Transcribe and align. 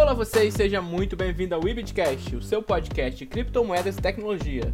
Olá 0.00 0.14
vocês, 0.14 0.54
seja 0.54 0.80
muito 0.80 1.16
bem-vindo 1.16 1.56
ao 1.56 1.68
Ibitcast, 1.68 2.36
o 2.36 2.40
seu 2.40 2.62
podcast 2.62 3.18
de 3.18 3.26
criptomoedas 3.26 3.96
e 3.96 4.00
tecnologia. 4.00 4.72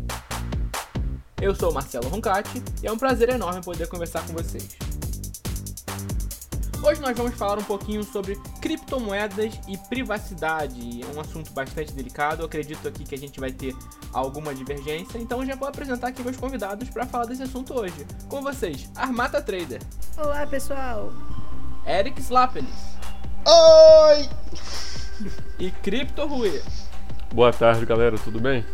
Eu 1.41 1.55
sou 1.55 1.71
o 1.71 1.75
Marcelo 1.75 2.09
Roncati 2.09 2.63
e 2.83 2.87
é 2.87 2.93
um 2.93 2.99
prazer 2.99 3.31
enorme 3.31 3.63
poder 3.63 3.89
conversar 3.89 4.25
com 4.27 4.35
vocês. 4.35 4.77
Hoje 6.83 7.01
nós 7.01 7.17
vamos 7.17 7.35
falar 7.37 7.59
um 7.59 7.65
pouquinho 7.65 8.05
sobre 8.05 8.37
criptomoedas 8.61 9.59
e 9.67 9.79
privacidade. 9.89 11.01
É 11.03 11.17
um 11.17 11.19
assunto 11.19 11.51
bastante 11.53 11.95
delicado. 11.95 12.43
Eu 12.43 12.47
acredito 12.47 12.87
aqui 12.87 13.03
que 13.03 13.15
a 13.15 13.19
gente 13.19 13.41
vai 13.41 13.51
ter 13.51 13.75
alguma 14.13 14.55
divergência. 14.55 15.17
Então 15.17 15.45
já 15.45 15.57
vou 15.57 15.67
apresentar 15.67 16.09
aqui 16.09 16.23
meus 16.23 16.37
convidados 16.37 16.91
para 16.91 17.07
falar 17.07 17.25
desse 17.25 17.43
assunto 17.43 17.73
hoje. 17.73 18.07
Com 18.29 18.43
vocês, 18.43 18.91
Armata 18.95 19.41
Trader. 19.41 19.81
Olá, 20.19 20.47
pessoal. 20.47 21.11
Eric 21.87 22.21
Slapelis. 22.21 22.95
Oi! 23.47 24.29
E 25.59 25.71
Crypto 25.71 26.27
Rui. 26.27 26.61
Boa 27.33 27.53
tarde, 27.53 27.87
galera. 27.87 28.17
Tudo 28.19 28.41
bem? 28.41 28.65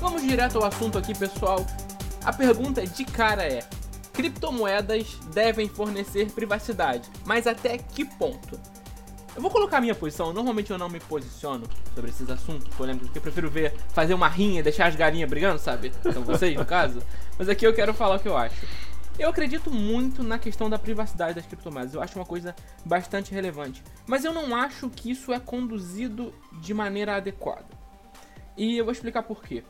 Vamos 0.00 0.22
direto 0.22 0.58
ao 0.58 0.64
assunto 0.64 0.98
aqui, 0.98 1.14
pessoal. 1.14 1.64
A 2.24 2.32
pergunta 2.32 2.86
de 2.86 3.04
cara 3.04 3.42
é: 3.42 3.60
criptomoedas 4.12 5.18
devem 5.34 5.68
fornecer 5.68 6.30
privacidade, 6.32 7.08
mas 7.24 7.46
até 7.46 7.76
que 7.78 8.04
ponto? 8.04 8.58
Eu 9.34 9.40
vou 9.40 9.50
colocar 9.50 9.78
a 9.78 9.80
minha 9.80 9.94
posição. 9.94 10.32
Normalmente 10.32 10.70
eu 10.70 10.78
não 10.78 10.88
me 10.88 11.00
posiciono 11.00 11.64
sobre 11.94 12.10
esses 12.10 12.28
assuntos 12.28 12.68
polêmicos, 12.74 13.08
porque 13.08 13.18
eu 13.18 13.22
prefiro 13.22 13.50
ver 13.50 13.74
fazer 13.92 14.12
uma 14.12 14.28
rinha 14.28 14.60
e 14.60 14.62
deixar 14.62 14.86
as 14.86 14.96
galinhas 14.96 15.28
brigando, 15.28 15.58
sabe? 15.58 15.92
São 16.12 16.22
vocês, 16.22 16.54
no 16.56 16.66
caso. 16.66 17.02
Mas 17.38 17.48
aqui 17.48 17.66
eu 17.66 17.72
quero 17.72 17.94
falar 17.94 18.16
o 18.16 18.20
que 18.20 18.28
eu 18.28 18.36
acho. 18.36 18.66
Eu 19.18 19.28
acredito 19.28 19.70
muito 19.70 20.22
na 20.22 20.38
questão 20.38 20.70
da 20.70 20.78
privacidade 20.78 21.34
das 21.34 21.46
criptomoedas. 21.46 21.94
Eu 21.94 22.02
acho 22.02 22.18
uma 22.18 22.24
coisa 22.24 22.56
bastante 22.84 23.32
relevante. 23.32 23.82
Mas 24.06 24.24
eu 24.24 24.32
não 24.32 24.56
acho 24.56 24.88
que 24.88 25.10
isso 25.10 25.32
é 25.32 25.38
conduzido 25.38 26.34
de 26.60 26.72
maneira 26.72 27.16
adequada. 27.16 27.66
E 28.56 28.78
eu 28.78 28.84
vou 28.84 28.92
explicar 28.92 29.22
por 29.22 29.42
quê. 29.42 29.62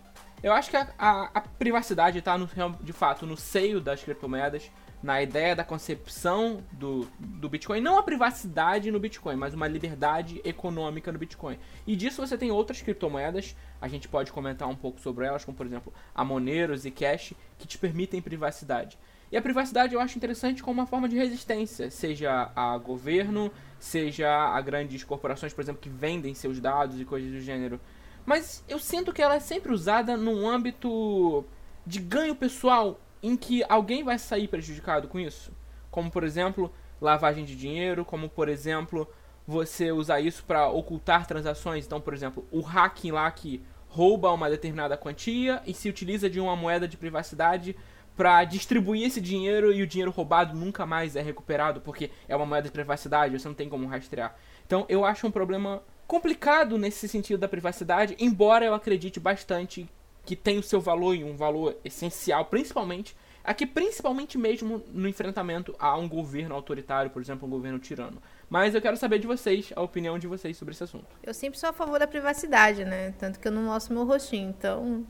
Eu 0.42 0.52
acho 0.52 0.70
que 0.70 0.76
a, 0.76 0.88
a, 0.98 1.30
a 1.34 1.40
privacidade 1.40 2.18
está, 2.18 2.36
de 2.80 2.92
fato, 2.92 3.26
no 3.26 3.36
seio 3.36 3.80
das 3.80 4.02
criptomoedas, 4.02 4.70
na 5.02 5.20
ideia 5.20 5.54
da 5.56 5.64
concepção 5.64 6.62
do, 6.72 7.08
do 7.18 7.48
Bitcoin. 7.48 7.80
Não 7.80 7.98
a 7.98 8.02
privacidade 8.02 8.90
no 8.90 9.00
Bitcoin, 9.00 9.36
mas 9.36 9.54
uma 9.54 9.66
liberdade 9.66 10.40
econômica 10.44 11.10
no 11.10 11.18
Bitcoin. 11.18 11.58
E 11.86 11.96
disso 11.96 12.24
você 12.24 12.38
tem 12.38 12.52
outras 12.52 12.80
criptomoedas, 12.80 13.56
a 13.80 13.88
gente 13.88 14.08
pode 14.08 14.30
comentar 14.30 14.68
um 14.68 14.76
pouco 14.76 15.00
sobre 15.00 15.26
elas, 15.26 15.44
como 15.44 15.56
por 15.56 15.66
exemplo 15.66 15.92
a 16.14 16.24
Moneros 16.24 16.84
e 16.84 16.90
Cash, 16.90 17.34
que 17.58 17.66
te 17.66 17.78
permitem 17.78 18.22
privacidade. 18.22 18.96
E 19.32 19.36
a 19.36 19.40
privacidade 19.40 19.94
eu 19.94 20.00
acho 20.00 20.18
interessante 20.18 20.62
como 20.62 20.78
uma 20.78 20.86
forma 20.86 21.08
de 21.08 21.16
resistência, 21.16 21.90
seja 21.90 22.52
a 22.54 22.76
governo, 22.76 23.50
seja 23.78 24.28
a 24.28 24.60
grandes 24.60 25.02
corporações, 25.02 25.54
por 25.54 25.62
exemplo, 25.62 25.80
que 25.80 25.88
vendem 25.88 26.34
seus 26.34 26.60
dados 26.60 27.00
e 27.00 27.04
coisas 27.06 27.32
do 27.32 27.40
gênero. 27.40 27.80
Mas 28.26 28.62
eu 28.68 28.78
sinto 28.78 29.10
que 29.10 29.22
ela 29.22 29.36
é 29.36 29.40
sempre 29.40 29.72
usada 29.72 30.18
num 30.18 30.46
âmbito 30.46 31.46
de 31.86 31.98
ganho 31.98 32.36
pessoal 32.36 33.00
em 33.22 33.34
que 33.34 33.64
alguém 33.70 34.04
vai 34.04 34.18
sair 34.18 34.48
prejudicado 34.48 35.08
com 35.08 35.18
isso. 35.18 35.50
Como, 35.90 36.10
por 36.10 36.24
exemplo, 36.24 36.70
lavagem 37.00 37.46
de 37.46 37.56
dinheiro, 37.56 38.04
como, 38.04 38.28
por 38.28 38.50
exemplo, 38.50 39.08
você 39.46 39.90
usar 39.90 40.20
isso 40.20 40.44
para 40.44 40.68
ocultar 40.68 41.26
transações. 41.26 41.86
Então, 41.86 42.02
por 42.02 42.12
exemplo, 42.12 42.46
o 42.52 42.60
hacking 42.60 43.12
lá 43.12 43.30
que 43.30 43.62
rouba 43.88 44.30
uma 44.30 44.50
determinada 44.50 44.96
quantia 44.96 45.62
e 45.66 45.72
se 45.72 45.88
utiliza 45.88 46.28
de 46.28 46.38
uma 46.38 46.54
moeda 46.54 46.86
de 46.86 46.98
privacidade 46.98 47.74
para 48.16 48.44
distribuir 48.44 49.06
esse 49.06 49.20
dinheiro 49.20 49.72
e 49.72 49.82
o 49.82 49.86
dinheiro 49.86 50.10
roubado 50.10 50.56
nunca 50.56 50.84
mais 50.84 51.16
é 51.16 51.22
recuperado 51.22 51.80
porque 51.80 52.10
é 52.28 52.36
uma 52.36 52.46
moeda 52.46 52.68
de 52.68 52.72
privacidade, 52.72 53.38
você 53.38 53.48
não 53.48 53.54
tem 53.54 53.68
como 53.68 53.86
rastrear. 53.86 54.36
Então, 54.66 54.84
eu 54.88 55.04
acho 55.04 55.26
um 55.26 55.30
problema 55.30 55.82
complicado 56.06 56.76
nesse 56.76 57.08
sentido 57.08 57.40
da 57.40 57.48
privacidade, 57.48 58.16
embora 58.18 58.64
eu 58.64 58.74
acredite 58.74 59.18
bastante 59.18 59.88
que 60.24 60.36
tem 60.36 60.58
o 60.58 60.62
seu 60.62 60.80
valor 60.80 61.14
e 61.14 61.24
um 61.24 61.36
valor 61.36 61.76
essencial, 61.84 62.44
principalmente 62.44 63.16
aqui 63.44 63.66
principalmente 63.66 64.38
mesmo 64.38 64.82
no 64.92 65.08
enfrentamento 65.08 65.74
a 65.78 65.96
um 65.96 66.08
governo 66.08 66.54
autoritário, 66.54 67.10
por 67.10 67.20
exemplo, 67.20 67.46
um 67.46 67.50
governo 67.50 67.78
tirano. 67.78 68.22
Mas 68.48 68.74
eu 68.74 68.80
quero 68.80 68.96
saber 68.96 69.18
de 69.18 69.26
vocês, 69.26 69.72
a 69.74 69.82
opinião 69.82 70.18
de 70.18 70.26
vocês 70.26 70.56
sobre 70.56 70.74
esse 70.74 70.84
assunto. 70.84 71.06
Eu 71.22 71.34
sempre 71.34 71.58
sou 71.58 71.70
a 71.70 71.72
favor 71.72 71.98
da 71.98 72.06
privacidade, 72.06 72.84
né? 72.84 73.12
Tanto 73.18 73.40
que 73.40 73.48
eu 73.48 73.52
não 73.52 73.62
mostro 73.62 73.94
meu 73.94 74.04
rostinho, 74.04 74.50
então 74.50 75.04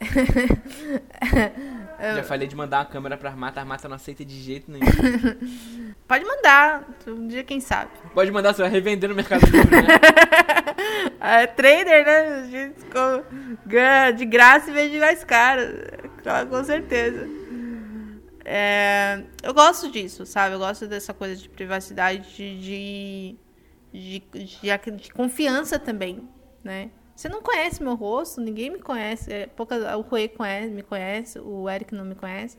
Já 2.00 2.24
falei 2.24 2.48
de 2.48 2.56
mandar 2.56 2.78
uma 2.78 2.86
câmera 2.86 3.16
pra 3.16 3.28
Armata, 3.28 3.60
a 3.60 3.62
Armata 3.62 3.88
não 3.88 3.96
aceita 3.96 4.24
de 4.24 4.40
jeito 4.40 4.70
nenhum. 4.70 4.86
Pode 6.08 6.24
mandar, 6.24 6.88
um 7.06 7.28
dia 7.28 7.44
quem 7.44 7.60
sabe. 7.60 7.90
Pode 8.14 8.30
mandar, 8.30 8.54
você 8.54 8.62
vai 8.62 8.70
revender 8.70 9.10
no 9.10 9.14
Mercado 9.14 9.44
Livre, 9.44 9.82
né? 9.82 10.00
é 11.20 11.46
trader, 11.46 12.06
né? 12.06 12.40
A 12.40 12.46
gente 12.46 12.80
ganha 13.66 14.10
de 14.12 14.24
graça 14.24 14.70
e 14.70 14.72
vende 14.72 14.98
mais 14.98 15.22
caro. 15.24 15.60
Com 16.48 16.64
certeza. 16.64 17.28
É, 18.44 19.22
eu 19.42 19.52
gosto 19.52 19.90
disso, 19.90 20.24
sabe? 20.24 20.54
Eu 20.54 20.58
gosto 20.58 20.86
dessa 20.86 21.12
coisa 21.12 21.36
de 21.36 21.48
privacidade, 21.48 22.34
de, 22.34 23.36
de, 23.92 23.92
de, 23.92 24.22
de 24.96 25.12
confiança 25.12 25.78
também, 25.78 26.26
né? 26.64 26.90
Você 27.20 27.28
não 27.28 27.42
conhece 27.42 27.82
meu 27.82 27.94
rosto, 27.96 28.40
ninguém 28.40 28.70
me 28.70 28.78
conhece. 28.78 29.30
É, 29.30 29.46
pouca, 29.46 29.94
o 29.94 30.00
Rui 30.00 30.26
conhece, 30.26 30.70
me 30.70 30.82
conhece, 30.82 31.38
o 31.38 31.68
Eric 31.68 31.94
não 31.94 32.02
me 32.02 32.14
conhece. 32.14 32.56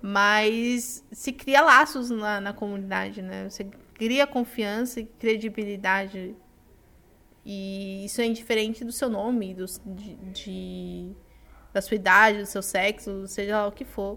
Mas 0.00 1.04
se 1.10 1.32
cria 1.32 1.60
laços 1.62 2.08
na, 2.08 2.40
na 2.40 2.52
comunidade, 2.52 3.20
né? 3.22 3.50
Você 3.50 3.64
cria 3.94 4.24
confiança 4.24 5.00
e 5.00 5.04
credibilidade. 5.04 6.36
E 7.44 8.04
isso 8.04 8.20
é 8.20 8.24
indiferente 8.26 8.84
do 8.84 8.92
seu 8.92 9.10
nome, 9.10 9.52
do, 9.52 9.66
de, 9.66 10.14
de, 10.32 11.12
da 11.72 11.82
sua 11.82 11.96
idade, 11.96 12.38
do 12.38 12.46
seu 12.46 12.62
sexo, 12.62 13.26
seja 13.26 13.62
lá 13.62 13.66
o 13.66 13.72
que 13.72 13.84
for. 13.84 14.16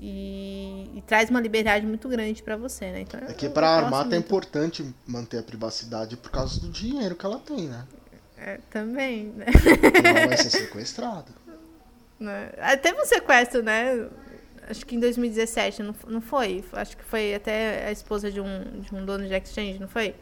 E, 0.00 0.90
e, 0.92 1.02
traz 1.02 1.30
uma 1.30 1.40
liberdade 1.40 1.86
muito 1.86 2.08
grande 2.08 2.42
para 2.42 2.56
você, 2.56 2.90
né? 2.90 3.02
Então, 3.02 3.20
é 3.20 3.32
que 3.32 3.48
para 3.48 3.68
a 3.68 3.76
armata 3.76 4.16
é 4.16 4.18
importante 4.18 4.92
manter 5.06 5.38
a 5.38 5.42
privacidade 5.44 6.16
por 6.16 6.32
causa 6.32 6.60
do 6.60 6.68
dinheiro 6.68 7.14
que 7.14 7.24
ela 7.24 7.38
tem, 7.38 7.68
né? 7.68 7.86
É, 8.46 8.60
também, 8.70 9.24
né? 9.34 9.46
Ela 10.04 10.28
vai 10.28 10.36
ser 10.36 10.50
sequestrada. 10.50 11.32
Né? 12.20 12.52
Ah, 12.58 12.76
teve 12.76 13.02
um 13.02 13.04
sequestro, 13.04 13.60
né? 13.60 14.08
Acho 14.70 14.86
que 14.86 14.94
em 14.94 15.00
2017, 15.00 15.82
não, 15.82 15.92
não 16.06 16.20
foi? 16.20 16.64
Acho 16.72 16.96
que 16.96 17.02
foi 17.02 17.34
até 17.34 17.88
a 17.88 17.90
esposa 17.90 18.30
de 18.30 18.40
um, 18.40 18.80
de 18.80 18.94
um 18.94 19.04
dono 19.04 19.26
de 19.26 19.34
exchange, 19.34 19.80
não 19.80 19.88
foi? 19.88 20.14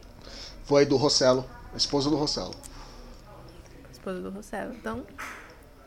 Foi 0.63 0.87
do 0.87 0.97
Rossello, 0.97 1.45
a 1.71 1.77
esposa 1.77 2.09
do 2.09 2.15
Rossello. 2.15 2.55
A 3.87 3.91
esposa 3.91 4.19
do 4.19 4.31
Rossello, 4.31 4.73
então... 4.73 5.03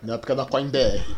Na 0.01 0.15
época 0.15 0.37
da 0.37 0.47
CoinBR. 0.47 1.17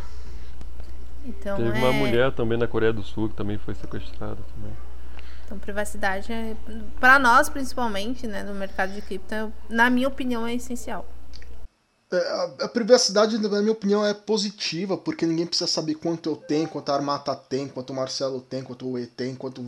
Então, 1.27 1.59
Teve 1.59 1.69
é... 1.69 1.83
uma 1.83 1.93
mulher 1.93 2.33
também 2.33 2.57
na 2.57 2.67
Coreia 2.67 2.95
do 2.95 3.03
Sul 3.03 3.29
que 3.29 3.35
também 3.35 3.59
foi 3.59 3.75
sequestrada 3.75 4.39
também. 4.55 4.75
Então, 5.51 5.59
privacidade 5.59 6.33
é, 6.33 6.57
para 7.01 7.19
nós 7.19 7.49
principalmente, 7.49 8.25
né, 8.25 8.45
no 8.45 8.55
mercado 8.55 8.93
de 8.93 9.03
cripto, 9.03 9.53
na 9.69 9.91
minha 9.91 10.07
opinião, 10.07 10.47
é 10.47 10.55
essencial. 10.55 11.05
É, 12.13 12.17
a, 12.17 12.45
a, 12.67 12.69
privacidade, 12.69 13.37
na 13.37 13.61
minha 13.61 13.73
opinião, 13.73 14.07
é 14.07 14.15
positiva, 14.15 14.97
porque 14.97 15.27
ninguém 15.27 15.47
precisa 15.47 15.69
saber 15.69 15.97
quanto 15.97 16.31
eu 16.31 16.37
tenho, 16.37 16.69
quanto 16.69 16.91
a 16.91 16.95
Armata 16.95 17.35
tem, 17.35 17.67
quanto 17.67 17.91
o 17.91 17.97
Marcelo 17.97 18.41
tem, 18.41 18.63
quanto 18.63 18.89
o 18.89 18.97
E 18.97 19.09
tem, 19.09 19.35
quanto 19.35 19.61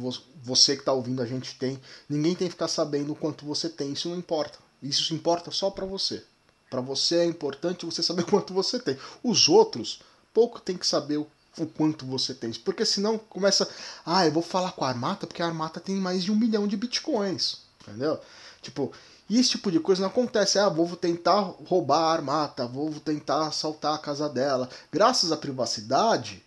você 0.44 0.76
que 0.76 0.82
está 0.82 0.93
ouvindo 0.93 1.20
a 1.20 1.26
gente 1.26 1.59
tem. 1.59 1.81
Ninguém 2.09 2.37
tem 2.37 2.47
que 2.47 2.53
ficar 2.53 2.69
sabendo 2.69 3.12
quanto 3.16 3.44
você 3.44 3.69
tem, 3.69 3.93
isso 3.93 4.09
não 4.09 4.16
importa. 4.16 4.60
Isso 4.81 5.12
importa 5.12 5.50
só 5.50 5.69
para 5.69 5.84
você. 5.84 6.22
Para 6.70 6.81
você 6.81 7.16
é 7.16 7.25
importante 7.25 7.84
você 7.84 8.04
saber 8.04 8.22
quanto 8.31 8.54
você 8.54 8.78
tem. 8.78 8.97
Os 9.20 9.49
outros, 9.49 10.00
pouco 10.32 10.61
tem 10.61 10.76
que 10.76 10.87
saber 10.87 11.17
o 11.17 11.26
o 11.58 11.66
quanto 11.66 12.06
você 12.06 12.34
tem. 12.34 12.52
Porque 12.52 12.84
senão 12.84 13.19
começa. 13.19 13.69
Ah, 14.04 14.26
eu 14.26 14.32
vou 14.32 14.43
falar 14.43 14.72
com 14.72 14.84
a 14.84 14.88
Armata 14.88 15.26
porque 15.26 15.43
a 15.43 15.46
Armata 15.46 15.81
tem 15.81 15.96
mais 15.96 16.25
de 16.25 16.32
um 16.32 16.37
milhão 16.37 16.66
de 16.66 16.76
bitcoins. 16.76 17.58
Entendeu? 17.81 18.19
Tipo, 18.60 18.93
esse 19.31 19.50
tipo 19.50 19.70
de 19.70 19.81
coisa 19.81 20.02
não 20.02 20.08
acontece. 20.08 20.58
Ah, 20.58 20.69
vou 20.69 20.96
tentar 20.96 21.40
roubar 21.66 22.00
a 22.00 22.12
Armata, 22.12 22.66
vou 22.66 22.90
tentar 23.00 23.46
assaltar 23.46 23.94
a 23.94 23.99
casa 23.99 24.28
dela. 24.28 24.69
Graças 24.90 25.32
à 25.32 25.37
privacidade, 25.37 26.43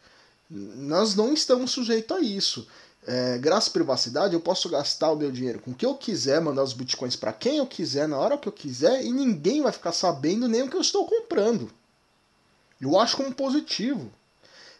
nós 0.49 1.15
não 1.15 1.33
estamos 1.33 1.71
sujeitos 1.71 2.15
a 2.15 2.21
isso. 2.21 2.67
É, 3.07 3.37
graças 3.37 3.69
à 3.69 3.71
privacidade, 3.71 4.33
eu 4.33 4.39
posso 4.39 4.67
gastar 4.67 5.11
o 5.11 5.15
meu 5.15 5.31
dinheiro 5.31 5.59
com 5.59 5.71
o 5.71 5.75
que 5.75 5.85
eu 5.85 5.93
quiser, 5.93 6.41
mandar 6.41 6.63
os 6.63 6.73
bitcoins 6.73 7.15
para 7.15 7.31
quem 7.31 7.57
eu 7.57 7.67
quiser, 7.67 8.07
na 8.07 8.17
hora 8.17 8.37
que 8.37 8.47
eu 8.47 8.51
quiser, 8.51 9.03
e 9.05 9.11
ninguém 9.11 9.61
vai 9.61 9.71
ficar 9.71 9.91
sabendo 9.91 10.47
nem 10.47 10.63
o 10.63 10.69
que 10.69 10.75
eu 10.75 10.81
estou 10.81 11.05
comprando. 11.05 11.71
Eu 12.81 12.99
acho 12.99 13.15
como 13.15 13.33
positivo. 13.33 14.11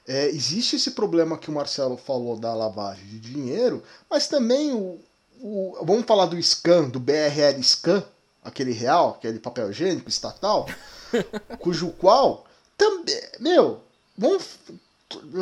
É, 0.08 0.28
existe 0.28 0.76
esse 0.76 0.92
problema 0.92 1.38
que 1.38 1.50
o 1.50 1.54
Marcelo 1.54 1.98
falou 1.98 2.38
da 2.38 2.54
lavagem 2.54 3.06
de 3.08 3.20
dinheiro, 3.20 3.84
mas 4.10 4.28
também 4.28 4.72
o, 4.72 5.00
o 5.42 5.78
vamos 5.84 6.06
falar 6.06 6.28
do 6.28 6.42
scan, 6.42 6.90
do 6.90 7.00
BRL 7.00 7.62
scan, 7.64 8.04
aquele 8.44 8.72
real, 8.72 9.16
aquele 9.18 9.40
papel 9.40 9.72
higiênico 9.72 10.08
estatal, 10.08 10.68
cujo 11.60 11.90
qual 11.92 12.46
também, 12.78 13.20
meu, 13.40 13.82
vamos, 14.16 14.60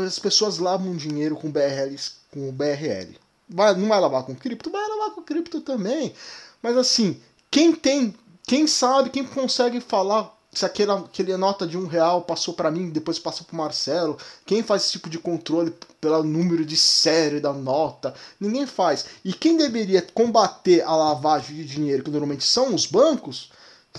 as 0.06 0.18
pessoas 0.19 0.60
lavam 0.60 0.95
dinheiro 0.95 1.36
com 1.36 1.51
BRL, 1.51 1.95
com 2.31 2.51
BRL. 2.51 3.18
Vai, 3.50 3.75
não 3.75 3.88
vai 3.88 4.00
lavar 4.00 4.24
com 4.24 4.33
cripto? 4.33 4.71
Vai 4.71 4.88
lavar 4.88 5.12
com 5.12 5.21
cripto 5.21 5.62
também. 5.62 6.13
Mas 6.62 6.77
assim, 6.77 7.21
quem 7.51 7.75
tem, 7.75 8.16
quem 8.44 8.66
sabe, 8.66 9.09
quem 9.09 9.25
consegue 9.25 9.81
falar 9.81 10.33
se 10.53 10.65
aquela, 10.65 11.00
aquele 11.00 11.35
nota 11.38 11.65
de 11.65 11.77
um 11.77 11.88
real 11.88 12.21
passou 12.21 12.53
para 12.53 12.71
mim, 12.71 12.89
depois 12.89 13.19
passou 13.19 13.45
para 13.45 13.57
Marcelo, 13.57 14.17
quem 14.45 14.63
faz 14.63 14.83
esse 14.83 14.94
tipo 14.94 15.09
de 15.09 15.17
controle 15.17 15.73
pelo 16.00 16.23
número 16.23 16.65
de 16.65 16.77
série 16.77 17.39
da 17.39 17.53
nota? 17.53 18.13
Ninguém 18.39 18.65
faz. 18.65 19.05
E 19.23 19.33
quem 19.33 19.57
deveria 19.57 20.01
combater 20.01 20.81
a 20.81 20.95
lavagem 20.95 21.55
de 21.55 21.65
dinheiro, 21.65 22.03
que 22.03 22.11
normalmente 22.11 22.44
são 22.44 22.73
os 22.73 22.85
bancos, 22.85 23.51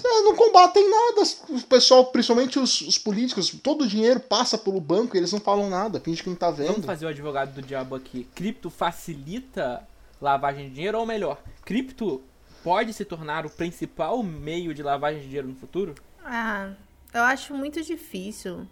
não 0.02 0.34
combatem 0.34 0.88
nada. 0.90 1.22
O 1.50 1.60
pessoal, 1.62 2.06
principalmente 2.06 2.58
os, 2.58 2.80
os, 2.80 2.98
políticos, 2.98 3.50
todo 3.62 3.82
o 3.84 3.86
dinheiro 3.86 4.20
passa 4.20 4.58
pelo 4.58 4.80
banco 4.80 5.16
e 5.16 5.18
eles 5.18 5.32
não 5.32 5.40
falam 5.40 5.70
nada, 5.70 6.00
finge 6.00 6.22
que 6.22 6.28
não 6.28 6.36
tá 6.36 6.50
vendo. 6.50 6.72
Vamos 6.72 6.86
fazer 6.86 7.06
o 7.06 7.08
advogado 7.08 7.54
do 7.54 7.62
diabo 7.62 7.94
aqui. 7.94 8.26
Cripto 8.34 8.70
facilita 8.70 9.86
lavagem 10.20 10.68
de 10.68 10.74
dinheiro, 10.74 10.98
ou 10.98 11.06
melhor, 11.06 11.38
cripto 11.64 12.22
pode 12.62 12.94
se 12.94 13.04
tornar 13.04 13.44
o 13.44 13.50
principal 13.50 14.22
meio 14.22 14.72
de 14.72 14.82
lavagem 14.82 15.20
de 15.20 15.26
dinheiro 15.26 15.48
no 15.48 15.54
futuro? 15.54 15.94
Ah, 16.24 16.72
eu 17.12 17.22
acho 17.22 17.54
muito 17.54 17.82
difícil. 17.82 18.66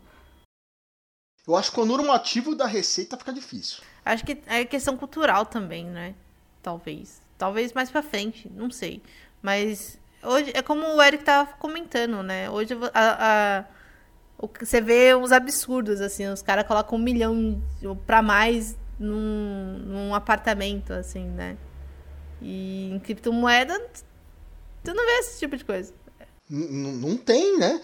Eu 1.47 1.55
acho 1.57 1.71
que 1.71 1.81
o 1.81 1.85
normativo 1.85 2.55
da 2.55 2.67
receita 2.67 3.17
fica 3.17 3.33
difícil. 3.33 3.83
Acho 4.05 4.25
que 4.25 4.41
é 4.47 4.65
questão 4.65 4.97
cultural 4.97 5.45
também, 5.45 5.85
né? 5.85 6.15
Talvez. 6.63 7.21
Talvez 7.37 7.73
mais 7.73 7.91
pra 7.91 8.03
frente, 8.03 8.49
não 8.55 8.71
sei. 8.71 9.03
Mas 9.43 9.99
hoje 10.23 10.53
é 10.55 10.63
como 10.63 10.87
o 10.87 11.03
Eric 11.03 11.25
tava 11.25 11.53
comentando, 11.55 12.23
né? 12.23 12.49
Hoje 12.49 12.75
a, 12.95 13.59
a, 13.59 13.65
o, 14.39 14.49
você 14.49 14.81
vê 14.81 15.15
uns 15.15 15.33
absurdos, 15.33 16.01
assim, 16.01 16.27
os 16.29 16.41
caras 16.41 16.67
colocam 16.67 16.99
um 16.99 17.03
milhão 17.03 17.61
pra 18.07 18.23
mais 18.23 18.79
num, 18.99 19.79
num 19.85 20.15
apartamento, 20.15 20.93
assim, 20.93 21.27
né? 21.27 21.57
E 22.41 22.91
em 22.93 22.99
criptomoeda, 23.01 23.79
tu 24.85 24.95
não 24.95 25.05
vê 25.05 25.13
esse 25.19 25.41
tipo 25.41 25.57
de 25.57 25.65
coisa 25.65 25.93
não 26.55 27.17
tem, 27.17 27.59
né? 27.59 27.81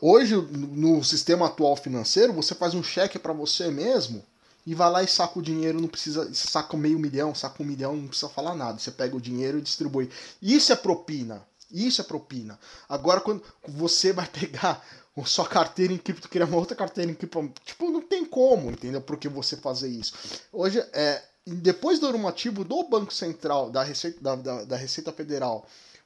Hoje, 0.00 0.34
no 0.34 1.04
sistema 1.04 1.46
atual 1.46 1.76
financeiro, 1.76 2.32
você 2.32 2.54
faz 2.54 2.74
um 2.74 2.82
cheque 2.82 3.20
para 3.20 3.32
você 3.32 3.70
mesmo 3.70 4.24
e 4.66 4.74
vai 4.74 4.90
lá 4.90 5.02
e 5.02 5.06
saca 5.06 5.38
o 5.38 5.42
dinheiro, 5.42 5.80
não 5.80 5.86
precisa. 5.86 6.32
Saca 6.34 6.76
meio 6.76 6.98
milhão, 6.98 7.34
saca 7.34 7.62
um 7.62 7.66
milhão, 7.66 7.94
não 7.94 8.08
precisa 8.08 8.28
falar 8.28 8.54
nada. 8.56 8.78
Você 8.78 8.90
pega 8.90 9.16
o 9.16 9.20
dinheiro 9.20 9.58
e 9.58 9.62
distribui. 9.62 10.10
Isso 10.42 10.72
é 10.72 10.76
propina. 10.76 11.46
Isso 11.70 12.00
é 12.00 12.04
propina. 12.04 12.58
Agora, 12.88 13.20
quando 13.20 13.42
você 13.66 14.12
vai 14.12 14.26
pegar 14.26 14.84
sua 15.24 15.46
carteira 15.46 15.92
em 15.92 15.98
cripto, 15.98 16.28
criar 16.28 16.46
uma 16.46 16.56
outra 16.56 16.76
carteira 16.76 17.10
em 17.10 17.14
cripto, 17.14 17.52
tipo, 17.64 17.90
não 17.90 18.02
tem 18.02 18.24
como, 18.24 18.70
entendeu? 18.70 19.00
Por 19.00 19.16
que 19.16 19.28
você 19.28 19.56
fazer 19.56 19.88
isso? 19.88 20.14
Hoje, 20.52 20.80
é, 20.92 21.22
depois 21.46 22.00
do 22.00 22.10
normativo 22.10 22.64
do 22.64 22.82
Banco 22.88 23.14
Central, 23.14 23.70
da 23.70 23.84
Receita, 23.84 24.18
da, 24.20 24.34
da, 24.34 24.64
da 24.64 24.76
Receita 24.76 25.12
Federal, 25.12 25.64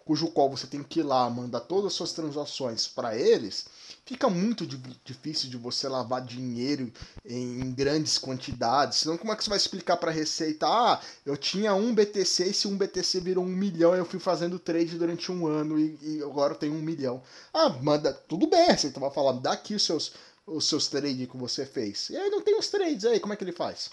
cujo 0.09 0.29
qual 0.29 0.49
você 0.49 0.67
tem 0.67 0.83
que 0.83 1.01
ir 1.01 1.03
lá 1.03 1.29
mandar 1.29 1.61
todas 1.61 1.89
as 1.89 1.93
suas 1.93 2.15
transações 2.15 2.89
para 2.89 3.15
eles, 3.15 3.67
fica 4.07 4.31
muito 4.31 4.67
difícil 5.05 5.51
de 5.51 5.59
você 5.59 5.87
lavar 5.87 6.25
dinheiro 6.25 6.91
em, 7.27 7.71
grandes 7.73 8.17
quantidades. 8.17 9.01
Senão, 9.01 9.19
como 9.19 9.35
é 9.35 9.37
que 9.37 9.45
você 9.45 9.51
vai 9.51 9.59
explicar 9.59 9.99
para 9.99 10.11
a 10.11 10.15
Receita? 10.15 10.67
Ah, 10.67 10.99
eu 11.27 11.37
tinha 11.37 11.75
um 11.75 11.95
BTC 11.95 12.55
se 12.55 12.67
um 12.67 12.79
BTC 12.79 13.21
virou 13.21 13.45
um 13.45 13.49
milhão, 13.49 13.95
eu 13.95 14.07
fui 14.07 14.19
fazendo 14.19 14.59
trade 14.59 14.97
durante 14.97 15.31
um 15.31 15.47
ano 15.47 15.79
e, 15.79 15.99
e 16.01 16.23
agora 16.23 16.55
eu 16.55 16.59
tenho 16.59 16.73
um 16.73 16.81
milhão. 16.81 17.23
Ah, 17.53 17.69
manda, 17.69 18.11
tudo 18.15 18.47
bem, 18.47 18.63
a 18.63 18.73
Receita 18.73 18.99
vai 18.99 19.11
falar, 19.11 19.33
dá 19.33 19.53
aqui 19.53 19.75
os 19.75 19.85
seus, 19.85 20.13
os 20.47 20.67
seus 20.67 20.89
trades 20.89 21.29
que 21.29 21.37
você 21.37 21.67
fez. 21.67 22.09
E 22.09 22.17
aí 22.17 22.31
não 22.31 22.41
tem 22.41 22.59
os 22.59 22.69
trades 22.71 23.05
aí, 23.05 23.21
como 23.21 23.35
é 23.35 23.37
que 23.37 23.45
ele 23.45 23.53
faz? 23.53 23.91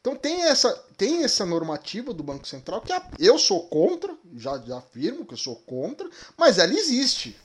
Então 0.00 0.16
tem 0.16 0.42
essa, 0.42 0.72
tem 0.96 1.24
essa 1.24 1.44
normativa 1.44 2.14
do 2.14 2.22
Banco 2.22 2.46
Central 2.46 2.80
que 2.80 2.92
eu 3.18 3.38
sou 3.38 3.66
contra, 3.68 4.16
já, 4.36 4.58
já 4.58 4.78
afirmo 4.78 5.26
que 5.26 5.34
eu 5.34 5.38
sou 5.38 5.56
contra, 5.56 6.08
mas 6.36 6.58
ela 6.58 6.72
existe. 6.72 7.36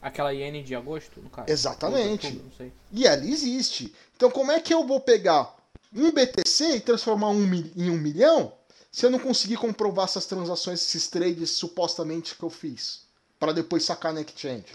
Aquela 0.00 0.32
iene 0.32 0.62
de 0.62 0.74
agosto, 0.74 1.20
no 1.20 1.28
caso? 1.28 1.50
Exatamente. 1.50 2.26
Outubro, 2.28 2.72
e 2.90 3.06
ela 3.06 3.24
existe. 3.24 3.94
Então 4.16 4.30
como 4.30 4.50
é 4.50 4.60
que 4.60 4.72
eu 4.72 4.86
vou 4.86 5.00
pegar 5.00 5.54
um 5.94 6.10
BTC 6.10 6.76
e 6.76 6.80
transformar 6.80 7.30
um 7.30 7.44
em 7.76 7.90
um 7.90 7.98
milhão 7.98 8.52
se 8.90 9.04
eu 9.04 9.10
não 9.10 9.18
conseguir 9.18 9.56
comprovar 9.56 10.06
essas 10.06 10.26
transações, 10.26 10.80
esses 10.80 11.06
trades 11.06 11.50
supostamente 11.50 12.34
que 12.34 12.42
eu 12.42 12.50
fiz? 12.50 13.10
para 13.40 13.54
depois 13.54 13.82
sacar 13.82 14.12
na 14.12 14.20
exchange? 14.20 14.66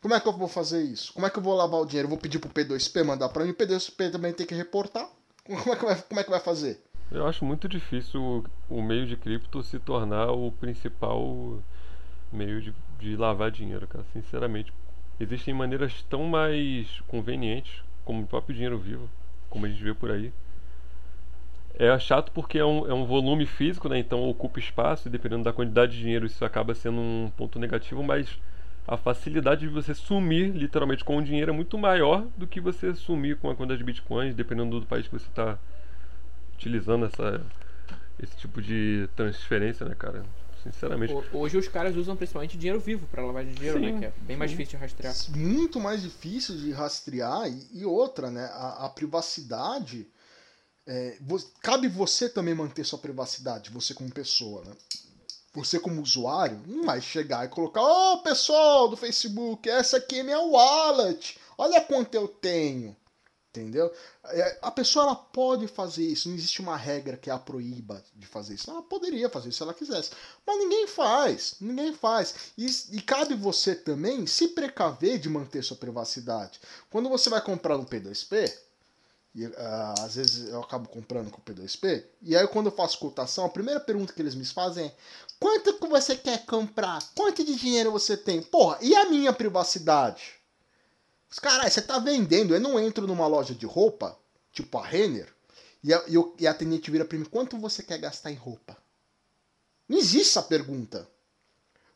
Como 0.00 0.14
é 0.14 0.20
que 0.20 0.28
eu 0.28 0.32
vou 0.32 0.46
fazer 0.46 0.82
isso? 0.82 1.12
Como 1.12 1.26
é 1.26 1.30
que 1.30 1.38
eu 1.38 1.42
vou 1.42 1.54
lavar 1.54 1.80
o 1.80 1.84
dinheiro? 1.84 2.06
Eu 2.06 2.10
vou 2.10 2.18
pedir 2.18 2.38
pro 2.38 2.48
P2P 2.48 3.04
mandar 3.04 3.28
para 3.30 3.44
mim, 3.44 3.50
o 3.50 3.54
P2P 3.54 4.12
também 4.12 4.32
tem 4.32 4.46
que 4.46 4.54
reportar. 4.54 5.10
Como 5.44 5.72
é 5.72 5.76
que 5.76 5.84
vai, 5.84 6.02
como 6.02 6.20
é 6.20 6.24
que 6.24 6.30
vai 6.30 6.40
fazer? 6.40 6.80
Eu 7.12 7.26
acho 7.26 7.44
muito 7.44 7.68
difícil 7.68 8.44
o 8.68 8.82
meio 8.82 9.06
de 9.06 9.16
cripto 9.16 9.62
se 9.62 9.78
tornar 9.78 10.30
o 10.30 10.50
principal 10.50 11.58
meio 12.32 12.62
de, 12.62 12.74
de 12.98 13.14
lavar 13.14 13.50
dinheiro, 13.50 13.86
cara. 13.86 14.04
Sinceramente, 14.12 14.72
existem 15.20 15.52
maneiras 15.52 16.02
tão 16.08 16.24
mais 16.24 17.00
convenientes, 17.06 17.82
como 18.04 18.22
o 18.22 18.26
próprio 18.26 18.54
dinheiro 18.54 18.78
vivo, 18.78 19.08
como 19.50 19.66
a 19.66 19.68
gente 19.68 19.82
vê 19.82 19.92
por 19.92 20.10
aí. 20.10 20.32
É 21.74 21.96
chato 21.98 22.32
porque 22.32 22.58
é 22.58 22.64
um, 22.64 22.88
é 22.88 22.94
um 22.94 23.04
volume 23.04 23.44
físico, 23.46 23.88
né? 23.88 23.98
Então 23.98 24.28
ocupa 24.28 24.58
espaço 24.58 25.08
e 25.08 25.10
dependendo 25.10 25.44
da 25.44 25.52
quantidade 25.52 25.92
de 25.92 25.98
dinheiro 25.98 26.24
isso 26.24 26.44
acaba 26.44 26.74
sendo 26.74 27.00
um 27.00 27.30
ponto 27.36 27.58
negativo, 27.58 28.02
mas 28.02 28.38
a 28.86 28.96
facilidade 28.96 29.62
de 29.62 29.68
você 29.68 29.94
sumir 29.94 30.52
literalmente 30.52 31.04
com 31.04 31.16
o 31.16 31.22
dinheiro 31.22 31.50
é 31.50 31.54
muito 31.54 31.78
maior 31.78 32.26
do 32.36 32.46
que 32.46 32.60
você 32.60 32.94
sumir 32.94 33.36
com 33.38 33.48
a 33.48 33.56
conta 33.56 33.76
de 33.76 33.82
bitcoins, 33.82 34.34
dependendo 34.34 34.78
do 34.78 34.86
país 34.86 35.06
que 35.06 35.12
você 35.12 35.26
está 35.26 35.58
utilizando 36.54 37.06
essa, 37.06 37.44
esse 38.22 38.36
tipo 38.36 38.60
de 38.60 39.08
transferência, 39.16 39.86
né, 39.86 39.94
cara? 39.94 40.24
Sinceramente. 40.62 41.12
Hoje 41.32 41.58
os 41.58 41.68
caras 41.68 41.94
usam 41.94 42.16
principalmente 42.16 42.56
dinheiro 42.56 42.80
vivo 42.80 43.06
para 43.06 43.24
lavar 43.24 43.44
de 43.44 43.52
dinheiro, 43.52 43.78
né, 43.78 43.86
sim, 43.86 43.92
né? 43.92 43.98
Que 44.00 44.04
é 44.06 44.12
bem 44.22 44.36
mais 44.36 44.50
sim. 44.50 44.56
difícil 44.56 44.78
de 44.78 44.82
rastrear. 44.82 45.14
Muito 45.36 45.80
mais 45.80 46.02
difícil 46.02 46.56
de 46.56 46.72
rastrear 46.72 47.48
e, 47.48 47.80
e 47.80 47.84
outra, 47.84 48.30
né? 48.30 48.46
A, 48.52 48.86
a 48.86 48.88
privacidade. 48.88 50.06
É, 50.86 51.16
cabe 51.62 51.88
você 51.88 52.28
também 52.28 52.54
manter 52.54 52.84
sua 52.84 52.98
privacidade, 52.98 53.70
você 53.70 53.94
como 53.94 54.10
pessoa, 54.10 54.62
né? 54.64 54.72
Você 55.54 55.78
como 55.78 56.02
usuário 56.02 56.60
não 56.66 56.84
vai 56.84 57.00
chegar 57.00 57.44
e 57.44 57.48
colocar, 57.48 57.80
ô 57.80 58.14
oh, 58.14 58.18
pessoal 58.18 58.88
do 58.88 58.96
Facebook, 58.96 59.70
essa 59.70 59.98
aqui 59.98 60.18
é 60.18 60.22
minha 60.24 60.40
wallet, 60.40 61.38
olha 61.56 61.80
quanto 61.80 62.14
eu 62.14 62.26
tenho. 62.26 62.96
Entendeu? 63.50 63.88
É, 64.24 64.58
a 64.62 64.70
pessoa 64.72 65.04
ela 65.04 65.14
pode 65.14 65.68
fazer 65.68 66.04
isso, 66.04 66.28
não 66.28 66.34
existe 66.34 66.60
uma 66.60 66.76
regra 66.76 67.16
que 67.16 67.30
a 67.30 67.38
proíba 67.38 68.02
de 68.12 68.26
fazer 68.26 68.54
isso. 68.54 68.68
Ela 68.68 68.82
poderia 68.82 69.30
fazer 69.30 69.50
isso 69.50 69.58
se 69.58 69.62
ela 69.62 69.72
quisesse. 69.72 70.10
Mas 70.44 70.58
ninguém 70.58 70.88
faz, 70.88 71.54
ninguém 71.60 71.92
faz. 71.94 72.34
E, 72.58 72.66
e 72.90 73.00
cabe 73.00 73.34
você 73.34 73.76
também 73.76 74.26
se 74.26 74.48
precaver 74.48 75.20
de 75.20 75.28
manter 75.28 75.62
sua 75.62 75.76
privacidade. 75.76 76.58
Quando 76.90 77.08
você 77.08 77.30
vai 77.30 77.40
comprar 77.40 77.76
um 77.76 77.84
P2P, 77.84 78.52
e, 79.34 79.46
uh, 79.46 79.54
às 79.98 80.14
vezes 80.14 80.48
eu 80.48 80.60
acabo 80.60 80.88
comprando 80.88 81.30
com 81.30 81.38
o 81.38 81.44
P2P. 81.44 82.04
E 82.22 82.36
aí 82.36 82.46
quando 82.46 82.66
eu 82.66 82.72
faço 82.72 82.98
cotação, 82.98 83.44
a 83.44 83.50
primeira 83.50 83.80
pergunta 83.80 84.12
que 84.12 84.22
eles 84.22 84.34
me 84.34 84.44
fazem 84.44 84.86
é: 84.86 84.94
quanto 85.38 85.74
que 85.78 85.86
você 85.86 86.16
quer 86.16 86.44
comprar? 86.46 87.02
Quanto 87.14 87.44
de 87.44 87.54
dinheiro 87.54 87.90
você 87.90 88.16
tem? 88.16 88.42
Porra, 88.42 88.78
e 88.80 88.94
a 88.94 89.06
minha 89.06 89.32
privacidade? 89.32 90.34
Caralho, 91.40 91.70
você 91.70 91.82
tá 91.82 91.98
vendendo, 91.98 92.54
eu 92.54 92.60
não 92.60 92.78
entro 92.78 93.06
numa 93.06 93.26
loja 93.26 93.54
de 93.54 93.66
roupa, 93.66 94.16
tipo 94.52 94.78
a 94.78 94.86
Renner, 94.86 95.34
e 95.82 95.92
a, 95.92 96.02
e, 96.06 96.14
e 96.42 96.46
a 96.46 96.52
atendente 96.52 96.90
vira 96.90 97.04
pra 97.04 97.18
mim, 97.18 97.24
quanto 97.24 97.58
você 97.58 97.82
quer 97.82 97.98
gastar 97.98 98.30
em 98.30 98.36
roupa? 98.36 98.76
Não 99.88 99.98
existe 99.98 100.30
essa 100.30 100.42
pergunta. 100.42 101.08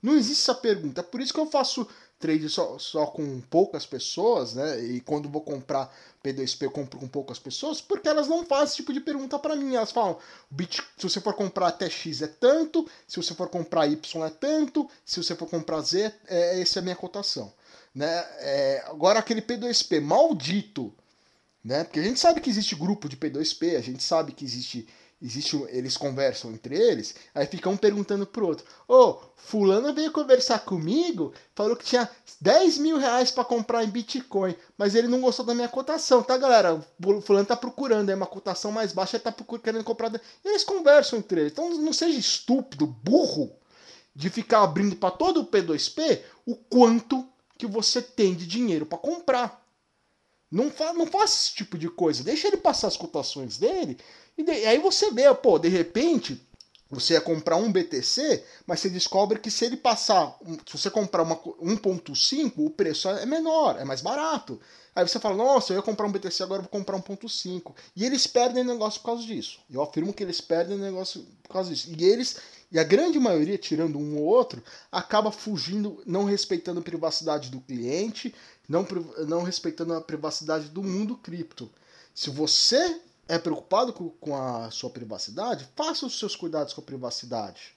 Não 0.03 0.15
existe 0.15 0.43
essa 0.43 0.55
pergunta. 0.55 1.01
É 1.01 1.05
por 1.05 1.21
isso 1.21 1.33
que 1.33 1.41
eu 1.41 1.51
faço 1.51 1.89
trade 2.19 2.49
só, 2.49 2.79
só 2.79 3.07
com 3.07 3.41
poucas 3.43 3.87
pessoas, 3.87 4.55
né? 4.55 4.81
E 4.81 5.01
quando 5.01 5.29
vou 5.29 5.41
comprar 5.41 5.93
P2P, 6.23 6.63
eu 6.63 6.71
compro 6.71 6.99
com 6.99 7.07
poucas 7.07 7.39
pessoas, 7.39 7.81
porque 7.81 8.09
elas 8.09 8.27
não 8.27 8.45
fazem 8.45 8.65
esse 8.67 8.77
tipo 8.77 8.93
de 8.93 9.01
pergunta 9.01 9.39
para 9.39 9.55
mim. 9.55 9.75
Elas 9.75 9.93
falam: 9.93 10.19
se 10.97 11.09
você 11.09 11.21
for 11.21 11.35
comprar 11.35 11.69
até 11.69 11.89
X 11.89 12.23
é 12.23 12.27
tanto, 12.27 12.89
se 13.07 13.17
você 13.17 13.35
for 13.35 13.49
comprar 13.49 13.87
Y 13.87 14.25
é 14.25 14.31
tanto, 14.31 14.89
se 15.05 15.23
você 15.23 15.35
for 15.35 15.49
comprar 15.49 15.81
Z, 15.81 16.13
é, 16.27 16.61
essa 16.61 16.79
é 16.79 16.81
a 16.81 16.83
minha 16.83 16.97
cotação. 16.97 17.53
Né? 17.95 18.25
É, 18.39 18.85
agora, 18.87 19.19
aquele 19.19 19.41
P2P 19.41 20.01
maldito, 20.01 20.93
né? 21.65 21.85
Porque 21.85 22.01
a 22.01 22.05
gente 22.05 22.19
sabe 22.19 22.41
que 22.41 22.51
existe 22.51 22.75
grupo 22.75 23.09
de 23.09 23.17
P2P, 23.17 23.77
a 23.77 23.81
gente 23.81 24.03
sabe 24.03 24.33
que 24.33 24.45
existe 24.45 24.89
existe 25.21 25.57
eles 25.71 25.97
conversam 25.97 26.53
entre 26.53 26.77
eles, 26.77 27.15
aí 27.35 27.47
fica 27.47 27.69
um 27.69 27.77
perguntando 27.77 28.27
pro 28.27 28.47
outro, 28.47 28.65
ô, 28.87 28.95
oh, 28.95 29.21
fulano 29.37 29.93
veio 29.93 30.13
conversar 30.13 30.61
comigo, 30.61 31.33
falou 31.55 31.77
que 31.77 31.85
tinha 31.85 32.09
10 32.41 32.79
mil 32.79 32.99
reais 32.99 33.31
para 33.31 33.45
comprar 33.45 33.83
em 33.85 33.91
Bitcoin, 33.91 34.55
mas 34.77 34.95
ele 34.95 35.09
não 35.09 35.21
gostou 35.21 35.45
da 35.45 35.55
minha 35.55 35.69
cotação, 35.69 36.23
tá 36.23 36.37
galera? 36.37 36.75
O 37.05 37.21
fulano 37.21 37.47
tá 37.47 37.57
procurando 37.57 38.09
aí 38.11 38.15
uma 38.15 38.27
cotação 38.27 38.71
mais 38.71 38.93
baixa, 38.93 39.17
ele 39.17 39.25
tá 39.25 39.35
querendo 39.63 39.85
comprar. 39.85 40.15
E 40.15 40.49
eles 40.49 40.63
conversam 40.63 41.19
entre 41.19 41.41
eles. 41.41 41.53
Então 41.53 41.69
não 41.79 41.93
seja 41.93 42.19
estúpido, 42.19 42.87
burro, 42.87 43.51
de 44.15 44.31
ficar 44.31 44.63
abrindo 44.63 44.97
para 44.97 45.11
todo 45.11 45.41
o 45.41 45.47
P2P 45.47 46.21
o 46.47 46.55
quanto 46.55 47.29
que 47.57 47.67
você 47.67 48.01
tem 48.01 48.35
de 48.35 48.47
dinheiro 48.47 48.87
para 48.87 48.99
comprar. 48.99 49.65
Não, 50.51 50.71
fa 50.71 50.93
não 50.95 51.07
faça 51.07 51.35
esse 51.35 51.55
tipo 51.55 51.77
de 51.77 51.91
coisa. 51.91 52.25
Deixa 52.25 52.47
ele 52.49 52.57
passar 52.57 52.89
as 52.89 52.97
cotações 52.97 53.59
dele. 53.59 53.99
E, 54.39 54.45
de 54.45 54.53
e 54.53 54.67
aí 54.67 54.79
você 54.79 55.11
vê, 55.11 55.35
pô, 55.35 55.59
de 55.59 55.69
repente, 55.69 56.41
você 56.91 57.15
ia 57.15 57.21
comprar 57.21 57.57
um 57.57 57.71
BTC, 57.71 58.43
mas 58.67 58.81
você 58.81 58.89
descobre 58.89 59.39
que 59.39 59.51
se 59.51 59.65
ele 59.65 59.77
passar, 59.77 60.39
se 60.65 60.79
você 60.79 60.89
comprar 60.89 61.23
uma 61.23 61.37
1.5, 61.37 62.53
o 62.57 62.71
preço 62.71 63.09
é 63.11 63.27
menor, 63.27 63.77
é 63.79 63.85
mais 63.85 64.01
barato. 64.01 64.59
Aí 64.95 65.07
você 65.07 65.19
fala, 65.21 65.37
nossa, 65.37 65.73
eu 65.73 65.77
ia 65.77 65.83
comprar 65.83 66.07
um 66.07 66.13
BTC, 66.13 66.43
agora 66.43 66.63
vou 66.63 66.71
comprar 66.71 66.99
1.5. 66.99 67.75
E 67.95 68.05
eles 68.07 68.27
perdem 68.27 68.65
negócio 68.65 69.01
por 69.01 69.07
causa 69.07 69.23
disso. 69.23 69.61
Eu 69.71 69.83
afirmo 69.83 70.13
que 70.13 70.23
eles 70.23 70.41
perdem 70.41 70.79
negócio 70.79 71.27
por 71.43 71.53
causa 71.53 71.71
disso. 71.71 71.93
E 71.97 72.05
eles, 72.05 72.39
e 72.73 72.79
a 72.79 72.85
grande 72.85 73.19
maioria, 73.21 73.59
tirando 73.59 73.99
um 73.99 74.17
ou 74.17 74.25
outro, 74.25 74.63
acaba 74.91 75.31
fugindo, 75.31 76.03
não 76.07 76.25
respeitando 76.25 76.81
a 76.81 76.83
privacidade 76.83 77.51
do 77.51 77.61
cliente, 77.61 78.35
não, 78.69 78.87
não 79.27 79.43
respeitando 79.43 79.95
a 79.95 80.01
privacidade 80.01 80.69
do 80.69 80.83
mundo 80.83 81.17
cripto. 81.17 81.71
Se 82.15 82.31
você 82.31 83.01
é 83.29 83.39
preocupado 83.39 83.93
com, 83.93 84.35
a 84.35 84.71
sua 84.71 84.91
privacidade, 84.91 85.69
faça 85.77 86.07
os 86.07 86.19
seus 86.19 86.35
cuidados 86.35 86.73
com 86.73 86.81
a 86.81 86.85
privacidade. 86.85 87.77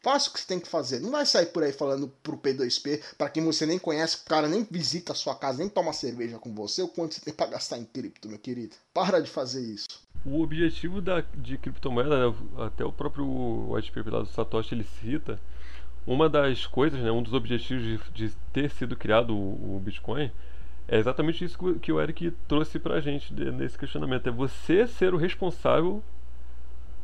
Faça 0.00 0.30
o 0.30 0.32
que 0.32 0.40
você 0.40 0.46
tem 0.46 0.58
que 0.58 0.68
fazer. 0.68 1.00
Não 1.00 1.10
vai 1.12 1.24
sair 1.24 1.46
por 1.46 1.62
aí 1.62 1.72
falando 1.72 2.08
pro 2.22 2.36
P2P, 2.36 3.02
para 3.16 3.28
quem 3.28 3.44
você 3.44 3.64
nem 3.66 3.78
conhece, 3.78 4.16
o 4.16 4.28
cara 4.28 4.48
nem 4.48 4.66
visita 4.68 5.12
a 5.12 5.14
sua 5.14 5.34
casa, 5.34 5.58
nem 5.58 5.68
toma 5.68 5.92
cerveja 5.92 6.38
com 6.38 6.52
você, 6.54 6.82
o 6.82 6.88
quanto 6.88 7.14
você 7.14 7.20
tem 7.20 7.34
para 7.34 7.50
gastar 7.50 7.78
em 7.78 7.84
cripto, 7.84 8.28
meu 8.28 8.38
querido. 8.38 8.74
Para 8.92 9.20
de 9.20 9.30
fazer 9.30 9.62
isso. 9.62 10.02
O 10.24 10.40
objetivo 10.40 11.00
da, 11.00 11.20
de 11.20 11.58
criptomoeda, 11.58 12.30
né, 12.30 12.36
até 12.58 12.84
o 12.84 12.92
próprio 12.92 13.72
white 13.72 13.92
paper 13.92 14.12
lá 14.12 14.20
do 14.20 14.28
Satoshi 14.28 14.74
ele 14.74 14.86
cita, 15.00 15.40
uma 16.04 16.28
das 16.28 16.66
coisas, 16.66 17.00
né, 17.00 17.10
um 17.10 17.22
dos 17.22 17.32
objetivos 17.32 17.82
de, 18.12 18.28
de 18.28 18.34
ter 18.52 18.70
sido 18.70 18.96
criado 18.96 19.36
o, 19.36 19.76
o 19.76 19.80
Bitcoin 19.80 20.32
é 20.88 20.98
exatamente 20.98 21.44
isso 21.44 21.58
que 21.80 21.92
o 21.92 22.00
Eric 22.00 22.32
trouxe 22.46 22.78
pra 22.78 23.00
gente 23.00 23.32
nesse 23.32 23.78
questionamento. 23.78 24.28
É 24.28 24.30
você 24.30 24.86
ser 24.86 25.14
o 25.14 25.16
responsável 25.16 26.02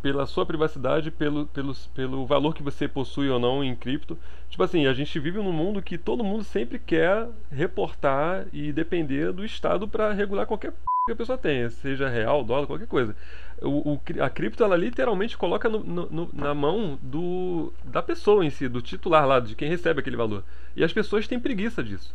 pela 0.02 0.26
sua 0.26 0.46
privacidade, 0.46 1.10
pelo, 1.10 1.46
pelo, 1.46 1.74
pelo 1.94 2.26
valor 2.26 2.54
que 2.54 2.62
você 2.62 2.86
possui 2.86 3.28
ou 3.28 3.38
não 3.38 3.64
em 3.64 3.74
cripto. 3.74 4.16
Tipo 4.48 4.62
assim, 4.62 4.86
a 4.86 4.92
gente 4.92 5.18
vive 5.18 5.38
num 5.38 5.52
mundo 5.52 5.82
que 5.82 5.98
todo 5.98 6.24
mundo 6.24 6.44
sempre 6.44 6.78
quer 6.78 7.28
reportar 7.50 8.46
e 8.52 8.72
depender 8.72 9.32
do 9.32 9.44
Estado 9.44 9.88
para 9.88 10.12
regular 10.12 10.46
qualquer 10.46 10.72
que 11.06 11.12
a 11.12 11.16
pessoa 11.16 11.38
tenha, 11.38 11.70
seja 11.70 12.06
real, 12.06 12.44
dólar, 12.44 12.66
qualquer 12.66 12.86
coisa. 12.86 13.16
O, 13.62 13.94
o 13.94 14.00
a 14.22 14.28
cripto, 14.28 14.62
ela 14.62 14.76
literalmente 14.76 15.38
coloca 15.38 15.66
no, 15.68 15.80
no, 15.80 16.30
na 16.34 16.54
mão 16.54 16.98
do, 17.00 17.72
da 17.82 18.02
pessoa 18.02 18.44
em 18.44 18.50
si, 18.50 18.68
do 18.68 18.82
titular 18.82 19.26
lá, 19.26 19.40
de 19.40 19.54
quem 19.54 19.70
recebe 19.70 20.00
aquele 20.00 20.16
valor. 20.16 20.44
E 20.76 20.84
as 20.84 20.92
pessoas 20.92 21.26
têm 21.26 21.40
preguiça 21.40 21.82
disso. 21.82 22.14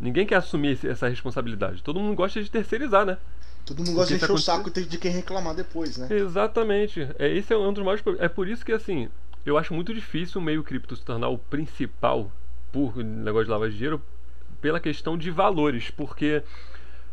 Ninguém 0.00 0.26
quer 0.26 0.36
assumir 0.36 0.78
essa 0.84 1.08
responsabilidade. 1.08 1.82
Todo 1.82 1.98
mundo 1.98 2.14
gosta 2.14 2.42
de 2.42 2.50
terceirizar, 2.50 3.06
né? 3.06 3.18
Todo 3.64 3.78
mundo 3.78 3.94
gosta 3.94 4.08
de 4.08 4.14
encher 4.16 4.28
tá 4.28 4.34
o 4.34 4.38
saco 4.38 4.70
de 4.70 4.98
quem 4.98 5.10
reclamar 5.10 5.54
depois, 5.54 5.96
né? 5.96 6.08
Exatamente. 6.10 7.08
É, 7.18 7.28
esse 7.28 7.52
é 7.52 7.56
um 7.56 7.72
dos 7.72 7.82
maiores 7.82 8.02
problemas. 8.02 8.24
É 8.24 8.28
por 8.28 8.46
isso 8.46 8.64
que, 8.64 8.72
assim, 8.72 9.08
eu 9.44 9.58
acho 9.58 9.74
muito 9.74 9.92
difícil 9.92 10.40
o 10.40 10.44
meio 10.44 10.62
cripto 10.62 10.94
se 10.94 11.02
tornar 11.02 11.28
o 11.28 11.38
principal 11.38 12.30
por 12.70 12.96
negócio 12.96 13.46
de 13.46 13.50
lavagem 13.50 13.72
de 13.72 13.78
dinheiro 13.78 14.02
pela 14.60 14.78
questão 14.78 15.16
de 15.16 15.30
valores, 15.30 15.90
porque 15.90 16.42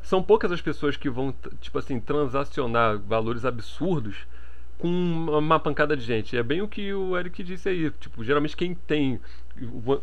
são 0.02 0.22
poucas 0.22 0.52
as 0.52 0.62
pessoas 0.62 0.98
que 0.98 1.10
vão, 1.10 1.34
tipo 1.62 1.80
assim, 1.80 2.00
transacionar 2.00 3.00
valores 3.00 3.46
absurdos 3.46 4.28
com 4.78 4.90
uma 4.90 5.60
pancada 5.60 5.96
de 5.96 6.04
gente. 6.04 6.36
É 6.36 6.44
bem 6.44 6.62
o 6.62 6.68
que 6.68 6.94
o 6.94 7.18
Eric 7.18 7.42
disse 7.42 7.70
aí. 7.70 7.90
Tipo, 7.92 8.24
geralmente 8.24 8.58
quem 8.58 8.76
tem. 8.76 9.20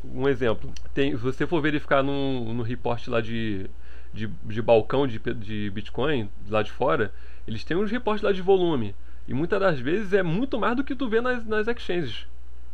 Um 0.05 0.29
exemplo. 0.29 0.73
Tem, 0.95 1.11
se 1.11 1.23
você 1.23 1.47
for 1.47 1.61
verificar 1.61 2.03
no, 2.03 2.55
no 2.55 2.63
report 2.63 3.09
lá 3.09 3.21
de, 3.21 3.69
de, 4.13 4.27
de 4.27 4.63
balcão 4.63 5.07
de, 5.07 5.19
de 5.19 5.71
Bitcoin, 5.71 6.31
lá 6.49 6.63
de 6.63 6.71
fora, 6.71 7.13
eles 7.47 7.65
têm 7.65 7.77
uns 7.77 7.91
reportes 7.91 8.23
lá 8.23 8.33
de 8.33 8.43
volume. 8.43 8.95
E 9.27 9.35
muitas 9.35 9.61
das 9.61 9.79
vezes 9.79 10.13
é 10.13 10.23
muito 10.23 10.59
mais 10.59 10.77
do 10.77 10.85
que 10.85 10.95
tu 10.95 11.09
vê 11.09 11.21
nas, 11.21 11.45
nas 11.47 11.67
exchanges. 11.67 12.27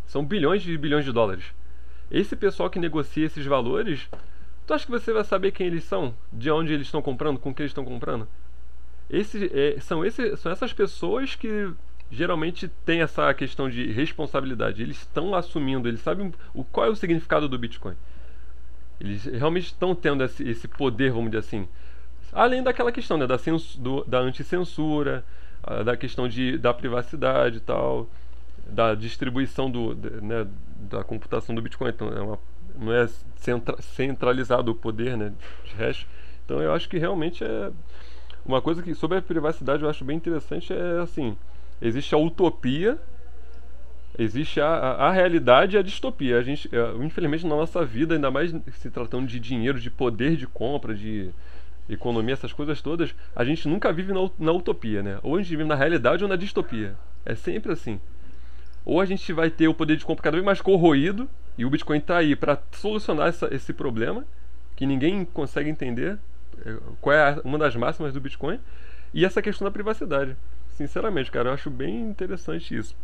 São 0.06 0.24
bilhões 0.24 0.62
de 0.62 0.76
bilhões 0.76 1.04
de 1.04 1.12
dólares. 1.12 1.44
Esse 2.10 2.36
pessoal 2.36 2.70
que 2.70 2.78
negocia 2.78 3.26
esses 3.26 3.44
valores, 3.44 4.08
tu 4.66 4.74
acha 4.74 4.84
que 4.84 4.90
você 4.90 5.12
vai 5.12 5.24
saber 5.24 5.50
quem 5.50 5.66
eles 5.66 5.84
são? 5.84 6.14
De 6.32 6.50
onde 6.50 6.72
eles 6.72 6.86
estão 6.86 7.02
comprando? 7.02 7.38
Com 7.38 7.52
que 7.52 7.62
eles 7.62 7.70
estão 7.70 7.84
comprando? 7.84 8.28
Esse, 9.08 9.50
é, 9.52 9.80
são, 9.80 10.04
esse, 10.04 10.36
são 10.36 10.52
essas 10.52 10.72
pessoas 10.72 11.34
que 11.34 11.72
geralmente 12.10 12.68
tem 12.84 13.00
essa 13.00 13.32
questão 13.34 13.68
de 13.68 13.90
responsabilidade. 13.90 14.82
Eles 14.82 14.98
estão 14.98 15.34
assumindo, 15.34 15.88
eles 15.88 16.00
sabem 16.00 16.32
o, 16.54 16.64
qual 16.64 16.86
é 16.86 16.90
o 16.90 16.96
significado 16.96 17.48
do 17.48 17.58
Bitcoin. 17.58 17.94
Eles 19.00 19.24
realmente 19.24 19.66
estão 19.66 19.94
tendo 19.94 20.24
esse, 20.24 20.48
esse, 20.48 20.68
poder, 20.68 21.10
vamos 21.10 21.30
dizer 21.30 21.40
assim. 21.40 21.68
Além 22.32 22.62
daquela 22.62 22.92
questão 22.92 23.16
né, 23.16 23.26
da, 23.26 23.36
da 24.06 24.18
anticensura, 24.18 25.24
da 25.84 25.96
questão 25.96 26.28
de, 26.28 26.56
da 26.58 26.72
privacidade 26.72 27.58
e 27.58 27.60
tal, 27.60 28.08
da 28.66 28.94
distribuição 28.94 29.70
do, 29.70 29.94
né, 30.22 30.46
da 30.90 31.04
computação 31.04 31.54
do 31.54 31.62
Bitcoin. 31.62 31.90
Então, 31.90 32.08
é 32.08 32.20
uma, 32.20 32.38
não 32.78 32.92
é 32.92 33.08
centra, 33.36 33.80
centralizado 33.82 34.70
o 34.70 34.74
poder 34.74 35.16
né, 35.16 35.32
de 35.64 35.74
hash. 35.74 36.06
Então, 36.44 36.62
eu 36.62 36.72
acho 36.72 36.88
que 36.88 36.98
realmente 36.98 37.44
é. 37.44 37.70
Uma 38.44 38.62
coisa 38.62 38.80
que 38.80 38.94
sobre 38.94 39.18
a 39.18 39.22
privacidade 39.22 39.82
eu 39.82 39.90
acho 39.90 40.04
bem 40.04 40.16
interessante 40.16 40.72
é 40.72 41.00
assim 41.00 41.36
Existe 41.80 42.14
a 42.14 42.18
utopia, 42.18 42.98
existe 44.18 44.60
a, 44.60 44.66
a, 44.66 45.08
a 45.08 45.12
realidade 45.12 45.76
e 45.76 45.78
a 45.78 45.82
distopia. 45.82 46.38
A 46.38 46.42
gente, 46.42 46.68
é, 46.74 47.04
infelizmente, 47.04 47.46
na 47.46 47.56
nossa 47.56 47.84
vida, 47.84 48.14
ainda 48.14 48.30
mais 48.30 48.54
se 48.72 48.90
tratando 48.90 49.26
de 49.26 49.38
dinheiro, 49.38 49.78
de 49.78 49.90
poder 49.90 50.36
de 50.36 50.46
compra, 50.46 50.94
de 50.94 51.30
economia, 51.88 52.32
essas 52.32 52.52
coisas 52.52 52.82
todas, 52.82 53.14
a 53.34 53.44
gente 53.44 53.68
nunca 53.68 53.92
vive 53.92 54.12
na, 54.12 54.28
na 54.38 54.52
utopia, 54.52 55.02
né? 55.02 55.18
Ou 55.22 55.36
a 55.36 55.38
gente 55.42 55.50
vive 55.50 55.64
na 55.64 55.74
realidade 55.74 56.22
ou 56.22 56.28
na 56.28 56.36
distopia. 56.36 56.96
É 57.24 57.34
sempre 57.34 57.72
assim. 57.72 58.00
Ou 58.84 59.00
a 59.00 59.04
gente 59.04 59.32
vai 59.32 59.50
ter 59.50 59.68
o 59.68 59.74
poder 59.74 59.96
de 59.96 60.04
compra 60.04 60.24
cada 60.24 60.36
vez 60.36 60.44
mais 60.44 60.60
corroído, 60.60 61.28
e 61.58 61.64
o 61.64 61.70
Bitcoin 61.70 61.98
está 61.98 62.18
aí 62.18 62.36
para 62.36 62.60
solucionar 62.72 63.28
essa, 63.28 63.52
esse 63.54 63.72
problema, 63.72 64.24
que 64.74 64.86
ninguém 64.86 65.24
consegue 65.24 65.70
entender 65.70 66.18
é, 66.64 66.76
qual 67.00 67.14
é 67.14 67.40
uma 67.44 67.58
das 67.58 67.74
máximas 67.74 68.12
do 68.12 68.20
Bitcoin, 68.20 68.60
e 69.14 69.24
essa 69.24 69.40
questão 69.40 69.64
da 69.64 69.70
privacidade. 69.70 70.36
Sinceramente, 70.76 71.30
cara, 71.30 71.50
eu 71.50 71.54
acho 71.54 71.70
bem 71.70 72.00
interessante 72.00 72.76
isso. 72.76 72.94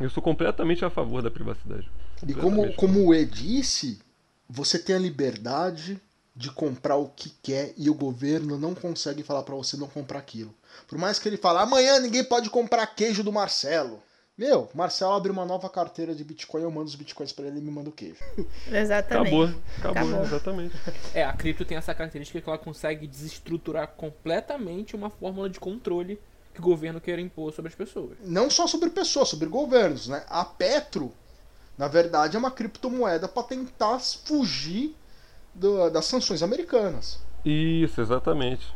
Eu 0.00 0.10
sou 0.10 0.22
completamente 0.22 0.84
a 0.84 0.90
favor 0.90 1.22
da 1.22 1.30
privacidade. 1.30 1.88
E 2.26 2.34
como, 2.34 2.72
como 2.74 3.06
o 3.06 3.14
E 3.14 3.24
disse, 3.24 4.00
você 4.48 4.78
tem 4.78 4.96
a 4.96 4.98
liberdade 4.98 6.00
de 6.34 6.50
comprar 6.50 6.96
o 6.96 7.08
que 7.08 7.30
quer 7.42 7.72
e 7.76 7.88
o 7.88 7.94
governo 7.94 8.58
não 8.58 8.74
consegue 8.74 9.22
falar 9.22 9.44
para 9.44 9.54
você 9.54 9.76
não 9.76 9.86
comprar 9.86 10.18
aquilo. 10.18 10.52
Por 10.88 10.98
mais 10.98 11.18
que 11.18 11.28
ele 11.28 11.36
fale, 11.36 11.60
amanhã 11.60 12.00
ninguém 12.00 12.24
pode 12.24 12.50
comprar 12.50 12.86
queijo 12.88 13.22
do 13.22 13.32
Marcelo. 13.32 14.02
Meu, 14.36 14.68
Marcelo 14.74 15.12
abre 15.12 15.30
uma 15.30 15.44
nova 15.44 15.70
carteira 15.70 16.12
de 16.12 16.24
Bitcoin, 16.24 16.62
eu 16.62 16.70
mando 16.70 16.88
os 16.88 16.96
Bitcoins 16.96 17.30
para 17.30 17.46
ele 17.46 17.58
e 17.58 17.62
me 17.62 17.70
manda 17.70 17.88
o 17.88 17.92
queijo. 17.92 18.18
Exatamente. 18.66 19.28
Acabou, 19.28 19.44
acabou, 19.78 20.02
acabou, 20.02 20.24
exatamente. 20.24 20.76
É, 21.14 21.22
a 21.22 21.32
cripto 21.32 21.64
tem 21.64 21.78
essa 21.78 21.94
característica 21.94 22.40
que 22.40 22.48
ela 22.48 22.58
consegue 22.58 23.06
desestruturar 23.06 23.86
completamente 23.86 24.96
uma 24.96 25.08
fórmula 25.08 25.48
de 25.48 25.60
controle 25.60 26.18
que 26.54 26.60
o 26.60 26.62
governo 26.62 27.00
quer 27.00 27.18
impor 27.18 27.52
sobre 27.52 27.68
as 27.68 27.74
pessoas. 27.74 28.16
Não 28.24 28.48
só 28.48 28.66
sobre 28.66 28.88
pessoas, 28.88 29.28
sobre 29.28 29.48
governos, 29.48 30.06
né? 30.06 30.24
A 30.28 30.44
Petro, 30.44 31.12
na 31.76 31.88
verdade, 31.88 32.36
é 32.36 32.38
uma 32.38 32.50
criptomoeda 32.50 33.26
para 33.26 33.42
tentar 33.42 33.98
fugir 33.98 34.94
do, 35.52 35.90
das 35.90 36.04
sanções 36.04 36.42
americanas. 36.42 37.18
Isso, 37.44 38.00
exatamente. 38.00 38.72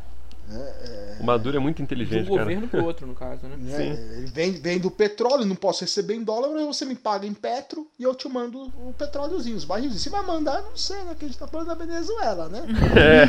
É, 0.50 0.56
é... 0.56 1.16
O 1.20 1.24
Maduro 1.24 1.56
é 1.56 1.60
muito 1.60 1.82
inteligente, 1.82 2.24
De 2.24 2.30
um 2.30 2.36
governo 2.36 2.68
pro 2.68 2.84
outro, 2.84 3.06
no 3.06 3.14
caso, 3.14 3.46
né? 3.46 3.56
É, 3.72 3.76
Sim. 3.76 3.90
Ele 4.16 4.26
vem, 4.26 4.52
vem 4.52 4.78
do 4.78 4.90
petróleo, 4.90 5.44
não 5.44 5.56
posso 5.56 5.82
receber 5.82 6.14
em 6.14 6.22
dólar, 6.22 6.48
mas 6.50 6.64
você 6.64 6.84
me 6.84 6.94
paga 6.94 7.26
em 7.26 7.34
petro 7.34 7.86
e 7.98 8.04
eu 8.04 8.14
te 8.14 8.28
mando 8.28 8.62
o 8.62 8.94
petróleozinho, 8.96 9.56
os 9.56 9.64
barrilzinhos. 9.64 10.02
Se 10.02 10.08
vai 10.08 10.24
mandar, 10.24 10.62
não 10.62 10.76
sei, 10.76 11.02
né? 11.02 11.16
Que 11.18 11.24
a 11.24 11.28
gente 11.28 11.38
tá 11.38 11.46
falando 11.46 11.66
da 11.68 11.74
Venezuela, 11.74 12.48
né? 12.48 12.62
É. 12.96 13.26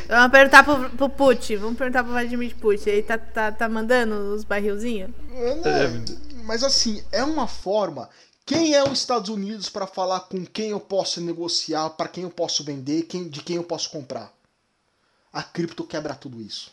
Vamos 0.08 0.30
perguntar 0.30 0.64
pro, 0.64 0.90
pro 0.90 1.08
Putin, 1.08 1.56
vamos 1.56 1.78
perguntar 1.78 2.02
pro 2.02 2.12
Vladimir 2.12 2.54
Putin. 2.56 2.90
Ele 2.90 3.02
tá, 3.02 3.18
tá, 3.18 3.52
tá 3.52 3.68
mandando 3.68 4.34
os 4.34 4.44
barrilzinhos? 4.44 5.10
É, 5.32 5.88
mas 6.44 6.64
assim, 6.64 7.02
é 7.12 7.22
uma 7.22 7.46
forma 7.46 8.08
quem 8.50 8.74
é 8.74 8.82
os 8.82 8.98
Estados 8.98 9.30
Unidos 9.30 9.68
para 9.68 9.86
falar 9.86 10.22
com 10.22 10.44
quem 10.44 10.70
eu 10.70 10.80
posso 10.80 11.20
negociar, 11.20 11.90
para 11.90 12.08
quem 12.08 12.24
eu 12.24 12.30
posso 12.30 12.64
vender, 12.64 13.04
quem, 13.04 13.28
de 13.28 13.44
quem 13.44 13.54
eu 13.54 13.62
posso 13.62 13.88
comprar? 13.90 14.34
A 15.32 15.40
cripto 15.40 15.84
quebra 15.84 16.16
tudo 16.16 16.42
isso. 16.42 16.72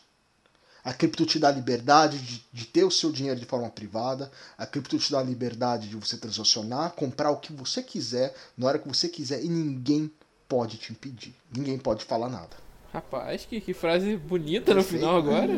A 0.83 0.91
cripto 0.91 1.23
te 1.23 1.37
dá 1.37 1.51
liberdade 1.51 2.17
de, 2.17 2.43
de, 2.51 2.65
ter 2.65 2.83
o 2.83 2.89
seu 2.89 3.11
dinheiro 3.11 3.39
de 3.39 3.45
forma 3.45 3.69
privada. 3.69 4.31
A 4.57 4.65
cripto 4.65 4.97
te 4.97 5.11
dá 5.11 5.21
liberdade 5.21 5.87
de 5.87 5.95
você 5.95 6.17
transacionar, 6.17 6.93
comprar 6.93 7.29
o 7.29 7.37
que 7.37 7.53
você 7.53 7.83
quiser, 7.83 8.33
na 8.57 8.65
hora 8.65 8.79
que 8.79 8.87
você 8.87 9.07
quiser, 9.07 9.43
e 9.43 9.47
ninguém 9.47 10.11
pode 10.49 10.77
te 10.77 10.91
impedir. 10.91 11.35
Ninguém 11.55 11.77
pode 11.77 12.03
falar 12.05 12.29
nada. 12.29 12.57
Rapaz, 12.91 13.45
que, 13.45 13.61
que 13.61 13.75
frase 13.75 14.17
bonita 14.17 14.73
no 14.73 14.83
final 14.83 15.17
agora. 15.17 15.53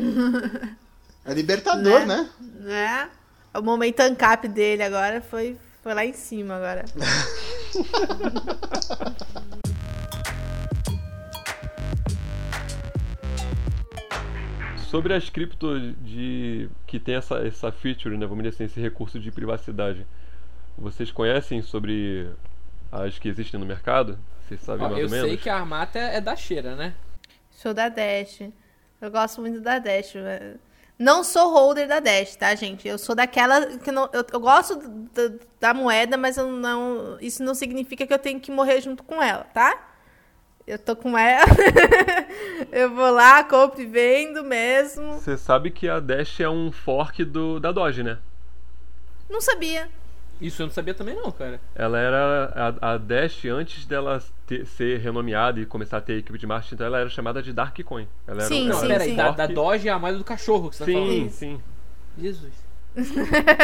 É 1.24 1.32
libertador, 1.32 2.04
né? 2.06 2.30
né? 2.40 3.10
É. 3.54 3.58
O 3.58 3.62
momento 3.62 4.00
ancap 4.00 4.48
dele 4.48 4.82
agora 4.82 5.20
foi 5.20 5.56
foi 5.82 5.94
lá 5.94 6.04
em 6.04 6.12
cima 6.12 6.56
agora. 6.56 6.84
Sobre 14.88 15.14
as 15.14 15.30
criptos 15.30 15.94
de 16.04 16.68
que 16.86 16.98
tem 16.98 17.14
essa, 17.14 17.46
essa 17.46 17.72
feature, 17.72 18.18
né, 18.18 18.26
vamos 18.26 18.44
dizer 18.44 18.56
assim, 18.56 18.64
esse 18.64 18.80
recurso 18.80 19.18
de 19.18 19.30
privacidade. 19.30 20.06
Vocês 20.76 21.10
conhecem 21.10 21.62
sobre 21.62 22.28
as 22.92 23.18
que 23.18 23.28
existem 23.28 23.58
no 23.58 23.64
mercado? 23.64 24.18
Vocês 24.42 24.60
sabem 24.60 24.86
Ó, 24.86 24.90
mais 24.90 25.04
ou 25.04 25.10
menos? 25.10 25.24
Eu 25.24 25.28
sei 25.28 25.36
que 25.36 25.48
a 25.48 25.56
Armata 25.56 25.98
é 25.98 26.20
da 26.20 26.36
cheira, 26.36 26.74
né? 26.74 26.94
Sou 27.50 27.72
da 27.72 27.88
Dash. 27.88 28.40
Eu 29.00 29.10
gosto 29.10 29.40
muito 29.40 29.60
da 29.60 29.78
Dash. 29.78 30.14
Mas... 30.14 30.56
Não 31.00 31.24
sou 31.24 31.50
holder 31.50 31.88
da 31.88 31.98
Dash, 31.98 32.36
tá, 32.36 32.54
gente? 32.54 32.86
Eu 32.86 32.98
sou 32.98 33.14
daquela 33.14 33.78
que 33.78 33.90
não. 33.90 34.10
Eu, 34.12 34.22
eu 34.30 34.38
gosto 34.38 34.76
da, 35.14 35.32
da 35.58 35.72
moeda, 35.72 36.18
mas 36.18 36.36
eu 36.36 36.46
não. 36.46 37.16
Isso 37.22 37.42
não 37.42 37.54
significa 37.54 38.06
que 38.06 38.12
eu 38.12 38.18
tenho 38.18 38.38
que 38.38 38.52
morrer 38.52 38.82
junto 38.82 39.02
com 39.02 39.22
ela, 39.22 39.44
tá? 39.44 39.92
Eu 40.66 40.78
tô 40.78 40.94
com 40.94 41.16
ela. 41.16 41.46
eu 42.70 42.94
vou 42.94 43.10
lá, 43.10 43.42
compro 43.42 43.80
e 43.80 43.86
vendo 43.86 44.44
mesmo. 44.44 45.14
Você 45.14 45.38
sabe 45.38 45.70
que 45.70 45.88
a 45.88 46.00
Dash 46.00 46.38
é 46.38 46.50
um 46.50 46.70
fork 46.70 47.24
do, 47.24 47.58
da 47.58 47.72
Doge, 47.72 48.02
né? 48.02 48.18
Não 49.30 49.40
sabia. 49.40 49.88
Isso 50.40 50.62
eu 50.62 50.66
não 50.66 50.72
sabia 50.72 50.94
também 50.94 51.14
não, 51.14 51.30
cara. 51.30 51.60
Ela 51.74 51.98
era 51.98 52.76
a, 52.80 52.92
a 52.94 52.96
Dash 52.98 53.44
antes 53.44 53.84
dela 53.86 54.22
ter- 54.46 54.64
ser 54.66 54.98
renomeada 55.00 55.60
e 55.60 55.66
começar 55.66 55.98
a 55.98 56.00
ter 56.00 56.14
equipe 56.18 56.38
de 56.38 56.46
marketing, 56.46 56.74
então 56.74 56.86
ela 56.86 56.98
era 56.98 57.08
chamada 57.10 57.42
de 57.42 57.52
Dark 57.52 57.78
Coin. 57.84 58.08
Ela 58.26 58.44
era, 58.44 58.48
Sim, 58.48 58.70
ela 58.70 58.74
sim, 58.80 58.84
era 58.86 58.94
peraí, 58.94 59.10
sim. 59.10 59.16
da, 59.16 59.30
da 59.32 59.46
Doge 59.46 59.88
é 59.88 59.92
a 59.92 59.98
moeda 59.98 60.18
do 60.18 60.24
cachorro 60.24 60.70
que 60.70 60.76
você 60.76 60.84
tá 60.84 60.90
Sim, 60.90 60.94
falando. 60.94 61.30
sim. 61.30 61.60
Jesus. 62.18 62.52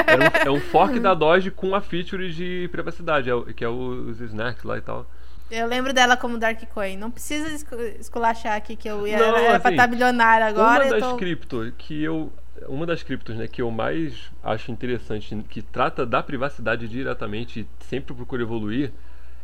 Era 0.07 0.51
um, 0.51 0.55
é 0.55 0.59
um 0.59 0.61
fork 0.61 1.01
da 1.01 1.15
Doge 1.15 1.51
com 1.51 1.75
a 1.75 1.81
feature 1.81 2.31
de 2.33 2.69
privacidade, 2.71 3.29
é 3.31 3.35
o- 3.35 3.45
que 3.47 3.65
é 3.65 3.69
os 3.69 4.21
snacks 4.21 4.63
lá 4.65 4.79
e 4.79 4.81
tal. 4.81 5.07
Eu 5.51 5.67
lembro 5.69 5.93
dela 5.93 6.17
como 6.17 6.39
Dark 6.39 6.61
Coin. 6.75 6.97
Não 6.97 7.11
precisa 7.11 7.49
escu- 7.49 7.77
esculachar 8.01 8.57
aqui 8.57 8.75
que 8.77 8.89
eu 8.89 9.07
ia, 9.07 9.17
Não, 9.19 9.37
era 9.37 9.61
pra 9.61 9.69
assim, 9.69 9.77
estar 9.77 9.87
bilionária 9.87 10.47
agora. 10.47 10.85
uma 10.85 10.95
eu 10.95 11.01
das 11.01 11.11
tô... 11.11 11.17
cripto 11.17 11.73
que 11.79 12.03
eu 12.03 12.33
uma 12.69 12.87
das 12.87 13.03
criptos 13.03 13.37
né, 13.37 13.47
que 13.47 13.63
eu 13.63 13.71
mais 13.71 14.31
acho 14.43 14.71
interessante 14.71 15.35
que 15.49 15.63
trata 15.63 16.07
da 16.07 16.23
privacidade 16.23 16.89
diretamente 16.89 17.61
e 17.61 17.85
sempre 17.85 18.15
procura 18.15 18.43
evoluir 18.43 18.93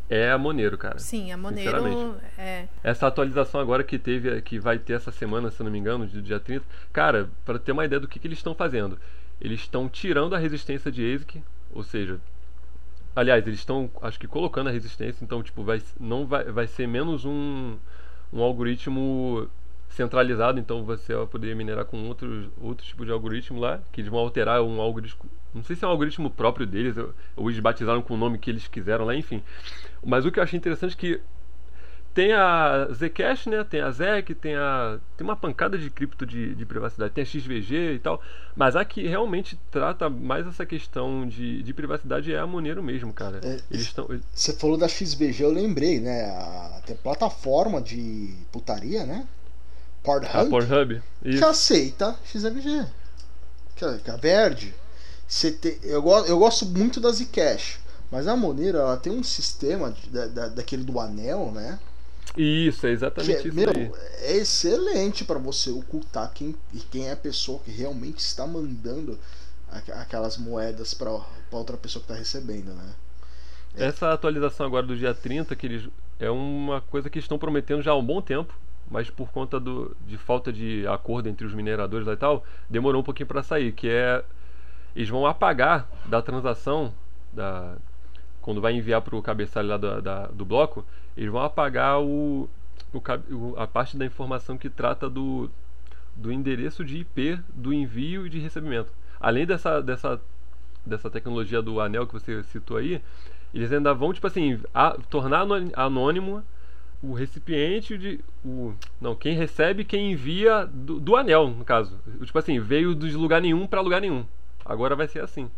é 0.09 0.31
a 0.31 0.37
Monero, 0.37 0.77
cara. 0.77 0.99
Sim, 0.99 1.33
a 1.33 1.39
Monero. 1.39 2.17
É. 2.37 2.67
Essa 2.83 3.07
atualização 3.07 3.61
agora 3.61 3.83
que 3.83 3.99
teve, 3.99 4.43
que 4.43 4.59
vai 4.59 4.79
ter 4.79 4.95
essa 4.95 5.11
semana, 5.11 5.51
se 5.51 5.63
não 5.63 5.71
me 5.71 5.79
engano, 5.79 6.07
de 6.07 6.21
dia 6.21 6.39
30. 6.39 6.65
Cara, 6.93 7.31
para 7.47 7.59
ter 7.59 7.73
uma 7.73 7.85
ideia 7.85 7.99
do 7.99 8.07
que, 8.07 8.19
que 8.19 8.27
eles 8.27 8.39
estão 8.39 8.55
fazendo. 8.55 8.99
Eles 9.41 9.61
estão 9.61 9.89
tirando 9.89 10.35
a 10.35 10.39
resistência 10.39 10.93
de 10.93 11.15
ASIC, 11.15 11.43
ou 11.73 11.83
seja, 11.83 12.21
aliás, 13.17 13.47
eles 13.47 13.61
estão, 13.61 13.91
acho 14.03 14.21
que 14.21 14.27
colocando 14.27 14.69
a 14.69 14.73
resistência, 14.73 15.25
então 15.25 15.43
tipo, 15.43 15.65
vai 15.65 15.81
não 15.99 16.27
vai, 16.27 16.45
vai 16.45 16.67
ser 16.67 16.87
menos 16.87 17.25
um 17.25 17.77
um 18.33 18.41
algoritmo 18.41 19.49
centralizado, 19.93 20.59
então 20.59 20.85
você 20.85 21.15
vai 21.15 21.27
poder 21.27 21.55
minerar 21.55 21.85
com 21.85 22.09
outros 22.09 22.49
outro 22.61 22.85
tipo 22.87 23.05
de 23.05 23.13
algoritmo 23.13 23.61
lá, 23.61 23.81
que 23.93 24.01
eles 24.01 24.11
vão 24.11 24.21
alterar 24.21 24.63
um 24.63 24.81
algoritmo, 24.81 25.21
não 25.55 25.63
sei 25.63 25.77
se 25.77 25.85
é 25.85 25.89
um 25.89 25.91
algoritmo 25.91 26.31
próprio 26.31 26.67
deles, 26.67 26.97
ou 27.37 27.51
eles 27.51 27.61
batizaram 27.61 28.03
com 28.03 28.15
o 28.15 28.17
nome 28.17 28.39
que 28.39 28.51
eles 28.51 28.67
quiseram 28.69 29.05
lá, 29.05 29.15
enfim. 29.15 29.43
Mas 30.05 30.25
o 30.25 30.33
que 30.33 30.39
eu 30.39 30.43
achei 30.43 30.57
interessante 30.57 30.95
é 30.95 30.99
que 30.99 31.21
tem 32.15 32.33
a 32.33 32.89
Zcash, 32.93 33.47
né? 33.47 33.65
Tem 33.65 33.81
a 33.81 33.91
ZEC, 33.91 34.35
tem 34.35 34.55
a. 34.55 34.99
Tem 35.17 35.27
uma 35.27 35.37
pancada 35.37 35.79
de 35.79 35.89
cripto 35.89 36.27
de, 36.27 36.55
de 36.55 36.67
privacidade, 36.67 37.13
tem 37.13 37.23
a 37.23 37.27
XVG 37.27 37.95
e 37.95 37.99
tal. 37.99 38.21
Mas 38.55 38.77
a 38.77 38.85
que 38.85 39.07
realmente 39.07 39.59
trata 39.71 40.11
mais 40.11 40.47
essa 40.47 40.67
questão 40.67 41.27
de, 41.27 41.63
de 41.63 41.73
privacidade 41.73 42.33
é 42.33 42.39
a 42.39 42.47
Monero 42.47 42.83
mesmo, 42.83 43.13
cara. 43.15 43.41
É, 43.43 43.59
Eles. 43.71 43.95
Você 44.35 44.53
falou 44.53 44.77
da 44.77 44.89
XVG, 44.89 45.43
eu 45.43 45.51
lembrei, 45.51 46.01
né? 46.01 46.25
A, 46.27 46.83
tem 46.85 46.97
plataforma 46.97 47.81
de 47.81 48.35
putaria, 48.53 49.07
né? 49.07 49.27
A 50.03 50.05
Pornhub, 50.05 50.51
Pornhub. 50.51 51.03
que 51.23 51.29
Isso. 51.31 51.45
aceita. 51.47 52.17
Que 53.77 53.85
é, 53.85 53.99
que 53.99 54.11
é 54.11 54.13
a 54.13 54.17
Verde. 54.17 54.75
Te- 55.29 55.79
eu, 55.83 56.03
go- 56.03 56.25
eu 56.27 56.39
gosto 56.39 56.67
muito 56.67 57.01
da 57.01 57.11
Zcash. 57.11 57.79
Mas 58.11 58.27
a 58.29 58.37
Monero, 58.37 58.79
ela 58.79 58.97
tem 58.97 59.13
um 59.13 59.23
sistema 59.23 59.91
de- 59.91 60.11
da, 60.11 60.27
da- 60.27 60.49
daquele 60.49 60.85
do 60.85 61.01
anel, 61.01 61.51
né? 61.53 61.79
Isso, 62.37 62.87
é 62.87 62.91
Que 62.91 62.95
exatamente 62.95 63.33
é, 63.37 63.49
isso 63.49 63.55
meu, 63.55 63.69
aí. 63.71 63.91
é 64.21 64.37
excelente 64.37 65.25
para 65.25 65.39
você 65.39 65.71
ocultar 65.71 66.31
quem, 66.35 66.55
e 66.73 66.79
quem 66.79 67.09
é 67.09 67.13
a 67.13 67.17
pessoa 67.17 67.59
que 67.61 67.71
realmente 67.71 68.19
está 68.19 68.47
mandando 68.47 69.19
aqu- 69.71 69.93
aquelas 69.93 70.37
moedas 70.37 70.93
para 70.95 71.11
outra 71.51 71.77
pessoa 71.77 72.03
que 72.05 72.11
está 72.13 72.19
recebendo, 72.19 72.73
né? 72.75 72.91
Essa 73.75 74.13
atualização 74.13 74.67
agora 74.67 74.87
do 74.87 74.97
dia 74.97 75.15
30, 75.15 75.57
que 75.57 75.67
eles. 75.67 75.89
É 76.21 76.29
uma 76.31 76.81
coisa 76.83 77.09
que 77.09 77.19
estão 77.19 77.39
prometendo 77.39 77.83
já 77.83 77.93
há 77.93 77.97
um 77.97 78.05
bom 78.05 78.21
tempo. 78.21 78.55
Mas 78.93 79.11
por 79.11 79.33
conta 79.33 79.59
do, 79.61 79.97
de 80.07 80.19
falta 80.19 80.53
de 80.53 80.87
acordo 80.89 81.29
entre 81.31 81.47
os 81.47 81.55
mineradores 81.55 82.07
lá 82.07 82.15
e 82.15 82.19
tal, 82.19 82.45
demorou 82.71 83.01
um 83.03 83.05
pouquinho 83.05 83.29
para 83.29 83.43
sair. 83.43 83.73
Que 83.73 83.89
é. 83.89 84.25
Eles 84.95 85.09
vão 85.09 85.27
apagar 85.27 85.89
da 86.07 86.21
transação 86.23 86.93
da, 87.33 87.77
quando 88.43 88.61
vai 88.61 88.75
enviar 88.75 89.03
para 89.03 89.17
o 89.17 89.23
cabeçalho 89.23 89.69
lá 89.69 89.77
da, 89.77 90.01
da- 90.01 90.27
do 90.29 90.45
bloco, 90.45 90.85
eles 91.17 91.31
vão 91.31 91.43
apagar 91.43 92.01
o, 92.01 92.49
o 92.93 93.55
a 93.57 93.67
parte 93.67 93.97
da 93.97 94.05
informação 94.07 94.59
que 94.59 94.71
trata 94.71 95.09
do, 95.09 95.51
do 96.17 96.33
endereço 96.33 96.85
de 96.85 96.99
IP 96.99 97.39
do 97.55 97.73
envio 97.73 98.27
e 98.27 98.31
de 98.31 98.39
recebimento. 98.39 98.93
Além 99.21 99.47
dessa, 99.47 99.81
dessa, 99.83 100.21
dessa 100.85 101.11
tecnologia 101.11 101.63
do 101.63 101.81
anel 101.81 102.07
que 102.07 102.13
você 102.15 102.43
citou 102.45 102.77
aí, 102.79 103.03
eles 103.55 103.73
ainda 103.73 103.95
vão, 103.95 104.13
tipo 104.13 104.27
assim, 104.27 104.61
a- 104.75 104.97
tornar 105.11 105.47
anônimo 105.75 106.43
o 107.03 107.13
recipiente 107.13 107.99
de. 107.99 108.21
O, 108.45 108.73
não, 109.01 109.15
quem 109.17 109.37
recebe, 109.37 109.85
quem 109.85 110.13
envia 110.13 110.65
do, 110.65 111.01
do 111.01 111.17
anel, 111.17 111.49
no 111.49 111.65
caso. 111.65 111.99
Tipo 112.25 112.39
assim, 112.39 112.61
veio 112.61 112.95
de 112.95 113.11
lugar 113.13 113.43
nenhum 113.43 113.67
para 113.67 113.81
lugar 113.81 114.01
nenhum. 114.01 114.25
Agora 114.65 114.95
vai 114.95 115.09
ser 115.09 115.23
assim. 115.23 115.51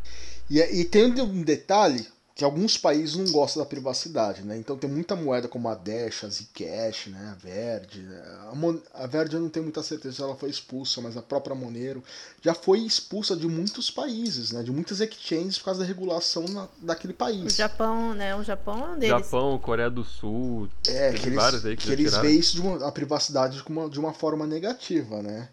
E, 0.50 0.59
e 0.80 0.85
tem 0.85 1.04
um 1.20 1.42
detalhe 1.42 2.07
que 2.35 2.44
alguns 2.44 2.77
países 2.77 3.14
não 3.14 3.31
gostam 3.31 3.62
da 3.62 3.68
privacidade, 3.68 4.42
né? 4.42 4.57
Então 4.59 4.77
tem 4.77 4.90
muita 4.90 5.14
moeda 5.14 5.47
como 5.47 5.68
a 5.68 5.75
Dash, 5.75 6.25
a 6.25 6.29
Zcash, 6.29 7.07
né? 7.07 7.31
A 7.31 7.35
Verde. 7.35 8.01
né? 8.01 8.23
A, 8.51 8.55
Mon 8.57 8.77
a 8.92 9.07
Verde 9.07 9.37
eu 9.37 9.40
não 9.40 9.49
tenho 9.49 9.62
muita 9.62 9.85
certeza 9.85 10.16
se 10.16 10.23
ela 10.23 10.35
foi 10.35 10.51
expulsa, 10.51 11.01
mas 11.01 11.16
a 11.16 11.23
própria 11.23 11.55
Monero 11.55 12.03
já 12.42 12.53
foi 12.53 12.81
expulsa 12.81 13.37
de 13.37 13.47
muitos 13.47 13.88
países, 13.88 14.51
né? 14.51 14.64
De 14.64 14.73
muitas 14.73 15.01
exchanges 15.01 15.59
por 15.59 15.66
causa 15.66 15.81
da 15.81 15.87
regulação 15.87 16.44
na, 16.49 16.66
daquele 16.79 17.12
O 17.12 17.16
país. 17.16 17.55
Japão, 17.55 18.12
né? 18.14 18.35
O 18.35 18.42
Japão 18.42 18.81
é 18.81 18.88
um 18.88 18.99
deles. 18.99 19.25
Japão, 19.25 19.57
Coreia 19.59 19.88
do 19.90 20.03
Sul. 20.03 20.68
É, 20.88 21.12
que 21.12 21.27
eles, 21.27 21.37
vários 21.37 21.64
aí 21.64 21.77
que 21.77 21.87
que 21.87 21.92
eles 21.92 22.16
veem 22.16 22.37
isso 22.37 22.57
de 22.57 22.62
uma, 22.62 22.88
a 22.88 22.90
privacidade 22.90 23.62
de 23.62 23.68
uma, 23.68 23.88
de 23.88 24.01
uma 24.01 24.12
forma 24.12 24.44
negativa, 24.44 25.23
né? 25.23 25.49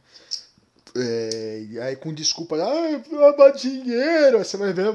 É, 0.95 1.63
e 1.69 1.79
aí 1.79 1.95
com 1.95 2.11
desculpa, 2.11 2.55
ah, 2.55 3.01
lavar 3.15 3.53
dinheiro, 3.53 4.39
aí 4.39 4.43
você 4.43 4.57
vai 4.57 4.73
ver, 4.73 4.93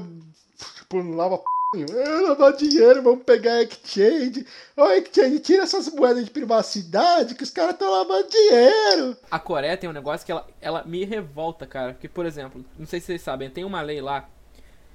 tipo, 0.78 1.00
não 1.02 1.14
lava 1.16 1.38
p... 1.38 1.44
Ah, 1.74 2.20
lavar 2.28 2.52
dinheiro, 2.52 3.02
vamos 3.02 3.24
pegar 3.24 3.54
a 3.54 3.62
exchange. 3.62 4.46
Ô, 4.76 4.86
exchange, 4.92 5.40
tira 5.40 5.64
essas 5.64 5.92
moedas 5.92 6.24
de 6.24 6.30
privacidade 6.30 7.34
que 7.34 7.42
os 7.42 7.50
caras 7.50 7.72
estão 7.72 7.90
lavando 7.90 8.28
dinheiro. 8.28 9.16
A 9.28 9.38
Coreia 9.40 9.76
tem 9.76 9.90
um 9.90 9.92
negócio 9.92 10.24
que 10.24 10.30
ela, 10.30 10.46
ela 10.60 10.84
me 10.84 11.04
revolta, 11.04 11.66
cara. 11.66 11.92
Porque, 11.92 12.08
por 12.08 12.24
exemplo, 12.24 12.64
não 12.78 12.86
sei 12.86 13.00
se 13.00 13.06
vocês 13.06 13.20
sabem, 13.20 13.50
tem 13.50 13.64
uma 13.64 13.82
lei 13.82 14.00
lá. 14.00 14.28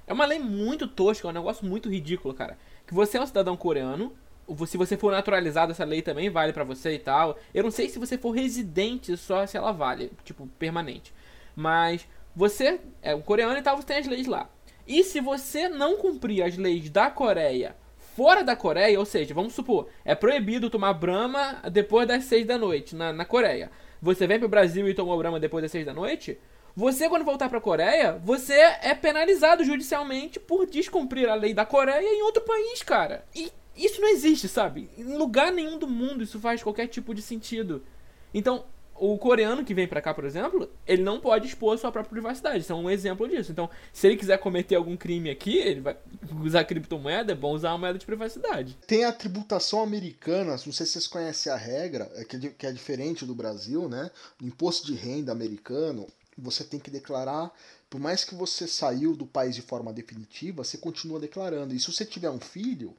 É 0.06 0.14
uma 0.14 0.24
lei 0.24 0.38
muito 0.38 0.88
tosca, 0.88 1.28
é 1.28 1.30
um 1.30 1.34
negócio 1.34 1.64
muito 1.66 1.90
ridículo, 1.90 2.32
cara. 2.32 2.56
Que 2.86 2.94
você 2.94 3.18
é 3.18 3.20
um 3.20 3.26
cidadão 3.26 3.54
coreano. 3.54 4.12
Se 4.66 4.78
você 4.78 4.96
for 4.96 5.12
naturalizado, 5.12 5.72
essa 5.72 5.84
lei 5.84 6.00
também 6.00 6.30
vale 6.30 6.54
pra 6.54 6.64
você 6.64 6.94
e 6.94 6.98
tal. 6.98 7.38
Eu 7.52 7.62
não 7.62 7.70
sei 7.70 7.88
se 7.90 7.98
você 7.98 8.16
for 8.16 8.30
residente 8.30 9.14
só 9.18 9.46
se 9.46 9.58
ela 9.58 9.72
vale, 9.72 10.10
tipo, 10.24 10.46
permanente. 10.58 11.12
Mas 11.54 12.08
você 12.34 12.80
é 13.02 13.14
um 13.14 13.20
coreano 13.20 13.58
e 13.58 13.62
tal, 13.62 13.76
você 13.76 13.86
tem 13.86 13.98
as 13.98 14.06
leis 14.06 14.26
lá. 14.26 14.48
E 14.86 15.04
se 15.04 15.20
você 15.20 15.68
não 15.68 15.96
cumprir 15.96 16.42
as 16.42 16.56
leis 16.56 16.90
da 16.90 17.10
Coreia 17.10 17.76
fora 18.16 18.42
da 18.42 18.54
Coreia, 18.54 18.98
ou 18.98 19.06
seja, 19.06 19.34
vamos 19.34 19.54
supor, 19.54 19.88
é 20.04 20.14
proibido 20.14 20.68
tomar 20.68 20.92
Brahma 20.94 21.62
depois 21.70 22.06
das 22.06 22.24
6 22.24 22.46
da 22.46 22.58
noite 22.58 22.94
na, 22.94 23.12
na 23.12 23.24
Coreia. 23.24 23.70
Você 24.00 24.26
vem 24.26 24.38
pro 24.38 24.48
Brasil 24.48 24.88
e 24.88 24.94
tomou 24.94 25.16
Brahma 25.16 25.40
depois 25.40 25.62
das 25.62 25.72
6 25.72 25.86
da 25.86 25.94
noite? 25.94 26.38
Você, 26.74 27.08
quando 27.08 27.24
voltar 27.24 27.48
pra 27.48 27.60
Coreia, 27.60 28.18
você 28.24 28.54
é 28.54 28.94
penalizado 28.94 29.64
judicialmente 29.64 30.40
por 30.40 30.66
descumprir 30.66 31.28
a 31.28 31.34
lei 31.34 31.52
da 31.52 31.66
Coreia 31.66 32.08
em 32.08 32.22
outro 32.22 32.42
país, 32.42 32.82
cara. 32.82 33.24
E 33.34 33.52
isso 33.76 34.00
não 34.00 34.08
existe, 34.08 34.48
sabe? 34.48 34.88
Em 34.96 35.16
lugar 35.16 35.52
nenhum 35.52 35.78
do 35.78 35.86
mundo 35.86 36.22
isso 36.22 36.40
faz 36.40 36.62
qualquer 36.62 36.88
tipo 36.88 37.14
de 37.14 37.22
sentido. 37.22 37.82
Então, 38.32 38.64
o 39.04 39.18
coreano 39.18 39.64
que 39.64 39.74
vem 39.74 39.88
pra 39.88 40.00
cá, 40.00 40.14
por 40.14 40.24
exemplo, 40.24 40.70
ele 40.86 41.02
não 41.02 41.18
pode 41.18 41.48
expor 41.48 41.74
a 41.74 41.78
sua 41.78 41.90
própria 41.90 42.12
privacidade. 42.12 42.60
Isso 42.60 42.72
é 42.72 42.76
um 42.76 42.88
exemplo 42.88 43.28
disso. 43.28 43.50
Então, 43.50 43.68
se 43.92 44.06
ele 44.06 44.16
quiser 44.16 44.38
cometer 44.38 44.76
algum 44.76 44.96
crime 44.96 45.28
aqui, 45.28 45.58
ele 45.58 45.80
vai 45.80 45.96
usar 46.40 46.62
criptomoeda, 46.64 47.32
é 47.32 47.34
bom 47.34 47.52
usar 47.52 47.70
uma 47.72 47.78
moeda 47.78 47.98
de 47.98 48.06
privacidade. 48.06 48.78
Tem 48.86 49.04
a 49.04 49.10
tributação 49.10 49.82
americana, 49.82 50.52
não 50.52 50.56
sei 50.56 50.86
se 50.86 50.92
vocês 50.92 51.08
conhecem 51.08 51.52
a 51.52 51.56
regra, 51.56 52.08
é 52.14 52.22
é 52.22 52.24
que 52.24 52.66
é 52.66 52.70
diferente 52.70 53.26
do 53.26 53.34
Brasil, 53.34 53.88
né? 53.88 54.08
O 54.40 54.46
imposto 54.46 54.86
de 54.86 54.94
renda 54.94 55.32
americano, 55.32 56.06
você 56.38 56.62
tem 56.62 56.78
que 56.78 56.90
declarar, 56.90 57.50
por 57.90 58.00
mais 58.00 58.24
que 58.24 58.36
você 58.36 58.68
saiu 58.68 59.16
do 59.16 59.26
país 59.26 59.56
de 59.56 59.62
forma 59.62 59.92
definitiva, 59.92 60.62
você 60.62 60.78
continua 60.78 61.18
declarando. 61.18 61.74
E 61.74 61.80
se 61.80 61.92
você 61.92 62.04
tiver 62.04 62.30
um 62.30 62.38
filho, 62.38 62.94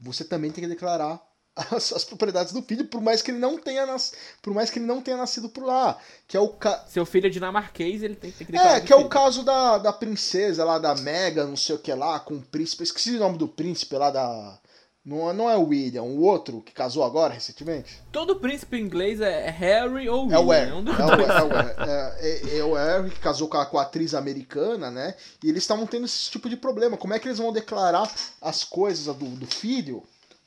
você 0.00 0.24
também 0.24 0.50
tem 0.50 0.64
que 0.64 0.68
declarar 0.70 1.24
as, 1.56 1.92
as, 1.92 2.04
propriedades 2.04 2.52
do 2.52 2.62
filho, 2.62 2.84
por 2.86 3.00
mais 3.00 3.22
que 3.22 3.30
ele 3.30 3.38
não 3.38 3.56
tenha 3.58 3.86
nas, 3.86 4.12
por 4.42 4.52
mais 4.52 4.70
que 4.70 4.78
ele 4.78 4.86
não 4.86 5.00
tenha 5.00 5.16
nascido 5.16 5.48
por 5.48 5.64
lá, 5.64 5.98
que 6.28 6.36
é 6.36 6.40
o 6.40 6.50
ca... 6.50 6.84
seu 6.88 7.06
filho 7.06 7.26
é 7.26 7.30
dinamarquês, 7.30 8.02
ele 8.02 8.14
tem, 8.14 8.30
tem 8.30 8.46
que 8.46 8.56
É, 8.56 8.80
que 8.80 8.92
é 8.92 8.96
o 8.96 9.08
caso 9.08 9.42
da, 9.42 9.78
da 9.78 9.92
princesa 9.92 10.64
lá 10.64 10.78
da 10.78 10.94
Mega, 10.94 11.46
não 11.46 11.56
sei 11.56 11.74
o 11.74 11.78
que 11.78 11.92
lá, 11.94 12.20
com 12.20 12.34
o 12.34 12.42
príncipe, 12.42 12.82
esqueci 12.82 13.16
o 13.16 13.20
nome 13.20 13.38
do 13.38 13.48
príncipe 13.48 13.96
lá 13.96 14.10
da 14.10 14.58
não, 15.06 15.32
não 15.32 15.48
é 15.48 15.56
o 15.56 15.68
William, 15.68 16.02
o 16.02 16.20
outro 16.20 16.60
que 16.60 16.72
casou 16.72 17.04
agora 17.04 17.32
recentemente? 17.32 18.02
Todo 18.10 18.40
príncipe 18.40 18.76
inglês 18.76 19.20
é 19.20 19.48
Harry 19.50 20.08
ou 20.08 20.24
William. 20.24 20.36
É 20.36 20.40
o 20.40 20.48
Harry. 20.48 20.70
É, 20.70 20.74
um 20.74 20.88
é, 20.88 21.42
o, 21.44 21.52
é, 21.52 22.16
é, 22.18 22.58
é, 22.58 22.64
o 22.64 22.74
Harry 22.74 23.10
que 23.10 23.20
casou 23.20 23.46
com 23.46 23.56
a, 23.56 23.64
com 23.64 23.78
a 23.78 23.82
atriz 23.82 24.14
americana, 24.14 24.90
né? 24.90 25.14
E 25.44 25.48
eles 25.48 25.62
estavam 25.62 25.86
tendo 25.86 26.06
esse 26.06 26.28
tipo 26.28 26.48
de 26.48 26.56
problema. 26.56 26.96
Como 26.96 27.14
é 27.14 27.20
que 27.20 27.28
eles 27.28 27.38
vão 27.38 27.52
declarar 27.52 28.12
as 28.42 28.64
coisas 28.64 29.14
do, 29.14 29.26
do 29.26 29.46
filho 29.46 30.02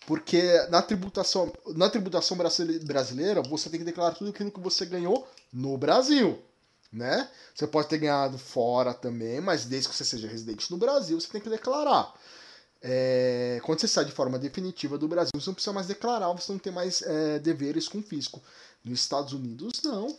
porque 0.09 0.41
na 0.71 0.81
tributação, 0.81 1.53
na 1.67 1.87
tributação 1.87 2.35
brasileira, 2.35 3.43
você 3.43 3.69
tem 3.69 3.79
que 3.79 3.85
declarar 3.85 4.15
tudo 4.15 4.31
aquilo 4.31 4.49
que 4.51 4.59
você 4.59 4.83
ganhou 4.83 5.27
no 5.53 5.77
Brasil, 5.77 6.41
né? 6.91 7.29
Você 7.53 7.67
pode 7.67 7.89
ter 7.89 7.99
ganhado 7.99 8.35
fora 8.35 8.91
também, 8.91 9.39
mas 9.39 9.65
desde 9.65 9.87
que 9.87 9.95
você 9.95 10.03
seja 10.03 10.27
residente 10.27 10.71
no 10.71 10.77
Brasil, 10.77 11.21
você 11.21 11.27
tem 11.27 11.39
que 11.39 11.47
declarar. 11.47 12.11
É, 12.81 13.61
quando 13.63 13.81
você 13.81 13.87
sai 13.87 14.03
de 14.03 14.11
forma 14.11 14.39
definitiva 14.39 14.97
do 14.97 15.07
Brasil, 15.07 15.29
você 15.35 15.47
não 15.47 15.53
precisa 15.53 15.73
mais 15.73 15.85
declarar, 15.85 16.33
você 16.33 16.51
não 16.51 16.57
tem 16.57 16.73
mais 16.73 17.03
é, 17.03 17.37
deveres 17.37 17.87
com 17.87 17.99
o 17.99 18.03
fisco. 18.03 18.41
Nos 18.83 19.01
Estados 19.01 19.31
Unidos, 19.31 19.83
não. 19.83 20.15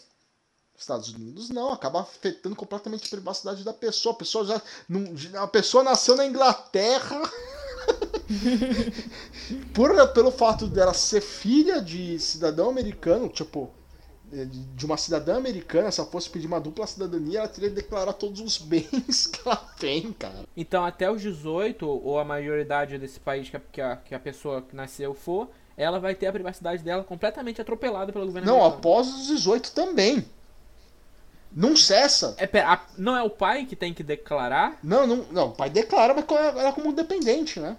Estados 0.79 1.09
Unidos, 1.09 1.51
não. 1.51 1.73
Acaba 1.73 2.03
afetando 2.03 2.55
completamente 2.55 3.07
a 3.07 3.11
privacidade 3.11 3.65
da 3.65 3.73
pessoa. 3.73 4.15
A 4.15 4.19
pessoa 4.19 4.45
já. 4.45 4.63
Não, 4.89 5.03
a 5.43 5.49
pessoa 5.49 5.83
nasceu 5.83 6.15
na 6.15 6.25
Inglaterra. 6.25 7.21
Por, 9.75 10.09
pelo 10.13 10.31
fato 10.31 10.67
dela 10.67 10.95
ser 10.95 11.21
filha 11.21 11.81
de 11.81 12.19
cidadão 12.19 12.71
americano, 12.71 13.29
tipo, 13.29 13.71
de 14.75 14.87
uma 14.87 14.97
cidadã 14.97 15.37
americana, 15.37 15.91
se 15.91 16.01
ela 16.01 16.09
fosse 16.09 16.31
pedir 16.31 16.47
uma 16.47 16.61
dupla 16.61 16.87
cidadania, 16.87 17.41
ela 17.41 17.49
teria 17.49 17.69
que 17.69 17.75
declarar 17.75 18.13
todos 18.13 18.41
os 18.41 18.59
bens 18.63 19.27
que 19.27 19.41
ela 19.47 19.57
tem, 19.57 20.13
cara. 20.13 20.45
Então, 20.57 20.85
até 20.85 21.11
os 21.11 21.21
18, 21.21 21.87
ou 21.87 22.19
a 22.19 22.25
maioridade 22.25 22.97
desse 22.99 23.19
país 23.19 23.51
que 23.51 23.57
a, 23.57 23.61
que 23.61 23.81
a, 23.81 23.97
que 23.97 24.15
a 24.15 24.21
pessoa 24.21 24.63
que 24.63 24.77
nasceu 24.77 25.15
for, 25.15 25.51
ela 25.77 25.99
vai 25.99 26.15
ter 26.15 26.27
a 26.27 26.33
privacidade 26.33 26.83
dela 26.83 27.03
completamente 27.03 27.61
atropelada 27.61 28.13
pelo 28.13 28.27
governo 28.27 28.47
Não, 28.47 28.59
americano. 28.59 28.79
após 28.79 29.09
os 29.09 29.27
18 29.27 29.73
também. 29.73 30.25
Não 31.53 31.75
cessa. 31.75 32.35
É, 32.39 32.47
pera, 32.47 32.75
a, 32.75 32.81
não 32.97 33.17
é 33.17 33.23
o 33.25 33.31
pai 33.31 33.67
que 33.67 33.75
tem 33.75 33.93
que 33.93 34.05
declarar? 34.05 34.79
Não, 34.85 35.05
não, 35.07 35.27
não. 35.33 35.49
O 35.49 35.53
pai 35.53 35.69
declara, 35.69 36.15
mas 36.15 36.25
ela 36.31 36.69
é 36.69 36.73
como 36.73 36.93
dependente, 36.93 37.59
né? 37.59 37.77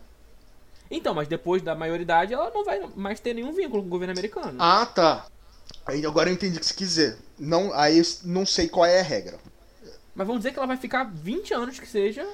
Então, 0.91 1.13
mas 1.13 1.27
depois 1.27 1.61
da 1.61 1.73
maioridade, 1.73 2.33
ela 2.33 2.51
não 2.53 2.65
vai 2.65 2.81
mais 2.95 3.19
ter 3.19 3.33
nenhum 3.33 3.53
vínculo 3.53 3.81
com 3.81 3.87
o 3.87 3.91
governo 3.91 4.11
americano. 4.11 4.57
Ah, 4.59 4.85
tá. 4.85 5.25
Aí 5.85 6.05
agora 6.05 6.29
eu 6.29 6.33
entendi 6.33 6.57
o 6.57 6.59
que 6.59 6.65
você 6.65 6.73
quiser. 6.73 7.17
Não, 7.39 7.73
aí 7.73 8.01
não 8.25 8.45
sei 8.45 8.67
qual 8.67 8.85
é 8.85 8.99
a 8.99 9.03
regra. 9.03 9.39
Mas 10.13 10.27
vamos 10.27 10.41
dizer 10.41 10.51
que 10.51 10.59
ela 10.59 10.67
vai 10.67 10.77
ficar 10.77 11.05
20 11.05 11.53
anos 11.53 11.79
que 11.79 11.87
seja 11.87 12.27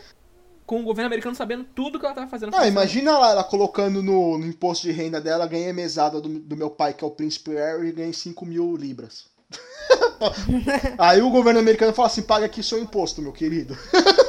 com 0.65 0.81
o 0.81 0.83
governo 0.83 1.07
americano 1.07 1.35
sabendo 1.35 1.63
tudo 1.63 1.99
que 1.99 2.05
ela 2.05 2.15
tá 2.15 2.27
fazendo. 2.27 2.53
Ah, 2.55 2.67
imagina 2.67 3.11
ela, 3.11 3.31
ela 3.31 3.43
colocando 3.43 4.01
no, 4.01 4.37
no, 4.37 4.45
imposto 4.45 4.87
de 4.87 4.91
renda 4.91 5.21
dela, 5.21 5.47
ganhei 5.47 5.71
mesada 5.71 6.19
do, 6.19 6.27
do 6.27 6.57
meu 6.57 6.69
pai, 6.69 6.93
que 6.93 7.03
é 7.03 7.07
o 7.07 7.11
príncipe 7.11 7.53
Harry, 7.53 7.89
e 7.89 7.91
ganhei 7.93 8.13
5 8.13 8.45
mil 8.45 8.75
libras. 8.75 9.25
Aí 10.97 11.21
o 11.21 11.29
governo 11.29 11.59
americano 11.59 11.93
fala 11.93 12.07
assim: 12.07 12.23
paga 12.23 12.45
aqui 12.45 12.61
seu 12.61 12.79
imposto, 12.79 13.21
meu 13.21 13.31
querido. 13.31 13.77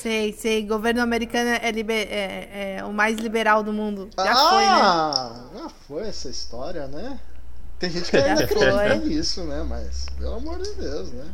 Sei, 0.00 0.32
sei. 0.32 0.66
Governo 0.66 1.02
americano 1.02 1.50
é, 1.50 1.70
liber, 1.70 2.08
é, 2.10 2.76
é 2.78 2.84
o 2.84 2.92
mais 2.92 3.18
liberal 3.18 3.62
do 3.62 3.72
mundo. 3.72 4.08
Já 4.16 4.32
ah, 4.32 4.48
foi, 4.48 4.64
né? 4.64 5.62
Já 5.62 5.68
foi 5.86 6.08
essa 6.08 6.28
história, 6.30 6.86
né? 6.86 7.20
Tem 7.78 7.90
gente 7.90 8.10
que 8.10 8.16
ainda 8.18 8.44
acredita 8.44 8.94
nisso, 8.96 9.44
né? 9.44 9.62
Mas, 9.68 10.06
pelo 10.18 10.34
amor 10.36 10.58
de 10.62 10.72
Deus, 10.74 11.12
né? 11.12 11.24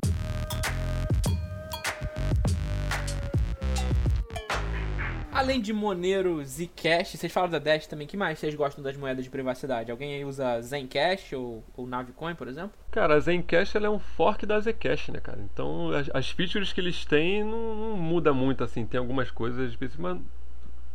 Além 5.36 5.60
de 5.60 5.70
Monero, 5.70 6.42
Zcash, 6.42 7.10
vocês 7.10 7.30
falaram 7.30 7.52
da 7.52 7.58
Dash 7.58 7.86
também, 7.86 8.06
que 8.06 8.16
mais 8.16 8.38
vocês 8.38 8.54
gostam 8.54 8.82
das 8.82 8.96
moedas 8.96 9.22
de 9.22 9.28
privacidade? 9.28 9.90
Alguém 9.90 10.14
aí 10.14 10.24
usa 10.24 10.62
Zencash 10.62 11.34
ou, 11.34 11.62
ou 11.76 11.86
Navicoin, 11.86 12.34
por 12.34 12.48
exemplo? 12.48 12.72
Cara, 12.90 13.16
a 13.16 13.20
Zencash 13.20 13.74
ela 13.74 13.86
é 13.86 13.90
um 13.90 13.98
fork 13.98 14.46
da 14.46 14.58
Zcash, 14.58 15.08
né, 15.08 15.20
cara? 15.20 15.38
Então 15.52 15.90
as, 15.90 16.08
as 16.14 16.30
features 16.30 16.72
que 16.72 16.80
eles 16.80 17.04
têm 17.04 17.44
não, 17.44 17.74
não, 17.74 17.96
muda 17.98 18.32
muito, 18.32 18.64
assim. 18.64 18.86
Tem 18.86 18.98
algumas 18.98 19.30
coisas 19.30 19.68
específicas, 19.68 20.00
mas 20.00 20.18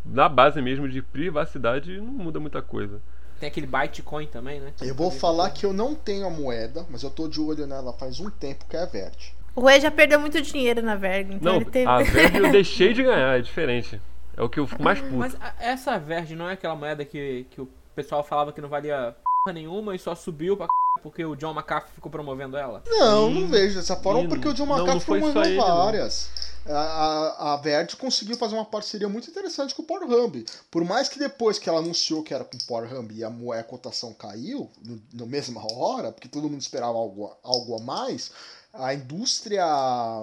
na 0.03 0.27
base 0.27 0.59
mesmo 0.59 0.89
de 0.89 1.03
privacidade 1.03 2.01
não 2.01 2.11
muda 2.11 2.39
muita 2.39 2.63
coisa. 2.63 2.99
Tem 3.39 3.47
aquele 3.47 3.67
Bytecoin 3.67 4.25
também, 4.25 4.59
né? 4.59 4.73
Eu 4.81 4.95
vou 4.95 5.11
falar 5.11 5.51
que 5.51 5.67
eu 5.67 5.71
não 5.71 5.93
tenho 5.93 6.25
a 6.25 6.31
moeda, 6.31 6.83
mas 6.89 7.03
eu 7.03 7.11
tô 7.11 7.27
de 7.27 7.39
olho 7.39 7.67
nela 7.67 7.93
faz 7.93 8.19
um 8.19 8.31
tempo, 8.31 8.65
que 8.67 8.75
é 8.75 8.81
a 8.81 8.87
Vert. 8.87 9.33
O 9.55 9.61
Rui 9.61 9.79
já 9.79 9.91
perdeu 9.91 10.19
muito 10.19 10.41
dinheiro 10.41 10.81
na 10.81 10.95
Verg, 10.95 11.35
então 11.35 11.53
não, 11.53 11.61
ele 11.61 11.69
teve... 11.69 11.87
a 11.87 11.97
Verg 12.01 12.37
eu 12.37 12.51
deixei 12.51 12.91
de 12.91 13.03
ganhar, 13.03 13.37
é 13.37 13.41
diferente. 13.41 14.01
É 14.35 14.41
o 14.41 14.49
que 14.49 14.59
eu 14.59 14.67
fico 14.67 14.81
mais 14.81 14.99
puto. 14.99 15.15
Mas 15.15 15.35
essa 15.59 15.97
Verge 15.97 16.35
não 16.35 16.49
é 16.49 16.53
aquela 16.53 16.75
moeda 16.75 17.03
que, 17.03 17.45
que 17.51 17.61
o 17.61 17.69
pessoal 17.95 18.23
falava 18.23 18.53
que 18.53 18.61
não 18.61 18.69
valia 18.69 19.15
porra 19.43 19.53
nenhuma 19.53 19.95
e 19.95 19.99
só 19.99 20.15
subiu 20.15 20.55
pra 20.55 20.67
porque 21.01 21.25
o 21.25 21.35
John 21.35 21.53
McAfee 21.53 21.93
ficou 21.95 22.11
promovendo 22.11 22.55
ela? 22.55 22.83
Não, 22.85 23.27
Sim. 23.27 23.41
não 23.41 23.47
vejo 23.47 23.75
dessa 23.75 23.95
forma, 23.95 24.27
porque 24.27 24.47
o 24.47 24.53
John 24.53 24.65
McAfee 24.65 25.05
promoveu 25.05 25.57
várias. 25.57 26.29
A, 26.65 26.73
a, 26.73 27.53
a 27.53 27.57
Verde 27.57 27.95
conseguiu 27.95 28.37
fazer 28.37 28.53
uma 28.53 28.65
parceria 28.65 29.09
muito 29.09 29.27
interessante 29.29 29.73
com 29.73 29.81
o 29.81 29.85
Pornhub. 29.85 30.45
Por 30.69 30.85
mais 30.85 31.09
que 31.09 31.17
depois 31.17 31.57
que 31.57 31.67
ela 31.67 31.79
anunciou 31.79 32.21
que 32.21 32.33
era 32.33 32.43
com 32.43 32.55
o 32.55 32.63
Pornhub 32.67 33.11
e 33.15 33.23
a, 33.23 33.31
moeda, 33.31 33.61
a 33.61 33.63
cotação 33.63 34.13
caiu, 34.13 34.69
no, 34.83 35.01
na 35.13 35.25
mesma 35.25 35.61
hora, 35.73 36.11
porque 36.11 36.27
todo 36.27 36.49
mundo 36.49 36.61
esperava 36.61 36.97
algo, 36.97 37.35
algo 37.43 37.77
a 37.77 37.79
mais, 37.79 38.31
a 38.73 38.93
indústria 38.93 39.65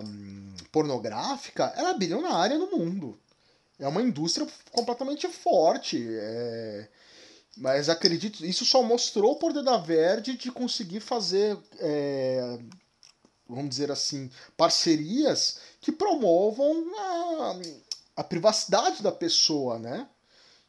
hum, 0.05 0.55
pornográfica 0.71 1.73
era 1.77 1.93
bilionária 1.95 2.57
no 2.57 2.71
mundo 2.71 3.19
é 3.79 3.87
uma 3.87 4.03
indústria 4.03 4.47
completamente 4.73 5.29
forte. 5.29 6.05
É... 6.11 6.89
Mas 7.57 7.89
acredito, 7.89 8.45
isso 8.45 8.65
só 8.65 8.83
mostrou 8.83 9.33
o 9.33 9.37
poder 9.37 9.63
da 9.63 9.77
Verde 9.77 10.37
de 10.37 10.51
conseguir 10.51 11.01
fazer, 11.01 11.57
é... 11.79 12.59
vamos 13.49 13.71
dizer 13.71 13.91
assim, 13.91 14.31
parcerias 14.57 15.59
que 15.81 15.91
promovam 15.93 16.85
a, 16.97 17.61
a 18.17 18.25
privacidade 18.25 19.03
da 19.03 19.13
pessoa, 19.13 19.79
né? 19.79 20.09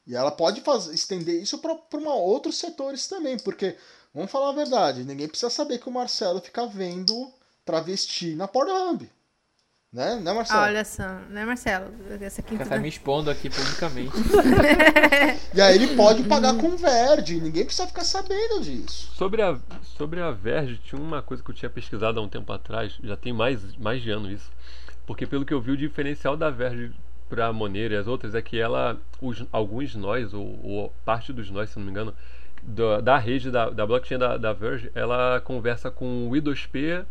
E 0.08 0.16
ela 0.16 0.32
pode 0.32 0.62
fazer, 0.62 0.94
estender 0.96 1.40
isso 1.42 1.60
para 1.60 1.78
outros 2.12 2.58
setores 2.58 3.08
também, 3.08 3.38
porque, 3.38 3.78
vamos 4.12 4.32
falar 4.32 4.50
a 4.50 4.54
verdade, 4.54 5.04
ninguém 5.04 5.28
precisa 5.28 5.52
saber 5.52 5.78
que 5.78 5.88
o 5.88 5.92
Marcelo 5.92 6.42
fica 6.42 6.66
vendo 6.66 7.32
travesti 7.64 8.34
na 8.34 8.48
Pornhub. 8.48 9.08
Né? 9.92 10.20
Não 10.22 10.34
é 10.34 10.36
Marcelo? 10.36 10.62
olha 10.62 10.86
só, 10.86 11.08
né, 11.32 11.44
Marcelo? 11.44 11.88
Essa 12.22 12.42
aqui 12.42 12.56
tá 12.60 12.78
me 12.78 12.88
expondo 12.88 13.32
aqui 13.32 13.50
publicamente. 13.50 14.12
e 15.52 15.60
aí 15.60 15.76
ele 15.76 15.96
pode 15.96 16.24
pagar 16.26 16.56
com 16.58 16.78
Verde, 16.78 17.42
ninguém 17.42 17.66
precisa 17.66 17.88
ficar 17.88 18.04
sabendo 18.04 18.62
disso. 18.62 19.12
Sobre 19.16 19.42
a, 19.42 19.58
sobre 19.98 20.22
a 20.22 20.30
Verde, 20.30 20.78
tinha 20.78 21.02
uma 21.02 21.24
coisa 21.24 21.42
que 21.42 21.50
eu 21.50 21.56
tinha 21.56 21.72
pesquisado 21.72 22.20
há 22.20 22.24
um 22.24 22.30
tempo 22.30 22.54
atrás, 22.54 23.00
já 23.04 23.18
tem 23.18 23.34
mais, 23.34 23.76
mais 23.78 24.00
de 24.04 24.12
ano 24.12 24.32
isso. 24.32 24.52
Porque 25.08 25.26
pelo 25.26 25.44
que 25.44 25.56
eu 25.56 25.60
vi, 25.60 25.72
o 25.72 25.78
diferencial 25.78 26.38
da 26.38 26.52
Verde 26.52 26.94
para 27.28 27.48
a 27.48 27.54
Monero 27.54 27.96
e 27.96 27.98
as 27.98 28.06
outras 28.06 28.36
é 28.36 28.44
que 28.44 28.60
ela, 28.60 28.96
os, 29.20 29.44
alguns 29.52 29.96
nós, 29.96 30.36
ou, 30.36 30.60
ou, 30.64 30.94
parte 31.04 31.34
dos 31.34 31.50
nós, 31.50 31.72
se 31.72 31.80
não 31.80 31.86
me 31.86 31.90
engano, 31.92 32.14
da, 32.62 33.02
da 33.02 33.18
rede 33.18 33.50
da, 33.50 33.72
da 33.72 33.88
blockchain 33.88 34.20
da, 34.20 34.38
da 34.38 34.54
Verge, 34.54 34.92
ela 34.94 35.42
conversa 35.42 35.90
com 35.90 36.30
o 36.30 36.32
I2P, 36.32 37.06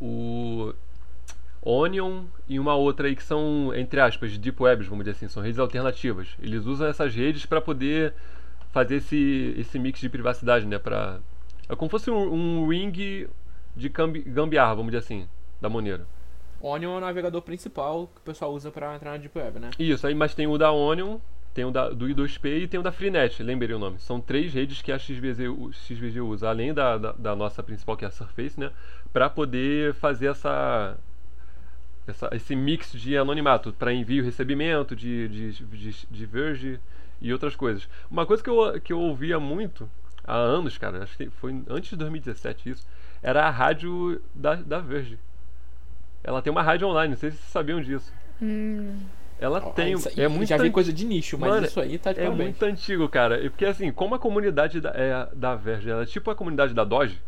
o 0.00 0.72
Onion 1.62 2.24
e 2.48 2.58
uma 2.58 2.74
outra 2.74 3.06
aí 3.06 3.14
que 3.14 3.22
são, 3.22 3.72
entre 3.74 4.00
aspas, 4.00 4.36
deep 4.38 4.62
webs, 4.62 4.86
vamos 4.86 5.04
dizer 5.04 5.16
assim, 5.16 5.28
são 5.28 5.42
redes 5.42 5.58
alternativas. 5.58 6.28
Eles 6.42 6.64
usam 6.64 6.86
essas 6.86 7.14
redes 7.14 7.44
para 7.44 7.60
poder 7.60 8.14
fazer 8.72 8.96
esse, 8.96 9.54
esse 9.58 9.78
mix 9.78 10.00
de 10.00 10.08
privacidade, 10.08 10.66
né? 10.66 10.78
Pra, 10.78 11.20
é 11.68 11.76
como 11.76 11.88
se 11.88 11.92
fosse 11.92 12.10
um, 12.10 12.62
um 12.62 12.68
ring 12.68 13.28
de 13.76 13.88
gambiarra, 14.26 14.74
vamos 14.74 14.90
dizer 14.90 15.04
assim, 15.04 15.28
da 15.60 15.68
Monero. 15.68 16.06
Onion 16.62 16.94
é 16.94 16.96
o 16.98 17.00
navegador 17.00 17.42
principal 17.42 18.06
que 18.06 18.20
o 18.20 18.24
pessoal 18.24 18.52
usa 18.52 18.70
para 18.70 18.94
entrar 18.94 19.12
na 19.12 19.16
Deep 19.16 19.36
Web, 19.38 19.58
né? 19.58 19.70
Isso, 19.78 20.06
aí, 20.06 20.14
mas 20.14 20.34
tem 20.34 20.46
o 20.46 20.58
da 20.58 20.70
Onion, 20.70 21.18
tem 21.54 21.64
o 21.64 21.70
da, 21.70 21.88
do 21.88 22.06
I2P 22.06 22.62
e 22.62 22.68
tem 22.68 22.78
o 22.78 22.82
da 22.82 22.92
Freenet, 22.92 23.42
lembrei 23.42 23.74
o 23.74 23.78
nome. 23.78 23.98
São 23.98 24.20
três 24.20 24.52
redes 24.52 24.82
que 24.82 24.92
a 24.92 24.98
XVZ, 24.98 25.38
XVG 25.72 26.20
usa, 26.20 26.48
além 26.48 26.74
da, 26.74 26.98
da, 26.98 27.12
da 27.12 27.36
nossa 27.36 27.62
principal, 27.62 27.96
que 27.96 28.04
é 28.04 28.08
a 28.08 28.10
Surface, 28.10 28.60
né? 28.60 28.70
Para 29.12 29.30
poder 29.30 29.94
fazer 29.94 30.26
essa, 30.26 30.98
essa, 32.10 32.28
esse 32.32 32.54
mix 32.54 32.92
de 32.92 33.16
anonimato 33.16 33.72
para 33.72 33.92
envio 33.92 34.22
e 34.22 34.26
recebimento 34.26 34.94
de, 34.94 35.28
de, 35.28 35.52
de, 35.64 36.06
de 36.10 36.26
Verge 36.26 36.78
e 37.20 37.32
outras 37.32 37.56
coisas. 37.56 37.88
Uma 38.10 38.26
coisa 38.26 38.42
que 38.42 38.50
eu, 38.50 38.80
que 38.80 38.92
eu 38.92 39.00
ouvia 39.00 39.38
muito 39.40 39.88
há 40.24 40.34
anos, 40.36 40.76
cara, 40.78 41.02
acho 41.02 41.16
que 41.16 41.28
foi 41.30 41.62
antes 41.68 41.90
de 41.90 41.96
2017 41.96 42.70
isso, 42.70 42.86
era 43.22 43.46
a 43.46 43.50
rádio 43.50 44.20
da, 44.34 44.54
da 44.54 44.78
Verge. 44.78 45.18
Ela 46.22 46.42
tem 46.42 46.50
uma 46.50 46.62
rádio 46.62 46.86
online, 46.88 47.10
não 47.14 47.18
sei 47.18 47.30
se 47.30 47.38
vocês 47.38 47.50
sabiam 47.50 47.80
disso. 47.80 48.12
Hum. 48.42 48.98
ela 49.38 49.58
Ó, 49.64 49.70
tem. 49.72 49.94
É 50.16 50.28
muito 50.28 50.48
já 50.48 50.56
vi 50.58 50.68
an- 50.68 50.72
coisa 50.72 50.92
de 50.92 51.04
nicho, 51.06 51.38
mas 51.38 51.50
Mano, 51.50 51.66
isso 51.66 51.80
aí 51.80 51.98
tá 51.98 52.12
de 52.12 52.20
É 52.20 52.24
parabéns. 52.24 52.44
muito 52.50 52.62
antigo, 52.64 53.08
cara. 53.08 53.40
E 53.42 53.48
Porque 53.50 53.64
assim, 53.64 53.90
como 53.92 54.14
a 54.14 54.18
comunidade 54.18 54.80
da, 54.80 54.90
é, 54.94 55.28
da 55.34 55.54
Verge 55.56 55.88
ela 55.90 56.02
é 56.02 56.06
tipo 56.06 56.30
a 56.30 56.34
comunidade 56.34 56.74
da 56.74 56.84
Doge, 56.84 57.18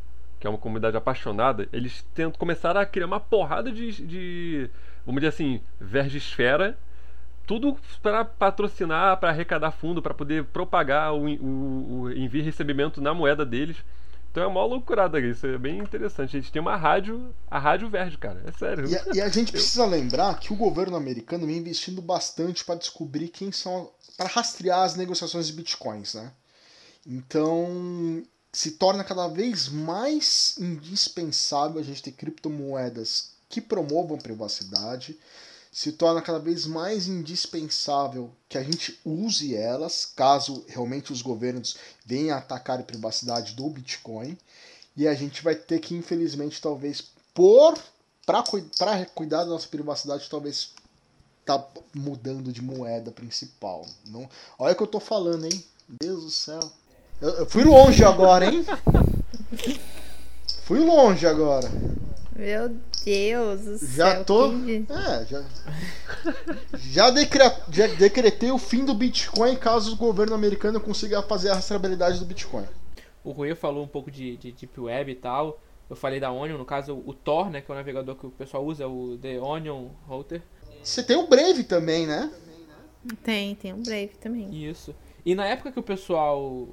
que 0.42 0.46
é 0.48 0.50
uma 0.50 0.59
comunidade 0.59 0.96
apaixonada, 0.96 1.68
eles 1.72 2.05
tentam, 2.12 2.37
começaram 2.37 2.81
a 2.81 2.85
criar 2.85 3.07
uma 3.07 3.20
porrada 3.20 3.70
de. 3.70 3.92
de 4.05 4.70
vamos 5.07 5.20
dizer 5.20 5.28
assim, 5.28 5.61
Vergesfera. 5.81 6.76
Tudo 7.46 7.76
para 8.02 8.24
patrocinar, 8.24 9.18
para 9.18 9.31
arrecadar 9.31 9.70
fundo, 9.70 10.02
para 10.02 10.12
poder 10.12 10.44
propagar 10.46 11.14
o, 11.14 11.26
o, 11.26 12.00
o 12.02 12.12
envio 12.12 12.40
e 12.40 12.44
recebimento 12.44 13.00
na 13.00 13.14
moeda 13.14 13.46
deles. 13.46 13.76
Então 14.33 14.42
é 14.42 14.46
uma 14.46 14.64
loucurada 14.64 15.20
isso, 15.20 15.46
é 15.46 15.59
bem 15.59 15.78
interessante. 15.78 16.37
Eles 16.37 16.50
têm 16.50 16.61
uma 16.61 16.76
rádio, 16.76 17.33
a 17.48 17.61
Rádio 17.61 17.88
Verde, 17.88 18.18
cara, 18.18 18.42
é 18.44 18.50
sério. 18.52 18.88
E 18.88 18.96
a, 18.96 19.05
e 19.14 19.20
a 19.20 19.28
gente 19.28 19.52
precisa 19.52 19.87
lembrar 19.87 20.40
que 20.40 20.52
o 20.52 20.57
governo 20.57 20.96
americano 20.96 21.46
vem 21.46 21.59
investindo 21.59 22.02
bastante 22.02 22.64
para 22.64 22.74
descobrir 22.74 23.28
quem 23.28 23.52
são. 23.52 23.92
para 24.16 24.28
rastrear 24.28 24.81
as 24.81 24.96
negociações 24.96 25.46
de 25.46 25.52
bitcoins, 25.52 26.14
né? 26.14 26.33
Então 27.07 28.24
se 28.52 28.72
torna 28.72 29.02
cada 29.02 29.28
vez 29.28 29.68
mais 29.68 30.56
indispensável 30.58 31.80
a 31.80 31.82
gente 31.82 32.02
ter 32.02 32.12
criptomoedas 32.12 33.30
que 33.48 33.60
promovam 33.60 34.18
privacidade. 34.18 35.18
Se 35.72 35.92
torna 35.92 36.20
cada 36.20 36.38
vez 36.38 36.66
mais 36.66 37.08
indispensável 37.08 38.30
que 38.46 38.58
a 38.58 38.62
gente 38.62 39.00
use 39.04 39.56
elas, 39.56 40.04
caso 40.04 40.62
realmente 40.68 41.12
os 41.12 41.22
governos 41.22 41.76
venham 42.04 42.36
atacar 42.36 42.78
a 42.78 42.82
privacidade 42.82 43.54
do 43.54 43.70
Bitcoin. 43.70 44.36
E 44.94 45.08
a 45.08 45.14
gente 45.14 45.42
vai 45.42 45.54
ter 45.54 45.78
que, 45.80 45.94
infelizmente, 45.94 46.60
talvez 46.60 47.02
por 47.32 47.78
para 48.26 48.44
cuidar 49.06 49.44
da 49.44 49.50
nossa 49.50 49.66
privacidade, 49.66 50.28
talvez 50.28 50.74
tá 51.44 51.66
mudando 51.94 52.52
de 52.52 52.62
moeda 52.62 53.10
principal. 53.10 53.86
Não, 54.06 54.28
olha 54.58 54.74
o 54.74 54.76
que 54.76 54.82
eu 54.82 54.86
tô 54.86 55.00
falando, 55.00 55.46
hein? 55.46 55.64
Deus 55.88 56.22
do 56.24 56.30
céu. 56.30 56.60
Eu, 57.22 57.28
eu 57.30 57.46
fui 57.46 57.64
longe 57.64 58.04
agora, 58.04 58.46
hein? 58.46 58.64
Fui 60.64 60.80
longe 60.80 61.26
agora. 61.26 61.68
Meu 62.35 62.70
Deus 63.04 63.61
do 63.62 63.87
Já 63.87 64.12
céu. 64.16 64.24
tô. 64.24 64.50
que- 64.50 64.87
É, 64.88 65.24
já. 65.26 65.44
Já, 66.74 67.11
decre- 67.11 67.52
já 67.70 67.87
decretei 67.88 68.50
o 68.50 68.58
fim 68.58 68.85
do 68.85 68.94
Bitcoin 68.94 69.56
caso 69.56 69.92
o 69.92 69.96
governo 69.96 70.35
americano 70.35 70.80
consiga 70.80 71.22
fazer 71.22 71.50
a 71.50 71.54
rastreabilidade 71.54 72.18
do 72.18 72.24
Bitcoin. 72.24 72.64
O 73.24 73.30
Rui 73.32 73.54
falou 73.54 73.85
um 73.85 73.88
pouco 73.88 74.11
de, 74.11 74.37
de 74.37 74.52
Deep 74.52 74.80
Web 74.80 75.12
e 75.12 75.14
tal. 75.14 75.61
Eu 75.90 75.96
falei 75.96 76.18
da 76.18 76.32
Onion, 76.32 76.56
no 76.58 76.64
caso 76.64 77.02
o 77.06 77.12
Tor, 77.12 77.50
né, 77.50 77.61
que 77.61 77.70
é 77.70 77.74
o 77.74 77.76
navegador 77.76 78.14
que 78.16 78.26
o 78.26 78.30
pessoal 78.30 78.64
usa, 78.64 78.88
o 78.88 79.18
The 79.18 79.38
Onion 79.40 79.88
Router. 80.08 80.42
Você 80.82 81.02
tem 81.02 81.16
o 81.16 81.26
Brave 81.28 81.64
também, 81.64 82.06
né? 82.06 82.30
Tem, 83.22 83.54
tem 83.54 83.72
um 83.74 83.82
Brave 83.82 84.12
também. 84.20 84.48
Isso. 84.68 84.94
E 85.24 85.35
na 85.35 85.44
época 85.46 85.70
que 85.70 85.78
o 85.78 85.82
pessoal 85.82 86.68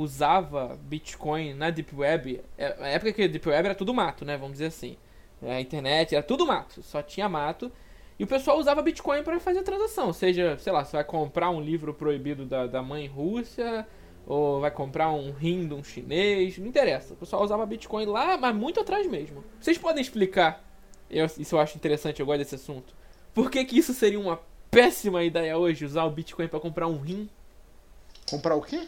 usava 0.00 0.78
Bitcoin 0.82 1.54
na 1.54 1.70
Deep 1.70 1.92
Web, 1.94 2.40
é- 2.56 2.76
na 2.78 2.86
época 2.88 3.12
que 3.12 3.22
a 3.22 3.26
Deep 3.26 3.48
Web 3.48 3.66
era 3.66 3.74
tudo 3.74 3.92
mato, 3.92 4.24
né? 4.24 4.36
Vamos 4.36 4.52
dizer 4.52 4.66
assim. 4.66 4.96
A 5.42 5.60
internet 5.60 6.14
era 6.14 6.22
tudo 6.22 6.46
mato, 6.46 6.82
só 6.84 7.02
tinha 7.02 7.28
mato. 7.28 7.70
E 8.16 8.22
o 8.24 8.26
pessoal 8.26 8.58
usava 8.58 8.80
Bitcoin 8.80 9.22
para 9.24 9.38
fazer 9.40 9.62
transação. 9.62 10.12
Seja, 10.12 10.56
sei 10.58 10.72
lá, 10.72 10.84
você 10.84 10.92
vai 10.96 11.04
comprar 11.04 11.50
um 11.50 11.60
livro 11.60 11.92
proibido 11.92 12.44
da, 12.46 12.66
da 12.66 12.80
mãe 12.82 13.06
Rússia, 13.06 13.86
ou 14.26 14.60
vai 14.60 14.70
comprar 14.70 15.10
um 15.10 15.32
rim 15.32 15.66
de 15.66 15.74
um 15.74 15.82
chinês, 15.82 16.58
não 16.58 16.66
interessa. 16.66 17.14
O 17.14 17.16
pessoal 17.16 17.42
usava 17.42 17.66
Bitcoin 17.66 18.06
lá, 18.06 18.36
mas 18.36 18.54
muito 18.54 18.78
atrás 18.80 19.06
mesmo. 19.06 19.42
Vocês 19.60 19.78
podem 19.78 20.00
explicar, 20.02 20.64
eu- 21.10 21.26
isso 21.26 21.54
eu 21.56 21.60
acho 21.60 21.76
interessante, 21.76 22.20
eu 22.20 22.26
gosto 22.26 22.38
desse 22.38 22.54
assunto. 22.56 22.94
Por 23.34 23.50
que, 23.50 23.64
que 23.64 23.78
isso 23.78 23.92
seria 23.94 24.18
uma 24.20 24.40
péssima 24.70 25.22
ideia 25.24 25.56
hoje, 25.56 25.84
usar 25.84 26.04
o 26.04 26.10
Bitcoin 26.10 26.46
para 26.48 26.60
comprar 26.60 26.86
um 26.88 26.98
rim? 26.98 27.28
Comprar 28.28 28.54
o 28.56 28.60
quê? 28.62 28.86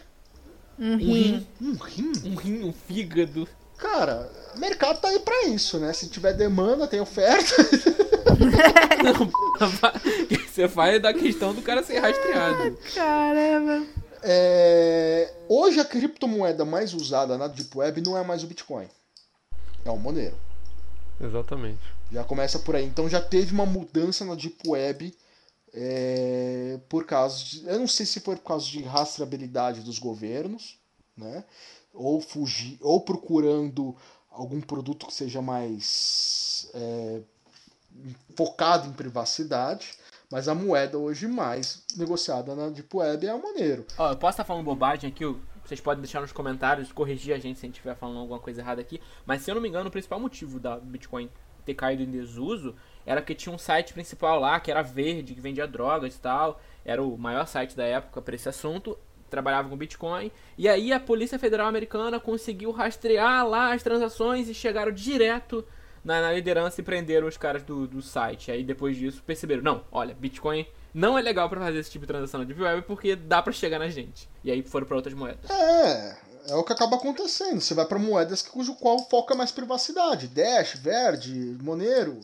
Um 0.81 0.95
Um 0.95 0.97
rim. 0.97 1.47
Um 1.61 1.75
rim? 1.75 2.13
um 2.25 2.35
rim, 2.35 2.65
um 2.65 2.73
fígado. 2.73 3.47
Cara, 3.77 4.31
o 4.55 4.59
mercado 4.59 5.01
tá 5.01 5.09
aí 5.09 5.19
pra 5.21 5.45
isso, 5.45 5.79
né? 5.79 5.93
Se 5.93 6.09
tiver 6.09 6.33
demanda, 6.33 6.87
tem 6.87 7.01
oferta. 7.01 7.55
Não, 9.05 9.31
você 10.47 10.69
faz 10.69 11.01
da 11.01 11.13
questão 11.15 11.55
do 11.55 11.63
cara 11.63 11.83
ser 11.83 11.99
rastreado. 11.99 12.79
Caramba. 12.95 13.87
É, 14.23 15.33
Hoje 15.49 15.81
a 15.81 15.85
criptomoeda 15.85 16.65
mais 16.65 16.95
usada 16.95 17.37
na 17.37 17.49
Deep 17.49 17.77
Web 17.77 18.01
não 18.03 18.17
é 18.17 18.23
mais 18.23 18.45
o 18.45 18.47
Bitcoin. 18.47 18.87
É 19.85 19.91
o 19.91 19.97
Monero. 19.97 20.37
Exatamente. 21.21 21.81
Já 22.13 22.23
começa 22.23 22.59
por 22.59 22.77
aí. 22.77 22.85
Então 22.85 23.09
já 23.09 23.21
teve 23.21 23.53
uma 23.53 23.67
mudança 23.67 24.25
na 24.25 24.35
Deep 24.35 24.57
Web 24.67 25.13
é, 25.73 26.81
por 26.89 27.05
causa 27.05 27.45
de. 27.45 27.67
Eu 27.67 27.79
não 27.79 27.87
sei 27.87 28.07
se 28.07 28.21
foi 28.21 28.37
por 28.37 28.45
causa 28.45 28.67
de 28.67 28.83
rastreabilidade 28.83 29.83
dos 29.83 29.99
governos, 29.99 30.79
né? 31.17 31.45
Ou 31.93 32.21
fugir, 32.21 32.79
ou 32.81 33.01
procurando 33.01 33.97
algum 34.31 34.61
produto 34.61 35.07
que 35.07 35.15
seja 35.15 35.43
mais 35.43 36.71
é, 36.75 37.21
focado 38.37 38.89
em 38.89 38.93
privacidade. 38.93 39.93
Mas 40.31 40.47
a 40.47 40.55
moeda 40.55 40.97
hoje 40.97 41.27
mais 41.27 41.83
negociada 41.97 42.55
na 42.55 42.69
Deep 42.69 42.97
Web 42.97 43.27
é 43.27 43.31
a 43.31 43.37
Monero. 43.37 43.85
Ó, 43.99 44.13
eu 44.13 44.17
posso 44.17 44.35
estar 44.35 44.45
falando 44.45 44.65
bobagem 44.65 45.11
aqui, 45.11 45.25
vocês 45.65 45.81
podem 45.81 46.01
deixar 46.01 46.21
nos 46.21 46.31
comentários, 46.31 46.93
corrigir 46.93 47.35
a 47.35 47.39
gente 47.39 47.59
se 47.59 47.67
a 47.67 47.69
gente 47.69 47.77
estiver 47.77 47.97
falando 47.97 48.19
alguma 48.19 48.39
coisa 48.39 48.61
errada 48.61 48.81
aqui. 48.81 49.01
Mas 49.27 49.43
se 49.43 49.51
eu 49.51 49.57
não 49.57 49.63
me 49.63 49.69
engano, 49.69 49.89
o 49.89 49.91
principal 49.91 50.21
motivo 50.21 50.61
da 50.61 50.79
Bitcoin 50.79 51.29
ter 51.65 51.75
caído 51.75 52.05
em 52.05 52.11
desuso 52.11 52.77
era 53.11 53.21
porque 53.21 53.35
tinha 53.35 53.53
um 53.53 53.59
site 53.59 53.93
principal 53.93 54.39
lá, 54.39 54.61
que 54.61 54.71
era 54.71 54.83
verde, 54.83 55.35
que 55.35 55.41
vendia 55.41 55.67
drogas 55.67 56.15
e 56.15 56.21
tal. 56.21 56.61
Era 56.85 57.03
o 57.03 57.19
maior 57.19 57.45
site 57.45 57.77
da 57.77 57.85
época 57.85 58.23
para 58.23 58.37
esse 58.37 58.49
assunto. 58.49 58.97
Trabalhava 59.29 59.69
com 59.69 59.77
Bitcoin. 59.77 60.31
E 60.57 60.69
aí 60.69 60.93
a 60.93 61.01
Polícia 61.01 61.37
Federal 61.37 61.67
Americana 61.67 62.21
conseguiu 62.21 62.71
rastrear 62.71 63.45
lá 63.49 63.75
as 63.75 63.83
transações 63.83 64.49
e 64.49 64.55
chegaram 64.55 64.93
direto 64.93 65.67
na, 66.05 66.21
na 66.21 66.33
liderança 66.33 66.81
e 66.81 66.85
prenderam 66.85 67.27
os 67.27 67.37
caras 67.37 67.65
do, 67.65 67.85
do 67.85 68.01
site. 68.01 68.53
Aí 68.53 68.63
depois 68.63 68.97
disso 68.97 69.21
perceberam, 69.27 69.61
não, 69.61 69.85
olha, 69.91 70.15
Bitcoin 70.15 70.65
não 70.95 71.19
é 71.19 71.21
legal 71.21 71.49
pra 71.49 71.61
fazer 71.61 71.81
esse 71.81 71.91
tipo 71.91 72.07
de 72.07 72.13
transação 72.13 72.39
na 72.39 72.47
Deep 72.47 72.63
Web 72.63 72.83
porque 72.83 73.17
dá 73.17 73.43
pra 73.43 73.53
chegar 73.53 73.81
na 73.81 73.89
gente. 73.89 74.29
E 74.45 74.53
aí 74.53 74.63
foram 74.63 74.87
pra 74.87 74.97
outras 74.97 75.15
moedas. 75.15 75.51
É, 75.51 76.17
é 76.51 76.55
o 76.55 76.63
que 76.63 76.73
acaba 76.73 76.95
acontecendo. 76.95 77.61
Você 77.61 77.75
vai 77.75 77.87
para 77.87 77.99
moedas 77.99 78.41
cujo 78.41 78.77
qual 78.77 79.01
foca 79.09 79.35
mais 79.35 79.51
privacidade. 79.51 80.29
Dash, 80.29 80.75
Verde, 80.75 81.59
Monero. 81.61 82.21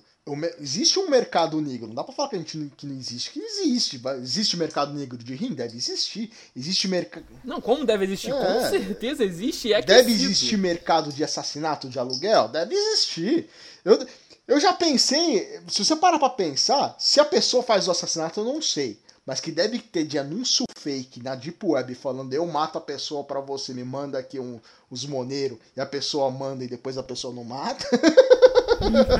Existe 0.60 0.98
um 0.98 1.08
mercado 1.08 1.60
negro. 1.60 1.86
Não 1.86 1.94
dá 1.94 2.02
pra 2.02 2.12
falar 2.12 2.28
que, 2.30 2.34
a 2.36 2.38
gente, 2.38 2.56
não- 2.58 2.68
que 2.70 2.84
não 2.86 2.96
existe. 2.96 3.30
Que 3.30 3.38
existe. 3.40 4.00
Existe 4.20 4.56
mercado 4.56 4.92
negro 4.92 5.16
de 5.16 5.34
rim? 5.36 5.54
Deve 5.54 5.76
existir. 5.76 6.30
Existe 6.56 6.88
mercado. 6.88 7.24
Não, 7.44 7.60
como 7.60 7.84
deve 7.84 8.04
existir? 8.06 8.32
É. 8.32 8.54
Com 8.54 8.68
certeza 8.68 9.24
existe 9.24 9.72
é 9.72 9.80
Deve 9.80 10.00
aquecido. 10.10 10.24
existir 10.24 10.56
mercado 10.58 11.12
de 11.12 11.22
assassinato 11.22 11.88
de 11.88 11.98
aluguel? 11.98 12.48
Deve 12.48 12.74
existir. 12.74 13.48
Eu, 13.84 14.04
eu 14.48 14.58
já 14.58 14.72
pensei, 14.72 15.60
se 15.68 15.84
você 15.84 15.94
parar 15.94 16.18
pra 16.18 16.30
pensar, 16.30 16.96
se 16.98 17.20
a 17.20 17.24
pessoa 17.24 17.62
faz 17.62 17.86
o 17.86 17.92
assassinato, 17.92 18.40
eu 18.40 18.44
não 18.44 18.60
sei. 18.60 18.98
Mas 19.24 19.40
que 19.40 19.50
deve 19.52 19.78
ter 19.78 20.04
de 20.04 20.18
anúncio 20.18 20.64
fake 20.78 21.20
na 21.22 21.34
Deep 21.34 21.58
Web 21.64 21.94
falando 21.96 22.32
eu 22.32 22.46
mato 22.46 22.78
a 22.78 22.80
pessoa 22.80 23.24
pra 23.24 23.40
você, 23.40 23.72
me 23.74 23.82
manda 23.82 24.18
aqui 24.18 24.38
um, 24.38 24.60
os 24.88 25.04
moneiros, 25.04 25.58
e 25.76 25.80
a 25.80 25.86
pessoa 25.86 26.30
manda 26.30 26.62
e 26.62 26.68
depois 26.68 26.96
a 26.98 27.02
pessoa 27.02 27.32
não 27.34 27.42
mata. 27.44 27.84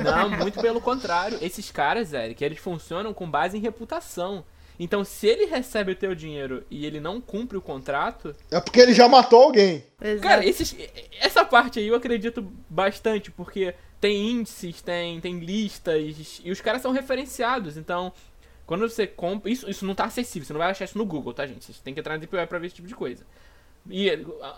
Não, 0.04 0.30
muito 0.30 0.60
pelo 0.60 0.80
contrário. 0.80 1.38
Esses 1.40 1.70
caras, 1.70 2.12
Eric, 2.12 2.42
eles 2.42 2.58
funcionam 2.58 3.12
com 3.12 3.28
base 3.30 3.56
em 3.56 3.60
reputação. 3.60 4.44
Então, 4.78 5.04
se 5.04 5.26
ele 5.26 5.46
recebe 5.46 5.92
o 5.92 5.96
teu 5.96 6.14
dinheiro 6.14 6.64
e 6.70 6.84
ele 6.84 7.00
não 7.00 7.20
cumpre 7.20 7.56
o 7.56 7.62
contrato, 7.62 8.34
É 8.50 8.60
porque 8.60 8.80
ele 8.80 8.92
já 8.92 9.08
matou 9.08 9.44
alguém. 9.44 9.84
Exato. 10.00 10.28
Cara, 10.28 10.46
esses, 10.46 10.76
essa 11.18 11.44
parte 11.44 11.78
aí 11.78 11.88
eu 11.88 11.94
acredito 11.94 12.46
bastante, 12.68 13.30
porque 13.30 13.74
tem 14.00 14.30
índices, 14.32 14.82
tem, 14.82 15.18
tem 15.20 15.38
listas, 15.38 16.40
e 16.44 16.50
os 16.50 16.60
caras 16.60 16.82
são 16.82 16.92
referenciados. 16.92 17.78
Então, 17.78 18.12
quando 18.66 18.88
você 18.88 19.06
compra. 19.06 19.50
Isso, 19.50 19.70
isso 19.70 19.86
não 19.86 19.94
tá 19.94 20.04
acessível, 20.04 20.46
você 20.46 20.52
não 20.52 20.58
vai 20.58 20.70
achar 20.70 20.84
isso 20.84 20.98
no 20.98 21.06
Google, 21.06 21.32
tá, 21.32 21.46
gente? 21.46 21.64
Você 21.64 21.80
tem 21.82 21.94
que 21.94 22.00
entrar 22.00 22.14
na 22.14 22.18
Deep 22.18 22.34
Web 22.34 22.48
pra 22.48 22.58
ver 22.58 22.66
esse 22.66 22.76
tipo 22.76 22.88
de 22.88 22.94
coisa. 22.94 23.24
E 23.90 24.10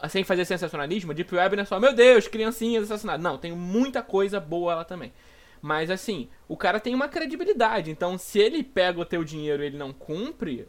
sem 0.09 0.25
fazer 0.25 0.45
sensacionalismo, 0.45 1.13
Deep 1.13 1.35
Web 1.35 1.57
não 1.57 1.63
é 1.63 1.67
só, 1.67 1.79
meu 1.79 1.95
Deus, 1.95 2.29
criancinhas 2.29 2.85
assassinadas. 2.85 3.23
Não, 3.23 3.37
tem 3.37 3.53
muita 3.53 4.03
coisa 4.03 4.41
boa 4.41 4.77
lá 4.77 4.85
também. 4.85 5.13
Mas 5.61 5.91
assim, 5.91 6.29
o 6.47 6.57
cara 6.57 6.81
tem 6.81 6.95
uma 6.95 7.09
credibilidade. 7.09 7.91
Então, 7.91 8.17
se 8.17 8.39
ele 8.39 8.63
pega 8.63 9.01
o 9.01 9.05
teu 9.05 9.25
dinheiro 9.25 9.63
e 9.63 9.67
ele 9.67 9.77
não 9.77 9.93
cumpre, 9.93 10.67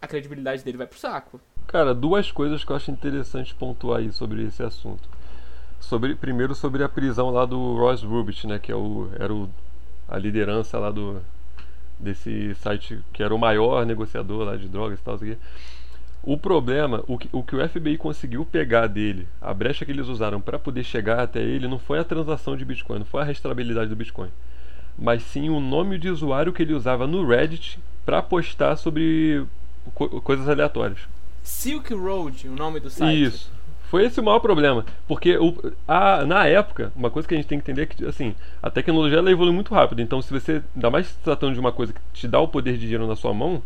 a 0.00 0.06
credibilidade 0.06 0.64
dele 0.64 0.78
vai 0.78 0.86
pro 0.86 0.98
saco. 0.98 1.40
Cara, 1.66 1.94
duas 1.94 2.30
coisas 2.30 2.64
que 2.64 2.72
eu 2.72 2.76
acho 2.76 2.90
interessante 2.90 3.54
pontuar 3.54 4.00
aí 4.00 4.12
sobre 4.12 4.44
esse 4.44 4.62
assunto. 4.62 5.08
Sobre, 5.80 6.14
primeiro 6.14 6.54
sobre 6.54 6.82
a 6.82 6.88
prisão 6.88 7.30
lá 7.30 7.44
do 7.44 7.76
Ross 7.76 8.02
Rubit, 8.02 8.46
né, 8.46 8.58
que 8.58 8.70
é 8.70 8.76
o, 8.76 9.08
era 9.18 9.32
o, 9.32 9.48
a 10.08 10.18
liderança 10.18 10.78
lá 10.78 10.90
do 10.90 11.20
desse 11.98 12.54
site 12.56 13.00
que 13.12 13.22
era 13.22 13.32
o 13.32 13.38
maior 13.38 13.86
negociador 13.86 14.44
lá 14.44 14.56
de 14.56 14.68
drogas 14.68 14.98
e 14.98 15.02
tal, 15.02 15.14
aqui. 15.14 15.38
O 16.24 16.36
problema, 16.36 17.02
o 17.08 17.18
que, 17.18 17.28
o 17.32 17.42
que 17.42 17.56
o 17.56 17.68
FBI 17.68 17.98
conseguiu 17.98 18.44
pegar 18.44 18.86
dele, 18.86 19.26
a 19.40 19.52
brecha 19.52 19.84
que 19.84 19.90
eles 19.90 20.06
usaram 20.06 20.40
para 20.40 20.58
poder 20.58 20.84
chegar 20.84 21.18
até 21.18 21.40
ele, 21.40 21.66
não 21.66 21.80
foi 21.80 21.98
a 21.98 22.04
transação 22.04 22.56
de 22.56 22.64
Bitcoin, 22.64 23.00
não 23.00 23.04
foi 23.04 23.22
a 23.22 23.24
rastreabilidade 23.24 23.90
do 23.90 23.96
Bitcoin, 23.96 24.28
mas 24.96 25.22
sim 25.24 25.50
o 25.50 25.58
nome 25.58 25.98
de 25.98 26.08
usuário 26.08 26.52
que 26.52 26.62
ele 26.62 26.74
usava 26.74 27.08
no 27.08 27.26
Reddit 27.26 27.78
para 28.04 28.22
postar 28.22 28.76
sobre 28.76 29.44
co 29.94 30.20
coisas 30.20 30.48
aleatórias. 30.48 31.00
Silk 31.42 31.92
Road, 31.92 32.48
o 32.48 32.52
nome 32.52 32.78
do 32.78 32.88
site. 32.88 33.22
Isso. 33.22 33.50
Foi 33.90 34.04
esse 34.06 34.20
o 34.20 34.22
maior 34.22 34.38
problema. 34.38 34.86
Porque 35.06 35.36
o, 35.36 35.54
a, 35.86 36.24
na 36.24 36.46
época, 36.46 36.92
uma 36.96 37.10
coisa 37.10 37.28
que 37.28 37.34
a 37.34 37.36
gente 37.36 37.46
tem 37.46 37.60
que 37.60 37.70
entender 37.70 37.82
é 37.82 37.86
que, 37.86 38.04
assim, 38.06 38.34
a 38.62 38.70
tecnologia 38.70 39.18
ela 39.18 39.30
evolui 39.30 39.52
muito 39.52 39.74
rápido. 39.74 40.00
Então, 40.00 40.22
se 40.22 40.32
você, 40.32 40.62
ainda 40.74 40.88
mais 40.88 41.08
se 41.08 41.18
tratando 41.18 41.52
de 41.52 41.60
uma 41.60 41.72
coisa 41.72 41.92
que 41.92 42.00
te 42.14 42.26
dá 42.26 42.40
o 42.40 42.48
poder 42.48 42.72
de 42.74 42.78
dinheiro 42.78 43.06
na 43.06 43.16
sua 43.16 43.34
mão, 43.34 43.62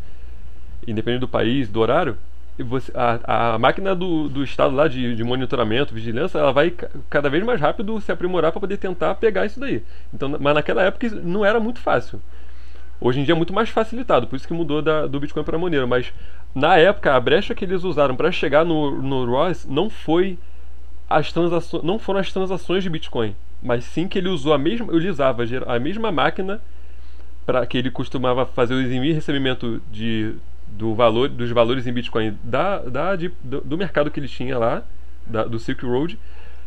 independente 0.87 1.21
do 1.21 1.29
país, 1.29 1.69
do 1.69 1.81
horário, 1.81 2.17
você, 2.63 2.91
a, 2.95 3.55
a 3.55 3.59
máquina 3.59 3.95
do, 3.95 4.29
do 4.29 4.43
Estado 4.43 4.75
lá 4.75 4.89
de, 4.89 5.15
de 5.15 5.23
monitoramento, 5.25 5.95
vigilância, 5.95 6.39
ela 6.39 6.53
vai 6.53 6.73
cada 7.11 7.29
vez 7.29 7.45
mais 7.45 7.61
rápido 7.61 8.01
se 8.01 8.11
aprimorar 8.11 8.51
para 8.51 8.61
poder 8.61 8.79
tentar 8.79 9.15
pegar 9.17 9.45
isso 9.45 9.61
daí. 9.61 9.83
Então, 10.13 10.37
mas 10.41 10.55
naquela 10.55 10.83
época 10.83 11.09
não 11.23 11.45
era 11.45 11.61
muito 11.61 11.81
fácil. 11.81 12.21
Hoje 13.01 13.21
em 13.21 13.25
dia 13.25 13.35
é 13.35 13.37
muito 13.37 13.53
mais 13.53 13.69
facilitado, 13.69 14.27
por 14.27 14.37
isso 14.37 14.49
que 14.49 14.55
mudou 14.55 14.81
da, 14.81 15.07
do 15.07 15.21
Bitcoin 15.21 15.45
para 15.45 15.59
Monero. 15.59 15.87
Mas 15.87 16.13
na 16.55 16.79
época, 16.79 17.15
a 17.15 17.21
brecha 17.21 17.55
que 17.55 17.65
eles 17.65 17.85
usaram 17.85 18.17
para 18.17 18.33
chegar 18.33 18.65
no, 18.65 19.03
no 19.03 19.27
ROS 19.27 19.67
não 19.67 19.91
foi 19.91 20.39
as 21.09 21.31
transações, 21.31 21.83
não 21.85 21.99
foram 21.99 22.21
as 22.21 22.33
transações 22.33 22.83
de 22.83 22.91
Bitcoin, 22.91 23.37
mas 23.63 23.85
sim 23.85 24.09
que 24.09 24.19
ele 24.19 24.29
usou 24.29 24.53
a 24.55 24.59
mesma, 24.59 24.93
ele 24.95 25.09
usava 25.09 25.45
a 25.67 25.79
mesma 25.79 26.11
máquina 26.11 26.61
para 27.45 27.65
que 27.67 27.79
ele 27.79 27.91
costumava 27.91 28.45
fazer 28.47 28.75
o 28.75 28.81
envio 28.81 29.05
e 29.05 29.13
recebimento 29.13 29.81
de, 29.93 30.35
do 30.67 30.95
valor, 30.95 31.29
dos 31.29 31.51
valores 31.51 31.87
em 31.87 31.93
Bitcoin 31.93 32.37
da, 32.43 32.79
da, 32.79 33.17
de, 33.17 33.33
do, 33.43 33.61
do, 33.61 33.79
mercado 33.79 34.11
que 34.11 34.21
ele 34.21 34.29
tinha 34.29 34.59
lá, 34.59 34.83
da, 35.27 35.45
do 35.45 35.59
Silk 35.59 35.85
Road. 35.85 36.19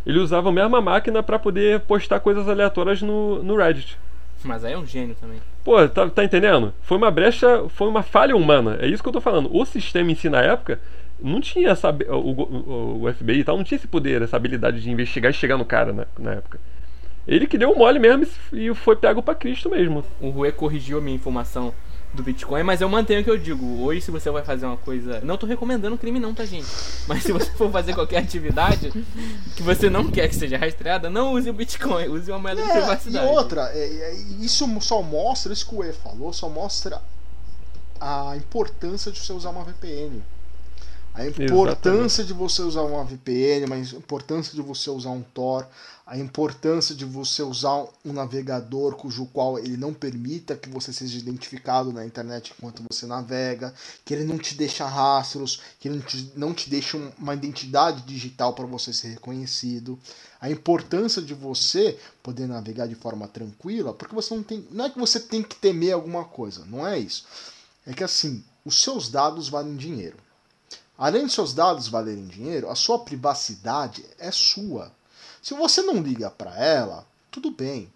Ele 0.05 0.19
usava 0.19 0.49
a 0.49 0.51
mesma 0.51 0.81
máquina 0.81 1.21
para 1.21 1.37
poder 1.37 1.81
postar 1.81 2.19
coisas 2.19 2.47
aleatórias 2.47 3.01
no, 3.01 3.43
no 3.43 3.55
Reddit. 3.55 3.97
Mas 4.43 4.63
aí 4.63 4.73
é 4.73 4.77
um 4.77 4.85
gênio 4.85 5.15
também. 5.19 5.37
Pô, 5.63 5.87
tá, 5.87 6.09
tá 6.09 6.23
entendendo? 6.23 6.73
Foi 6.81 6.97
uma 6.97 7.11
brecha, 7.11 7.65
foi 7.69 7.87
uma 7.87 8.01
falha 8.01 8.35
humana. 8.35 8.77
É 8.81 8.87
isso 8.87 9.03
que 9.03 9.09
eu 9.09 9.13
tô 9.13 9.21
falando. 9.21 9.53
O 9.53 9.65
sistema 9.65 10.11
em 10.11 10.15
si 10.15 10.29
na 10.29 10.41
época 10.41 10.79
não 11.21 11.41
tinha 11.41 11.69
essa. 11.69 11.89
O, 11.89 12.31
o, 12.31 13.03
o 13.03 13.13
FBI 13.13 13.39
e 13.39 13.43
tal, 13.43 13.57
não 13.57 13.63
tinha 13.63 13.75
esse 13.75 13.87
poder, 13.87 14.21
essa 14.21 14.37
habilidade 14.37 14.81
de 14.81 14.89
investigar 14.89 15.31
e 15.31 15.33
chegar 15.33 15.57
no 15.57 15.65
cara 15.65 15.91
na, 15.91 16.07
na 16.17 16.31
época. 16.31 16.59
Ele 17.27 17.45
que 17.45 17.57
deu 17.57 17.71
o 17.71 17.77
mole 17.77 17.99
mesmo 17.99 18.25
e 18.53 18.73
foi 18.73 18.95
pego 18.95 19.21
para 19.21 19.35
Cristo 19.35 19.69
mesmo. 19.69 20.03
O 20.19 20.29
Rue 20.29 20.51
corrigiu 20.51 20.97
a 20.97 21.01
minha 21.01 21.15
informação 21.15 21.73
do 22.13 22.23
Bitcoin, 22.23 22.63
mas 22.63 22.81
eu 22.81 22.89
mantenho 22.89 23.21
o 23.21 23.23
que 23.23 23.29
eu 23.29 23.37
digo. 23.37 23.83
Hoje, 23.83 24.01
se 24.01 24.11
você 24.11 24.29
vai 24.31 24.43
fazer 24.43 24.65
uma 24.65 24.77
coisa. 24.77 25.21
Não 25.21 25.37
tô 25.37 25.45
recomendando 25.45 25.97
crime, 25.97 26.19
não, 26.19 26.33
tá, 26.33 26.43
gente? 26.45 26.67
Mas 27.07 27.23
se 27.23 27.31
você 27.31 27.51
for 27.51 27.71
fazer 27.71 27.93
qualquer 27.93 28.17
atividade 28.17 28.91
que 29.55 29.61
você 29.61 29.89
não 29.89 30.09
quer 30.09 30.27
que 30.27 30.35
seja 30.35 30.57
rastreada, 30.57 31.09
não 31.09 31.33
use 31.33 31.49
o 31.49 31.53
Bitcoin, 31.53 32.07
use 32.07 32.31
uma 32.31 32.39
moeda 32.39 32.61
é, 32.61 32.65
de 32.65 32.71
privacidade. 32.71 33.25
E 33.25 33.29
outra, 33.29 33.71
é, 33.73 33.79
é, 33.79 34.13
isso 34.39 34.67
só 34.81 35.01
mostra, 35.01 35.53
isso 35.53 35.67
que 35.67 35.75
o 35.75 35.83
E 35.83 35.93
falou, 35.93 36.33
só 36.33 36.49
mostra 36.49 37.01
a 37.99 38.35
importância 38.35 39.11
de 39.11 39.19
você 39.19 39.31
usar 39.33 39.49
uma 39.49 39.63
VPN. 39.63 40.21
A 41.13 41.25
importância 41.25 42.21
Exatamente. 42.21 42.25
de 42.25 42.33
você 42.33 42.61
usar 42.61 42.83
uma 42.83 43.03
VPN, 43.03 43.73
a 43.73 43.77
importância 43.77 44.53
de 44.53 44.61
você 44.61 44.89
usar 44.89 45.09
um 45.09 45.21
Tor, 45.21 45.67
a 46.05 46.17
importância 46.17 46.95
de 46.95 47.05
você 47.05 47.43
usar 47.43 47.85
um 48.03 48.13
navegador 48.13 48.95
cujo 48.95 49.27
qual 49.27 49.59
ele 49.59 49.77
não 49.77 49.93
permita 49.93 50.55
que 50.55 50.69
você 50.69 50.91
seja 50.91 51.19
identificado 51.19 51.93
na 51.93 52.05
internet 52.05 52.53
enquanto 52.57 52.83
você 52.89 53.05
navega, 53.05 53.73
que 54.03 54.13
ele 54.13 54.23
não 54.23 54.37
te 54.37 54.55
deixa 54.55 54.87
rastros, 54.87 55.61
que 55.79 55.87
ele 55.87 55.97
não 55.97 56.03
te, 56.03 56.31
não 56.35 56.53
te 56.53 56.69
deixa 56.69 56.97
uma 57.17 57.35
identidade 57.35 58.01
digital 58.03 58.53
para 58.53 58.65
você 58.65 58.91
ser 58.91 59.09
reconhecido. 59.09 59.99
A 60.41 60.49
importância 60.49 61.21
de 61.21 61.33
você 61.33 61.99
poder 62.23 62.47
navegar 62.47 62.87
de 62.87 62.95
forma 62.95 63.27
tranquila, 63.27 63.93
porque 63.93 64.15
você 64.15 64.33
não 64.33 64.41
tem, 64.41 64.65
não 64.71 64.85
é 64.85 64.89
que 64.89 64.97
você 64.97 65.19
tem 65.19 65.43
que 65.43 65.55
temer 65.55 65.93
alguma 65.93 66.23
coisa, 66.23 66.65
não 66.65 66.87
é 66.87 66.97
isso. 66.97 67.25
É 67.85 67.93
que 67.93 68.03
assim, 68.03 68.43
os 68.65 68.81
seus 68.81 69.09
dados 69.09 69.49
valem 69.49 69.75
dinheiro. 69.75 70.17
Além 70.99 71.27
de 71.27 71.31
seus 71.31 71.53
dados 71.53 71.87
valerem 71.87 72.27
dinheiro, 72.27 72.69
a 72.69 72.75
sua 72.75 72.99
privacidade 72.99 74.05
é 74.19 74.29
sua. 74.31 74.91
Se 75.41 75.53
você 75.53 75.81
não 75.81 76.01
liga 76.01 76.29
para 76.29 76.53
ela, 76.57 77.07
tudo 77.31 77.49
bem. 77.49 77.89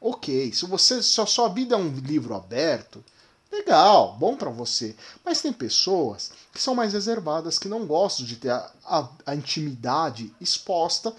Ok. 0.00 0.52
Se 0.52 0.66
você 0.66 1.00
se 1.00 1.20
a 1.20 1.26
sua 1.26 1.48
vida 1.48 1.76
é 1.76 1.78
um 1.78 1.94
livro 1.94 2.34
aberto, 2.34 3.04
legal, 3.52 4.16
bom 4.18 4.34
para 4.34 4.50
você. 4.50 4.96
Mas 5.24 5.40
tem 5.40 5.52
pessoas 5.52 6.32
que 6.52 6.60
são 6.60 6.74
mais 6.74 6.92
reservadas, 6.92 7.56
que 7.56 7.68
não 7.68 7.86
gostam 7.86 8.26
de 8.26 8.34
ter 8.34 8.50
a, 8.50 8.68
a, 8.84 9.08
a 9.26 9.34
intimidade 9.36 10.34
exposta 10.40 11.14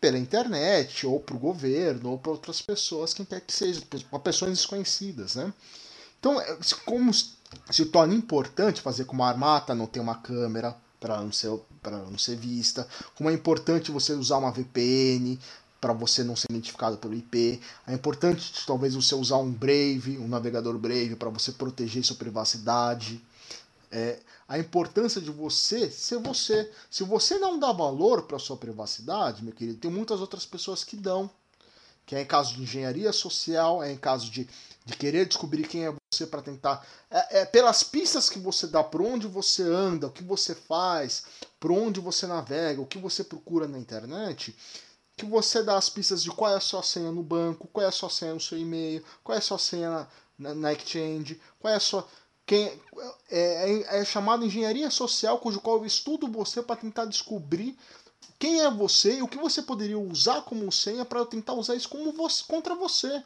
pela 0.00 0.18
internet, 0.18 1.06
ou 1.06 1.20
para 1.20 1.36
o 1.36 1.38
governo, 1.38 2.10
ou 2.10 2.18
para 2.18 2.32
outras 2.32 2.60
pessoas, 2.60 3.14
quem 3.14 3.24
quer 3.24 3.40
que 3.40 3.52
seja, 3.52 3.82
para 4.10 4.18
pessoas 4.18 4.50
desconhecidas, 4.50 5.36
né? 5.36 5.52
Então, 6.18 6.40
é, 6.40 6.58
como 6.84 7.12
se 7.70 7.86
torna 7.86 8.14
importante 8.14 8.80
fazer 8.80 9.04
com 9.04 9.14
uma 9.14 9.28
armata 9.28 9.74
não 9.74 9.86
ter 9.86 10.00
uma 10.00 10.16
câmera 10.16 10.76
para 10.98 11.20
não 11.20 11.32
ser 11.32 11.50
para 11.82 11.96
não 11.96 12.18
ser 12.18 12.36
vista, 12.36 12.86
como 13.14 13.30
é 13.30 13.32
importante 13.32 13.90
você 13.90 14.12
usar 14.12 14.36
uma 14.36 14.52
VPN 14.52 15.38
para 15.80 15.94
você 15.94 16.22
não 16.22 16.36
ser 16.36 16.46
identificado 16.50 16.98
pelo 16.98 17.14
IP, 17.14 17.58
é 17.86 17.94
importante 17.94 18.52
talvez 18.66 18.94
você 18.94 19.14
usar 19.14 19.38
um 19.38 19.50
Brave, 19.50 20.18
um 20.18 20.28
navegador 20.28 20.76
Brave 20.76 21.16
para 21.16 21.30
você 21.30 21.52
proteger 21.52 22.04
sua 22.04 22.16
privacidade. 22.16 23.24
É, 23.90 24.18
a 24.46 24.58
importância 24.58 25.20
de 25.20 25.30
você 25.30 25.90
ser 25.90 26.18
você. 26.18 26.70
Se 26.90 27.02
você 27.02 27.38
não 27.38 27.58
dá 27.58 27.72
valor 27.72 28.22
para 28.22 28.38
sua 28.38 28.56
privacidade, 28.56 29.42
meu 29.42 29.54
querido, 29.54 29.78
tem 29.78 29.90
muitas 29.90 30.20
outras 30.20 30.44
pessoas 30.44 30.84
que 30.84 30.96
dão. 30.96 31.30
Que 32.04 32.14
é 32.14 32.22
em 32.22 32.26
caso 32.26 32.54
de 32.54 32.62
engenharia 32.62 33.12
social, 33.12 33.82
é 33.82 33.92
em 33.92 33.96
caso 33.96 34.30
de 34.30 34.48
de 34.84 34.96
querer 34.96 35.26
descobrir 35.26 35.66
quem 35.68 35.86
é 35.86 35.94
você 36.12 36.26
para 36.26 36.42
tentar. 36.42 36.86
É, 37.10 37.40
é, 37.40 37.44
pelas 37.44 37.82
pistas 37.82 38.28
que 38.28 38.38
você 38.38 38.66
dá, 38.66 38.82
por 38.82 39.02
onde 39.02 39.26
você 39.26 39.62
anda, 39.62 40.06
o 40.06 40.12
que 40.12 40.22
você 40.22 40.54
faz, 40.54 41.24
por 41.58 41.70
onde 41.70 42.00
você 42.00 42.26
navega, 42.26 42.80
o 42.80 42.86
que 42.86 42.98
você 42.98 43.22
procura 43.22 43.68
na 43.68 43.78
internet, 43.78 44.56
que 45.16 45.26
você 45.26 45.62
dá 45.62 45.76
as 45.76 45.90
pistas 45.90 46.22
de 46.22 46.30
qual 46.30 46.52
é 46.52 46.56
a 46.56 46.60
sua 46.60 46.82
senha 46.82 47.12
no 47.12 47.22
banco, 47.22 47.68
qual 47.72 47.84
é 47.84 47.88
a 47.88 47.92
sua 47.92 48.10
senha 48.10 48.34
no 48.34 48.40
seu 48.40 48.58
e-mail, 48.58 49.04
qual 49.22 49.36
é 49.36 49.38
a 49.38 49.42
sua 49.42 49.58
senha 49.58 50.08
na, 50.38 50.54
na, 50.54 50.72
exchange, 50.72 51.40
qual 51.58 51.72
é 51.72 51.76
a 51.76 51.80
sua. 51.80 52.06
Quem, 52.46 52.66
é, 53.30 53.70
é, 53.70 54.00
é 54.00 54.04
chamada 54.04 54.44
engenharia 54.44 54.90
social, 54.90 55.38
cujo 55.38 55.60
qual 55.60 55.76
eu 55.76 55.86
estudo 55.86 56.26
você 56.26 56.62
para 56.62 56.80
tentar 56.80 57.04
descobrir 57.04 57.78
quem 58.38 58.62
é 58.62 58.70
você 58.70 59.18
e 59.18 59.22
o 59.22 59.28
que 59.28 59.38
você 59.38 59.62
poderia 59.62 59.98
usar 59.98 60.42
como 60.42 60.72
senha 60.72 61.04
para 61.04 61.24
tentar 61.26 61.52
usar 61.52 61.76
isso 61.76 61.88
como 61.88 62.10
você, 62.12 62.42
contra 62.48 62.74
você 62.74 63.22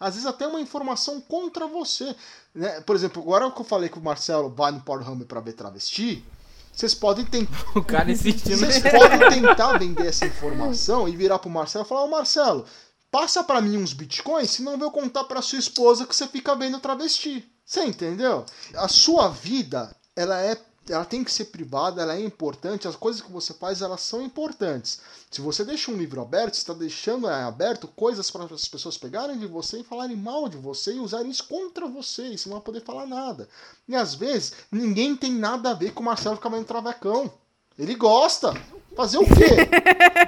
às 0.00 0.14
vezes 0.14 0.26
até 0.26 0.46
uma 0.46 0.60
informação 0.60 1.20
contra 1.20 1.66
você. 1.66 2.16
Né? 2.54 2.80
Por 2.80 2.96
exemplo, 2.96 3.22
agora 3.22 3.50
que 3.50 3.60
eu 3.60 3.64
falei 3.64 3.90
que 3.90 3.98
o 3.98 4.02
Marcelo 4.02 4.48
vai 4.48 4.72
no 4.72 4.80
Pornhub 4.80 5.26
para 5.26 5.40
ver 5.40 5.52
travesti, 5.52 6.24
vocês 6.72 6.94
podem 6.94 7.26
tentar. 7.26 7.50
O 7.76 7.84
cara 7.84 8.10
insistindo. 8.10 8.56
Vocês 8.56 8.80
podem 8.80 9.42
tentar 9.42 9.78
vender 9.78 10.06
essa 10.06 10.26
informação 10.26 11.06
e 11.06 11.14
virar 11.14 11.38
pro 11.38 11.50
Marcelo 11.50 11.84
e 11.84 11.88
falar: 11.88 12.04
Ô 12.04 12.08
Marcelo, 12.08 12.64
passa 13.10 13.44
para 13.44 13.60
mim 13.60 13.76
uns 13.76 13.92
bitcoins, 13.92 14.50
senão 14.50 14.72
eu 14.72 14.78
vou 14.78 14.90
contar 14.90 15.24
para 15.24 15.42
sua 15.42 15.58
esposa 15.58 16.06
que 16.06 16.16
você 16.16 16.26
fica 16.26 16.56
vendo 16.56 16.80
travesti. 16.80 17.46
Você 17.64 17.84
entendeu? 17.84 18.44
A 18.74 18.88
sua 18.88 19.28
vida, 19.28 19.94
ela 20.16 20.40
é 20.40 20.56
ela 20.92 21.04
tem 21.04 21.22
que 21.22 21.32
ser 21.32 21.46
privada, 21.46 22.02
ela 22.02 22.16
é 22.16 22.20
importante, 22.20 22.88
as 22.88 22.96
coisas 22.96 23.22
que 23.22 23.30
você 23.30 23.54
faz 23.54 23.80
elas 23.82 24.00
são 24.00 24.22
importantes. 24.22 25.00
Se 25.30 25.40
você 25.40 25.64
deixa 25.64 25.90
um 25.90 25.96
livro 25.96 26.20
aberto, 26.20 26.54
você 26.54 26.60
está 26.60 26.74
deixando 26.74 27.28
é, 27.28 27.42
aberto 27.42 27.88
coisas 27.88 28.30
para 28.30 28.44
as 28.44 28.66
pessoas 28.66 28.98
pegarem 28.98 29.38
de 29.38 29.46
você 29.46 29.80
e 29.80 29.84
falarem 29.84 30.16
mal 30.16 30.48
de 30.48 30.56
você 30.56 30.94
e 30.94 31.00
usarem 31.00 31.30
isso 31.30 31.46
contra 31.46 31.86
você, 31.86 32.28
e 32.28 32.38
você 32.38 32.48
não 32.48 32.56
vai 32.56 32.64
poder 32.64 32.82
falar 32.82 33.06
nada. 33.06 33.48
E 33.88 33.94
às 33.94 34.14
vezes, 34.14 34.52
ninguém 34.70 35.16
tem 35.16 35.32
nada 35.32 35.70
a 35.70 35.74
ver 35.74 35.92
com 35.92 36.02
o 36.02 36.06
Marcelo 36.06 36.36
ficar 36.36 36.48
vendo 36.48 36.64
travecão. 36.64 37.32
Ele 37.78 37.94
gosta. 37.94 38.52
Fazer 38.94 39.18
o 39.18 39.24
quê? 39.24 39.68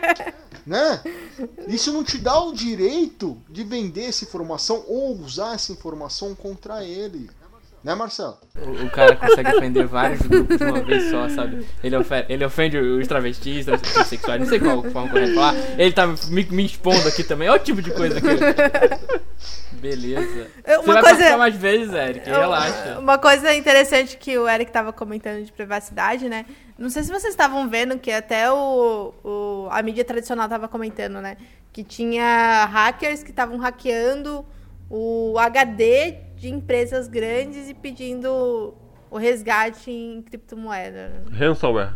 né? 0.66 1.03
Isso 1.66 1.92
não 1.92 2.05
te 2.05 2.18
dá 2.18 2.40
o 2.40 2.53
direito 2.53 3.40
de 3.48 3.64
vender 3.64 4.05
essa 4.05 4.25
informação 4.25 4.85
ou 4.87 5.16
usar 5.18 5.55
essa 5.55 5.72
informação 5.72 6.35
contra 6.35 6.85
ele. 6.85 7.31
Né, 7.85 7.96
Marcelo? 7.96 8.38
O, 8.56 8.87
o, 8.87 8.90
cara 8.90 9.16
consegue 9.16 9.56
ofender 9.56 9.87
vários 9.88 10.22
grupos 10.22 10.56
de 10.56 10.64
uma 10.64 10.80
vez 10.83 11.10
só, 11.10 11.28
sabe? 11.28 11.66
Ele 11.83 11.96
ofende, 11.96 12.26
ele 12.28 12.44
ofende 12.44 12.78
os 12.78 13.08
travestis, 13.08 13.66
os 13.66 13.80
transexuais, 13.80 14.40
não 14.40 14.48
sei 14.48 14.60
qual 14.60 14.83
forma 14.85 15.10
correta 15.10 15.35
falar. 15.35 15.54
Ele 15.76 15.92
tá 15.92 16.06
me, 16.06 16.44
me, 16.44 16.64
expondo 16.64 17.08
aqui 17.08 17.24
também. 17.24 17.48
Olha 17.48 17.60
o 17.60 17.64
tipo 17.64 17.83
de 17.83 17.90
coisa 17.92 18.20
que. 18.20 18.28
Beleza. 19.80 20.46
Uma 20.64 20.83
Você 20.83 20.92
vai 20.92 21.02
coisa... 21.02 21.37
mais 21.37 21.56
vezes, 21.56 21.92
Eric, 21.92 22.30
relaxa. 22.30 23.00
Uma 23.00 23.18
coisa 23.18 23.52
interessante 23.52 24.16
que 24.16 24.38
o 24.38 24.48
Eric 24.48 24.70
tava 24.70 24.92
comentando 24.92 25.44
de 25.44 25.50
privacidade, 25.50 26.28
né? 26.28 26.46
Não 26.78 26.88
sei 26.88 27.02
se 27.02 27.10
vocês 27.10 27.33
estavam 27.33 27.68
vendo 27.68 27.98
que 27.98 28.12
até 28.12 28.48
o, 28.52 29.12
o, 29.24 29.66
a 29.72 29.83
mídia 29.83 30.04
tradicional 30.04 30.48
tava 30.48 30.68
comentando, 30.68 31.20
né? 31.20 31.37
Que 31.72 31.83
tinha 31.83 32.64
hackers 32.66 33.24
que 33.24 33.30
estavam 33.30 33.58
hackeando 33.58 34.46
o 34.92 35.38
HD 35.38 36.18
de 36.36 36.50
empresas 36.50 37.08
grandes 37.08 37.70
e 37.70 37.72
pedindo 37.72 38.74
o 39.10 39.16
resgate 39.16 39.90
em 39.90 40.20
criptomoeda. 40.20 41.24
Ransomware. 41.32 41.94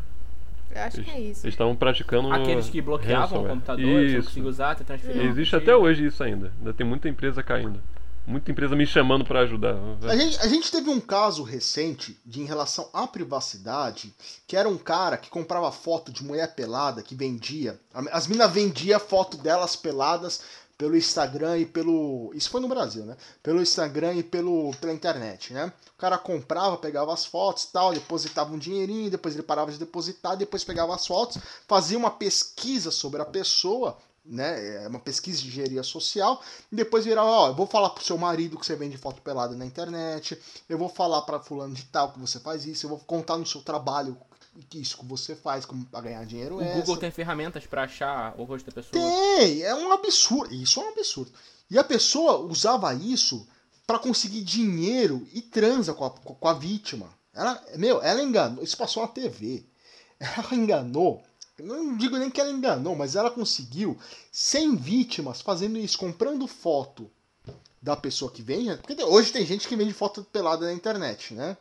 Eu 0.74 0.82
acho 0.82 1.02
que 1.02 1.10
é 1.10 1.20
isso. 1.20 1.44
Eles 1.44 1.54
estavam 1.54 1.76
praticando. 1.76 2.32
Aqueles 2.32 2.70
que 2.70 2.80
bloqueavam 2.80 3.20
ransomware. 3.20 3.44
o 3.44 3.54
computador, 3.54 4.02
isso. 4.02 4.16
não 4.16 4.22
conseguiam 4.22 4.48
usar, 4.48 4.70
até 4.70 4.84
transferir. 4.84 5.26
Existe 5.26 5.54
até 5.54 5.76
hoje 5.76 6.06
isso 6.06 6.24
ainda. 6.24 6.50
Ainda 6.58 6.72
tem 6.72 6.86
muita 6.86 7.06
empresa 7.06 7.42
caindo. 7.42 7.82
Muita 8.26 8.50
empresa 8.50 8.74
me 8.74 8.86
chamando 8.86 9.24
para 9.24 9.40
ajudar. 9.40 9.76
A 10.02 10.16
gente, 10.16 10.38
a 10.40 10.48
gente 10.48 10.72
teve 10.72 10.90
um 10.90 10.98
caso 10.98 11.44
recente 11.44 12.18
de 12.26 12.40
em 12.40 12.44
relação 12.44 12.88
à 12.92 13.06
privacidade, 13.06 14.12
que 14.48 14.56
era 14.56 14.68
um 14.68 14.76
cara 14.76 15.16
que 15.16 15.30
comprava 15.30 15.70
foto 15.70 16.10
de 16.10 16.24
mulher 16.24 16.54
pelada, 16.54 17.02
que 17.02 17.14
vendia. 17.14 17.78
As 18.10 18.26
minas 18.26 18.50
vendiam 18.50 18.98
foto 18.98 19.36
delas 19.36 19.76
peladas 19.76 20.42
pelo 20.78 20.96
Instagram 20.96 21.58
e 21.58 21.66
pelo. 21.66 22.30
Isso 22.34 22.50
foi 22.50 22.60
no 22.60 22.68
Brasil, 22.68 23.04
né? 23.04 23.16
Pelo 23.42 23.62
Instagram 23.62 24.14
e 24.14 24.22
pelo, 24.22 24.74
pela 24.76 24.92
internet, 24.92 25.52
né? 25.52 25.72
O 25.94 25.98
cara 25.98 26.18
comprava, 26.18 26.76
pegava 26.76 27.12
as 27.12 27.24
fotos 27.24 27.66
tal, 27.66 27.92
depositava 27.92 28.52
um 28.52 28.58
dinheirinho, 28.58 29.10
depois 29.10 29.34
ele 29.34 29.42
parava 29.42 29.72
de 29.72 29.78
depositar, 29.78 30.36
depois 30.36 30.64
pegava 30.64 30.94
as 30.94 31.06
fotos, 31.06 31.38
fazia 31.66 31.96
uma 31.96 32.10
pesquisa 32.10 32.90
sobre 32.90 33.22
a 33.22 33.24
pessoa, 33.24 33.96
né? 34.24 34.84
É 34.84 34.88
uma 34.88 35.00
pesquisa 35.00 35.40
de 35.40 35.48
engenharia 35.48 35.82
social, 35.82 36.42
e 36.70 36.76
depois 36.76 37.06
virava, 37.06 37.28
ó, 37.28 37.48
eu 37.48 37.54
vou 37.54 37.66
falar 37.66 37.90
pro 37.90 38.04
seu 38.04 38.18
marido 38.18 38.58
que 38.58 38.66
você 38.66 38.76
vende 38.76 38.98
foto 38.98 39.22
pelada 39.22 39.56
na 39.56 39.64
internet, 39.64 40.38
eu 40.68 40.76
vou 40.76 40.88
falar 40.88 41.22
para 41.22 41.40
fulano 41.40 41.74
de 41.74 41.84
tal 41.86 42.12
que 42.12 42.18
você 42.18 42.38
faz 42.38 42.66
isso, 42.66 42.84
eu 42.84 42.90
vou 42.90 42.98
contar 42.98 43.38
no 43.38 43.46
seu 43.46 43.62
trabalho 43.62 44.18
que 44.64 44.78
isso 44.78 44.98
que 44.98 45.04
você 45.04 45.34
faz 45.34 45.64
como 45.64 45.84
para 45.86 46.02
ganhar 46.02 46.24
dinheiro 46.24 46.56
o 46.56 46.60
extra. 46.60 46.80
Google 46.80 46.96
tem 46.96 47.10
ferramentas 47.10 47.66
para 47.66 47.84
achar 47.84 48.34
o 48.38 48.44
rosto 48.44 48.66
da 48.66 48.72
pessoa? 48.72 48.92
Tem, 48.92 49.62
é 49.62 49.74
um 49.74 49.92
absurdo. 49.92 50.54
Isso 50.54 50.80
é 50.80 50.84
um 50.84 50.88
absurdo. 50.88 51.32
E 51.70 51.78
a 51.78 51.84
pessoa 51.84 52.38
usava 52.38 52.94
isso 52.94 53.46
para 53.86 53.98
conseguir 53.98 54.42
dinheiro 54.42 55.26
e 55.32 55.40
transa 55.40 55.94
com 55.94 56.04
a, 56.04 56.10
com 56.10 56.48
a 56.48 56.54
vítima. 56.54 57.08
Ela, 57.32 57.62
meu, 57.76 58.02
ela 58.02 58.22
enganou. 58.22 58.64
Isso 58.64 58.76
passou 58.76 59.02
na 59.02 59.08
TV. 59.08 59.64
Ela 60.18 60.54
enganou. 60.54 61.22
Não 61.58 61.96
digo 61.96 62.16
nem 62.16 62.30
que 62.30 62.40
ela 62.40 62.50
enganou, 62.50 62.96
mas 62.96 63.16
ela 63.16 63.30
conseguiu 63.30 63.98
100 64.32 64.76
vítimas 64.76 65.40
fazendo 65.42 65.78
isso, 65.78 65.98
comprando 65.98 66.46
foto 66.46 67.10
da 67.80 67.96
pessoa 67.96 68.30
que 68.30 68.42
vende. 68.42 68.76
Porque 68.78 69.02
hoje 69.04 69.32
tem 69.32 69.44
gente 69.46 69.68
que 69.68 69.76
vende 69.76 69.92
foto 69.92 70.24
pelada 70.24 70.66
na 70.66 70.72
internet, 70.72 71.34
né? 71.34 71.56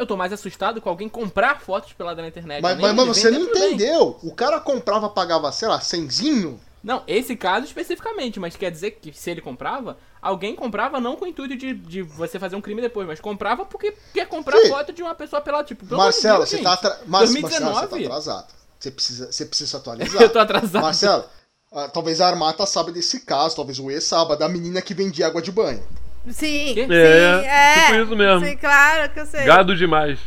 Eu 0.00 0.06
tô 0.06 0.16
mais 0.16 0.32
assustado 0.32 0.80
com 0.80 0.88
alguém 0.88 1.10
comprar 1.10 1.60
fotos 1.60 1.92
pelada 1.92 2.22
na 2.22 2.28
internet. 2.28 2.62
Mas, 2.62 2.78
mas, 2.78 2.94
mas 2.94 3.06
você 3.06 3.30
não 3.30 3.42
entendeu. 3.42 4.16
Bem. 4.22 4.30
O 4.30 4.34
cara 4.34 4.58
comprava, 4.58 5.10
pagava, 5.10 5.52
sei 5.52 5.68
lá, 5.68 5.78
cenzinho. 5.78 6.58
Não, 6.82 7.02
esse 7.06 7.36
caso 7.36 7.66
especificamente, 7.66 8.40
mas 8.40 8.56
quer 8.56 8.70
dizer 8.70 8.92
que 8.92 9.12
se 9.12 9.30
ele 9.30 9.42
comprava, 9.42 9.98
alguém 10.22 10.56
comprava 10.56 10.98
não 10.98 11.16
com 11.16 11.26
o 11.26 11.28
intuito 11.28 11.54
de, 11.54 11.74
de 11.74 12.00
você 12.00 12.38
fazer 12.38 12.56
um 12.56 12.62
crime 12.62 12.80
depois, 12.80 13.06
mas 13.06 13.20
comprava 13.20 13.66
porque 13.66 13.94
quer 14.14 14.26
comprar 14.26 14.56
Sim. 14.62 14.68
foto 14.70 14.90
de 14.90 15.02
uma 15.02 15.14
pessoa 15.14 15.42
pelada, 15.42 15.64
tipo, 15.64 15.84
Marcelo, 15.94 16.38
Deus, 16.38 16.48
você, 16.48 16.58
tá 16.62 16.72
atra... 16.72 16.98
Mas, 17.06 17.30
2019? 17.32 17.74
Marcelo, 17.74 17.90
você 17.90 17.98
tá 17.98 18.06
atrasado. 18.06 18.54
Você 18.78 18.90
precisa, 18.90 19.30
você 19.30 19.44
precisa 19.44 19.76
atualizar. 19.78 20.22
Eu 20.22 20.32
tô 20.32 20.38
atrasado. 20.38 20.82
Marcelo, 20.82 21.24
ah, 21.70 21.88
talvez 21.88 22.22
a 22.22 22.28
Armata 22.28 22.64
saiba 22.64 22.90
desse 22.90 23.20
caso, 23.20 23.54
talvez 23.54 23.78
o 23.78 23.90
E 23.90 24.00
saiba, 24.00 24.34
da 24.34 24.48
menina 24.48 24.80
que 24.80 24.94
vendia 24.94 25.26
água 25.26 25.42
de 25.42 25.52
banho. 25.52 25.84
Sim, 26.28 26.78
é, 26.78 26.86
sim, 26.86 27.46
é, 27.46 27.74
tipo 27.86 27.94
isso 28.02 28.16
mesmo. 28.16 28.46
Sim, 28.46 28.56
claro 28.56 29.12
que 29.12 29.20
eu 29.20 29.26
sei. 29.26 29.44
Gado 29.44 29.74
demais. 29.74 30.20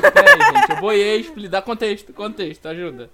Peraí, 0.00 0.58
gente, 0.58 0.70
eu 0.70 0.76
boiei, 0.76 1.48
dá 1.48 1.60
contexto, 1.60 2.12
contexto, 2.12 2.66
ajuda. 2.66 3.10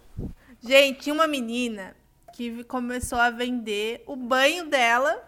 Gente, 0.63 1.01
tinha 1.01 1.15
uma 1.15 1.27
menina 1.27 1.97
que 2.35 2.63
começou 2.65 3.19
a 3.19 3.31
vender 3.31 4.03
o 4.07 4.15
banho 4.17 4.69
dela. 4.69 5.23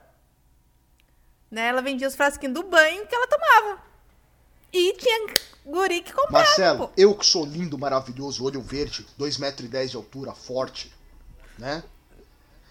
Né? 1.50 1.68
Ela 1.68 1.82
vendia 1.82 2.08
os 2.08 2.16
frasquinhos 2.16 2.54
do 2.54 2.62
banho 2.62 3.06
que 3.06 3.14
ela 3.14 3.26
tomava. 3.26 3.78
E 4.72 4.94
tinha 4.94 5.34
guri 5.64 6.00
que 6.00 6.12
comprava. 6.12 6.44
Marcelo, 6.44 6.88
pô. 6.88 6.92
eu 6.96 7.14
que 7.14 7.26
sou 7.26 7.44
lindo, 7.44 7.78
maravilhoso, 7.78 8.44
olho 8.44 8.62
verde, 8.62 9.06
2,10m 9.18 9.88
de 9.88 9.96
altura, 9.96 10.32
forte, 10.32 10.92
né? 11.58 11.82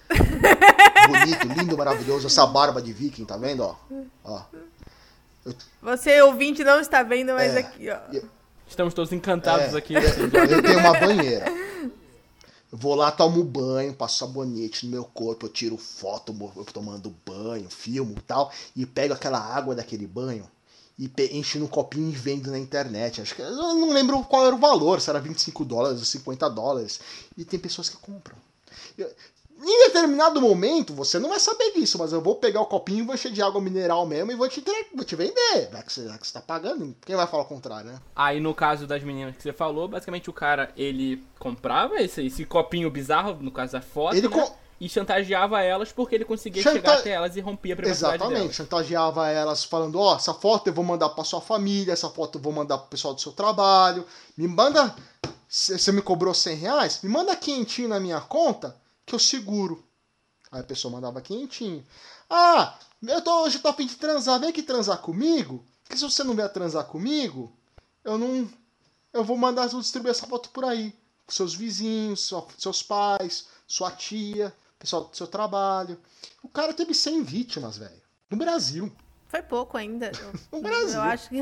Bonito, 1.08 1.48
lindo, 1.48 1.78
maravilhoso, 1.78 2.28
essa 2.28 2.46
barba 2.46 2.82
de 2.82 2.94
viking, 2.94 3.26
tá 3.26 3.38
vendo, 3.38 3.64
ó? 3.64 3.76
ó. 4.24 4.44
Eu... 5.46 5.56
Você, 5.82 6.22
ouvinte, 6.22 6.64
não 6.64 6.80
está 6.80 7.04
vendo, 7.04 7.34
mas 7.34 7.56
é, 7.56 7.60
aqui, 7.60 7.90
ó. 7.90 8.00
Eu... 8.14 8.28
Estamos 8.68 8.94
todos 8.94 9.12
encantados 9.12 9.74
é, 9.74 9.78
aqui. 9.78 9.94
Eu 9.94 10.62
tenho 10.64 10.80
uma 10.80 10.98
banheira. 10.98 11.46
Eu 12.72 12.78
vou 12.78 12.96
lá, 12.96 13.12
tomo 13.12 13.44
banho, 13.44 13.94
passo 13.94 14.20
sabonete 14.20 14.86
no 14.86 14.92
meu 14.94 15.04
corpo, 15.04 15.46
eu 15.46 15.50
tiro 15.50 15.78
foto 15.78 16.34
eu 16.56 16.64
tomando 16.66 17.14
banho, 17.26 17.70
filmo 17.70 18.16
e 18.18 18.22
tal, 18.22 18.50
e 18.74 18.86
pego 18.86 19.14
aquela 19.14 19.40
água 19.40 19.76
daquele 19.76 20.08
banho 20.08 20.50
e 21.02 21.12
encho 21.32 21.58
no 21.58 21.68
copinho 21.68 22.10
e 22.10 22.16
vendo 22.16 22.52
na 22.52 22.60
internet. 22.60 23.22
Acho 23.22 23.36
que 23.36 23.42
eu 23.42 23.52
não 23.56 23.92
lembro 23.92 24.24
qual 24.24 24.46
era 24.46 24.56
o 24.56 24.60
valor, 24.60 25.02
se 25.02 25.10
era 25.10 25.20
25 25.20 25.66
dólares 25.66 26.00
ou 26.00 26.06
50 26.06 26.48
dólares. 26.50 27.00
E 27.36 27.44
tem 27.44 27.60
pessoas 27.60 27.90
que 27.90 27.98
compram. 27.98 28.38
Eu, 28.96 29.12
em 29.64 29.86
determinado 29.86 30.42
momento, 30.42 30.94
você 30.94 31.20
não 31.20 31.30
vai 31.30 31.40
saber 31.40 31.72
disso, 31.74 32.00
mas 32.00 32.12
eu 32.12 32.20
vou 32.20 32.36
pegar 32.36 32.62
o 32.62 32.66
copinho, 32.66 33.06
vou 33.06 33.14
encher 33.14 33.32
de 33.32 33.42
água 33.44 33.62
mineral 33.62 34.06
mesmo 34.08 34.32
e 34.32 34.36
vou 34.36 34.50
te, 34.50 34.64
vou 34.96 35.06
te 35.06 35.16
vender. 35.16 35.70
Já 35.72 35.84
que, 35.84 35.94
você, 35.94 36.08
já 36.08 36.18
que 36.18 36.26
você 36.26 36.34
tá 36.34 36.42
pagando, 36.42 36.96
quem 37.06 37.16
vai 37.16 37.28
falar 37.28 37.44
o 37.44 37.48
contrário, 37.48 37.92
né? 37.92 38.00
Aí 38.16 38.40
no 38.40 38.56
caso 38.56 38.88
das 38.88 39.04
meninas 39.04 39.36
que 39.36 39.44
você 39.44 39.54
falou, 39.54 39.88
basicamente 39.88 40.30
o 40.30 40.34
cara, 40.34 40.72
ele 40.76 41.24
comprava 41.38 42.02
esse, 42.02 42.26
esse 42.26 42.44
copinho 42.44 42.90
bizarro, 42.90 43.38
no 43.40 43.52
caso 43.52 43.74
da 43.74 43.82
foto, 43.82 44.16
ele 44.16 44.28
né? 44.28 44.34
com... 44.34 44.52
e 44.80 44.90
chantageava 44.90 45.62
elas 45.62 45.92
porque 45.92 46.16
ele 46.16 46.26
conseguia 46.26 46.64
Chanta... 46.64 46.78
chegar 46.78 46.94
até 46.96 47.12
elas 47.12 47.36
e 47.36 47.40
rompia 47.40 47.76
a 47.76 47.78
privacidade 47.78 48.16
Exatamente, 48.16 48.42
delas. 48.42 48.56
chantageava 48.56 49.30
elas 49.30 49.64
falando, 49.64 50.00
ó, 50.00 50.14
oh, 50.14 50.16
essa 50.16 50.34
foto 50.34 50.68
eu 50.68 50.74
vou 50.74 50.84
mandar 50.84 51.10
pra 51.10 51.24
sua 51.24 51.42
família, 51.42 51.94
essa 51.94 52.10
foto 52.10 52.40
eu 52.40 52.42
vou 52.42 52.52
mandar 52.52 52.80
pro 52.80 52.88
pessoal 52.88 53.14
do 53.14 53.22
seu 53.22 53.32
trabalho, 53.32 54.06
me 54.36 54.48
manda... 54.48 54.96
Você 55.48 55.92
me 55.92 56.02
cobrou 56.02 56.34
100 56.34 56.56
reais? 56.56 57.00
Me 57.04 57.10
manda 57.10 57.36
quentinho 57.36 57.90
na 57.90 58.00
minha 58.00 58.22
conta 58.22 58.74
que 59.12 59.16
eu 59.16 59.20
seguro. 59.20 59.86
Aí 60.50 60.62
a 60.62 60.64
pessoa 60.64 60.92
mandava 60.92 61.22
quentinho. 61.22 61.86
Ah, 62.30 62.78
eu 63.04 63.22
tô, 63.22 63.44
hoje 63.44 63.60
tô 63.60 63.68
a 63.68 63.74
fim 63.74 63.86
de 63.86 63.96
transar, 63.96 64.40
vem 64.40 64.50
aqui 64.50 64.64
transar 64.64 65.00
comigo. 65.00 65.66
Porque 65.84 65.98
se 65.98 66.04
você 66.04 66.24
não 66.24 66.34
vier 66.34 66.52
transar 66.52 66.86
comigo, 66.86 67.54
eu 68.04 68.18
não. 68.18 68.50
Eu 69.12 69.24
vou 69.24 69.38
mandar 69.38 69.72
eu 69.72 69.80
distribuir 69.80 70.12
essa 70.12 70.28
foto 70.28 70.50
por 70.50 70.64
aí. 70.64 70.94
Com 71.26 71.34
seus 71.34 71.54
vizinhos, 71.54 72.32
seus 72.58 72.82
pais, 72.82 73.48
sua 73.68 73.92
tia, 73.92 74.56
pessoal 74.80 75.04
do 75.06 75.16
seu 75.16 75.28
trabalho. 75.28 76.00
O 76.42 76.48
cara 76.48 76.74
teve 76.74 76.94
100 76.94 77.24
vítimas, 77.24 77.78
velho. 77.78 78.02
No 78.30 78.38
Brasil. 78.38 78.92
Foi 79.28 79.42
pouco 79.42 79.76
ainda. 79.78 80.12
no 80.52 80.62
Brasil. 80.62 80.96
Eu 80.96 81.02
acho 81.02 81.30
que. 81.30 81.42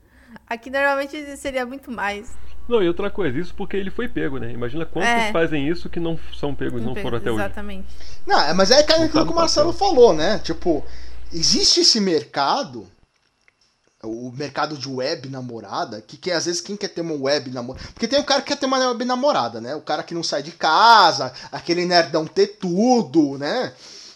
Aqui 0.46 0.70
normalmente 0.70 1.36
seria 1.36 1.66
muito 1.66 1.90
mais. 1.90 2.32
Não, 2.68 2.82
e 2.82 2.88
outra 2.88 3.10
coisa, 3.10 3.36
isso 3.38 3.52
porque 3.54 3.76
ele 3.76 3.90
foi 3.90 4.08
pego, 4.08 4.38
né? 4.38 4.52
Imagina 4.52 4.86
quantos 4.86 5.10
é. 5.10 5.32
fazem 5.32 5.68
isso 5.68 5.88
que 5.88 5.98
não 5.98 6.18
são 6.38 6.54
pegos, 6.54 6.80
não, 6.80 6.94
não 6.94 7.02
foram 7.02 7.18
até 7.18 7.30
exatamente. 7.30 7.84
hoje. 7.88 7.96
Exatamente. 7.98 8.26
Não, 8.26 8.40
é, 8.40 8.54
mas 8.54 8.70
é 8.70 8.78
aquilo 8.78 9.08
que 9.08 9.32
o 9.32 9.34
Marcelo 9.34 9.72
falou, 9.72 10.12
né? 10.12 10.38
Tipo, 10.38 10.84
existe 11.32 11.80
esse 11.80 12.00
mercado, 12.00 12.86
o 14.02 14.32
mercado 14.32 14.78
de 14.78 14.88
web 14.88 15.28
namorada, 15.28 16.00
que, 16.00 16.16
que 16.16 16.30
às 16.30 16.46
vezes 16.46 16.60
quem 16.60 16.76
quer 16.76 16.88
ter 16.88 17.00
uma 17.00 17.14
web 17.14 17.50
namorada. 17.50 17.86
Porque 17.92 18.08
tem 18.08 18.18
o 18.18 18.24
cara 18.24 18.40
que 18.40 18.48
quer 18.48 18.56
ter 18.56 18.66
uma 18.66 18.78
web 18.78 19.04
namorada, 19.04 19.60
né? 19.60 19.74
O 19.74 19.82
cara 19.82 20.02
que 20.02 20.14
não 20.14 20.22
sai 20.22 20.42
de 20.42 20.52
casa, 20.52 21.32
aquele 21.52 21.84
nerdão 21.84 22.26
ter 22.26 22.58
tudo, 22.58 23.36
né? 23.36 23.72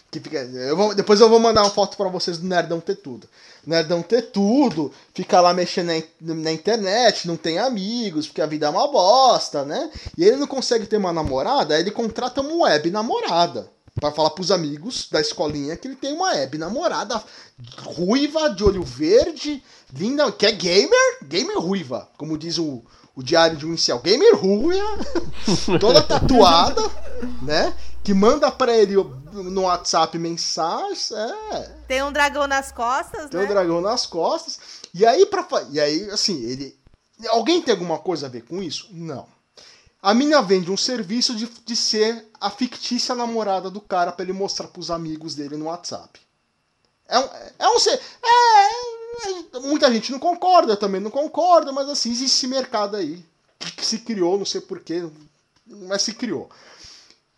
Que 0.09 0.19
fica, 0.19 0.37
eu 0.37 0.75
vou, 0.75 0.95
depois 0.95 1.19
eu 1.19 1.29
vou 1.29 1.39
mandar 1.39 1.61
uma 1.61 1.69
foto 1.69 1.97
para 1.97 2.09
vocês 2.09 2.37
do 2.37 2.47
nerdão 2.47 2.79
ter 2.79 2.95
tudo. 2.95 3.27
Nerdão 3.65 4.01
ter 4.01 4.23
tudo, 4.23 4.91
fica 5.13 5.41
lá 5.41 5.53
mexendo 5.53 5.87
na, 5.87 6.35
na, 6.35 6.51
internet, 6.51 7.27
não 7.27 7.35
tem 7.35 7.57
amigos, 7.57 8.27
porque 8.27 8.41
a 8.41 8.45
vida 8.45 8.67
é 8.67 8.69
uma 8.69 8.87
bosta, 8.87 9.63
né? 9.65 9.89
E 10.17 10.23
ele 10.23 10.37
não 10.37 10.47
consegue 10.47 10.85
ter 10.85 10.97
uma 10.97 11.11
namorada, 11.11 11.75
aí 11.75 11.81
ele 11.81 11.91
contrata 11.91 12.41
uma 12.41 12.65
web 12.65 12.91
namorada. 12.91 13.74
Para 13.99 14.11
falar 14.11 14.31
pros 14.31 14.51
amigos 14.51 15.07
da 15.09 15.21
escolinha 15.21 15.75
que 15.77 15.87
ele 15.87 15.95
tem 15.95 16.13
uma 16.13 16.29
web 16.31 16.57
namorada 16.57 17.23
ruiva, 17.83 18.49
de 18.49 18.63
olho 18.63 18.83
verde, 18.83 19.63
linda, 19.93 20.31
que 20.31 20.45
é 20.45 20.51
gamer, 20.51 21.17
gamer 21.23 21.57
ruiva, 21.57 22.09
como 22.17 22.37
diz 22.37 22.57
o, 22.57 22.83
o 23.15 23.23
diário 23.23 23.57
de 23.57 23.65
um 23.65 23.73
incel. 23.73 23.99
Gamer 23.99 24.35
ruiva, 24.35 24.97
toda 25.79 26.01
tatuada, 26.01 26.81
né? 27.41 27.73
Que 28.03 28.13
manda 28.13 28.51
pra 28.51 28.75
ele 28.75 28.95
no 29.31 29.61
WhatsApp 29.61 30.17
mensagens. 30.19 31.11
É. 31.11 31.75
Tem 31.87 32.03
um 32.03 32.11
dragão 32.11 32.45
nas 32.47 32.71
costas, 32.71 33.29
tem 33.29 33.39
né? 33.39 33.45
Tem 33.45 33.45
um 33.45 33.47
dragão 33.47 33.81
nas 33.81 34.05
costas. 34.05 34.59
E 34.93 35.05
aí, 35.05 35.25
pra, 35.25 35.47
e 35.71 35.79
aí, 35.79 36.09
assim, 36.11 36.43
ele. 36.43 36.77
Alguém 37.29 37.61
tem 37.61 37.73
alguma 37.73 37.97
coisa 37.97 38.27
a 38.27 38.29
ver 38.29 38.41
com 38.41 38.61
isso? 38.61 38.89
Não. 38.91 39.25
A 40.05 40.13
mina 40.13 40.39
vende 40.39 40.69
um 40.69 40.77
serviço 40.77 41.35
de, 41.35 41.47
de 41.47 41.75
ser 41.75 42.27
a 42.39 42.51
fictícia 42.51 43.15
namorada 43.15 43.71
do 43.71 43.81
cara 43.81 44.11
para 44.11 44.21
ele 44.23 44.33
mostrar 44.33 44.67
pros 44.67 44.91
amigos 44.91 45.33
dele 45.33 45.57
no 45.57 45.65
WhatsApp. 45.65 46.19
É 47.07 47.17
um. 47.17 47.23
É 47.57 47.67
um. 47.67 47.75
É, 48.23 49.55
é, 49.55 49.59
muita 49.61 49.91
gente 49.91 50.11
não 50.11 50.19
concorda, 50.19 50.73
eu 50.73 50.77
também 50.77 51.01
não 51.01 51.09
concorda, 51.09 51.71
mas 51.71 51.89
assim, 51.89 52.11
existe 52.11 52.35
esse 52.35 52.45
mercado 52.45 52.95
aí. 52.95 53.25
Que 53.57 53.83
se 53.83 53.97
criou, 53.97 54.37
não 54.37 54.45
sei 54.45 54.61
porquê, 54.61 55.09
mas 55.65 56.03
se 56.03 56.13
criou. 56.13 56.51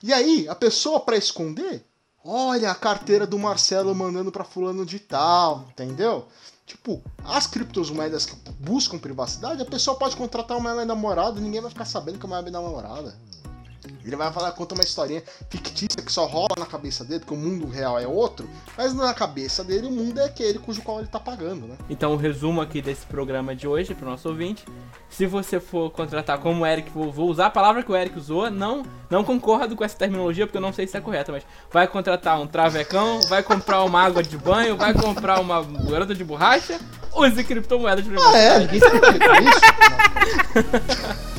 E 0.03 0.11
aí, 0.11 0.45
a 0.49 0.53
pessoa 0.53 0.99
para 0.99 1.15
esconder, 1.15 1.81
olha 2.21 2.69
a 2.69 2.75
carteira 2.75 3.25
do 3.25 3.39
Marcelo 3.39 3.95
mandando 3.95 4.29
para 4.29 4.43
fulano 4.43 4.85
de 4.85 4.99
tal, 4.99 5.65
entendeu? 5.69 6.27
Tipo, 6.67 7.01
as 7.23 7.47
criptomoedas 7.47 8.25
que 8.25 8.35
buscam 8.59 8.99
privacidade, 8.99 9.61
a 9.61 9.65
pessoa 9.65 9.97
pode 9.97 10.17
contratar 10.17 10.57
uma 10.57 10.83
namorada 10.83 11.39
ninguém 11.39 11.61
vai 11.61 11.69
ficar 11.69 11.85
sabendo 11.85 12.19
que 12.19 12.25
é 12.25 12.27
uma 12.27 12.41
namorada. 12.41 13.17
Ele 14.07 14.15
vai 14.15 14.31
falar, 14.31 14.51
conta 14.53 14.73
uma 14.73 14.83
historinha 14.83 15.21
fictícia 15.49 16.01
que 16.01 16.11
só 16.11 16.25
rola 16.25 16.55
na 16.57 16.65
cabeça 16.65 17.03
dele, 17.03 17.19
porque 17.19 17.33
o 17.33 17.37
mundo 17.37 17.67
real 17.67 17.99
é 17.99 18.07
outro, 18.07 18.49
mas 18.77 18.93
na 18.93 19.13
cabeça 19.13 19.63
dele 19.63 19.87
o 19.87 19.91
mundo 19.91 20.19
é 20.19 20.25
aquele 20.25 20.59
cujo 20.59 20.81
qual 20.81 20.99
ele 20.99 21.07
tá 21.07 21.19
pagando, 21.19 21.67
né? 21.67 21.75
Então, 21.89 22.13
o 22.13 22.15
resumo 22.15 22.61
aqui 22.61 22.81
desse 22.81 23.05
programa 23.05 23.55
de 23.55 23.67
hoje 23.67 23.93
pro 23.93 24.05
nosso 24.05 24.29
ouvinte. 24.29 24.63
Se 25.09 25.25
você 25.25 25.59
for 25.59 25.89
contratar 25.91 26.37
como 26.39 26.63
o 26.63 26.65
Eric, 26.65 26.89
vou, 26.91 27.29
usar 27.29 27.47
a 27.47 27.49
palavra 27.49 27.83
que 27.83 27.91
o 27.91 27.95
Eric 27.95 28.17
usou, 28.17 28.49
não, 28.49 28.83
não 29.09 29.23
concordo 29.23 29.75
com 29.75 29.83
essa 29.83 29.97
terminologia, 29.97 30.45
porque 30.45 30.57
eu 30.57 30.61
não 30.61 30.71
sei 30.71 30.87
se 30.87 30.95
é 30.95 31.01
correta, 31.01 31.31
mas 31.31 31.43
vai 31.71 31.87
contratar 31.87 32.39
um 32.39 32.47
travecão, 32.47 33.21
vai 33.23 33.43
comprar 33.43 33.83
uma 33.83 34.01
água 34.01 34.23
de 34.23 34.37
banho, 34.37 34.77
vai 34.77 34.93
comprar 34.93 35.39
uma 35.39 35.61
garota 35.89 36.15
de 36.15 36.23
borracha, 36.23 36.79
use 37.13 37.43
criptomoedas 37.43 38.05
de 38.05 38.11
Ah, 38.17 38.37
é? 38.37 38.59
Ninguém 38.59 38.79
sabe 38.79 38.97
o 38.97 39.01
que 39.01 39.23
é 39.23 39.41
isso? 39.43 41.27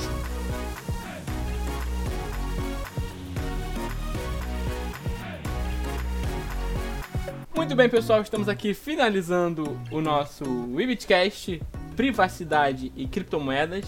Muito 7.59 7.75
bem, 7.75 7.89
pessoal, 7.89 8.23
estamos 8.23 8.49
aqui 8.49 8.73
finalizando 8.73 9.77
o 9.91 10.01
nosso 10.01 10.45
Webcast 10.73 11.61
Privacidade 11.97 12.93
e 12.95 13.09
Criptomoedas. 13.09 13.85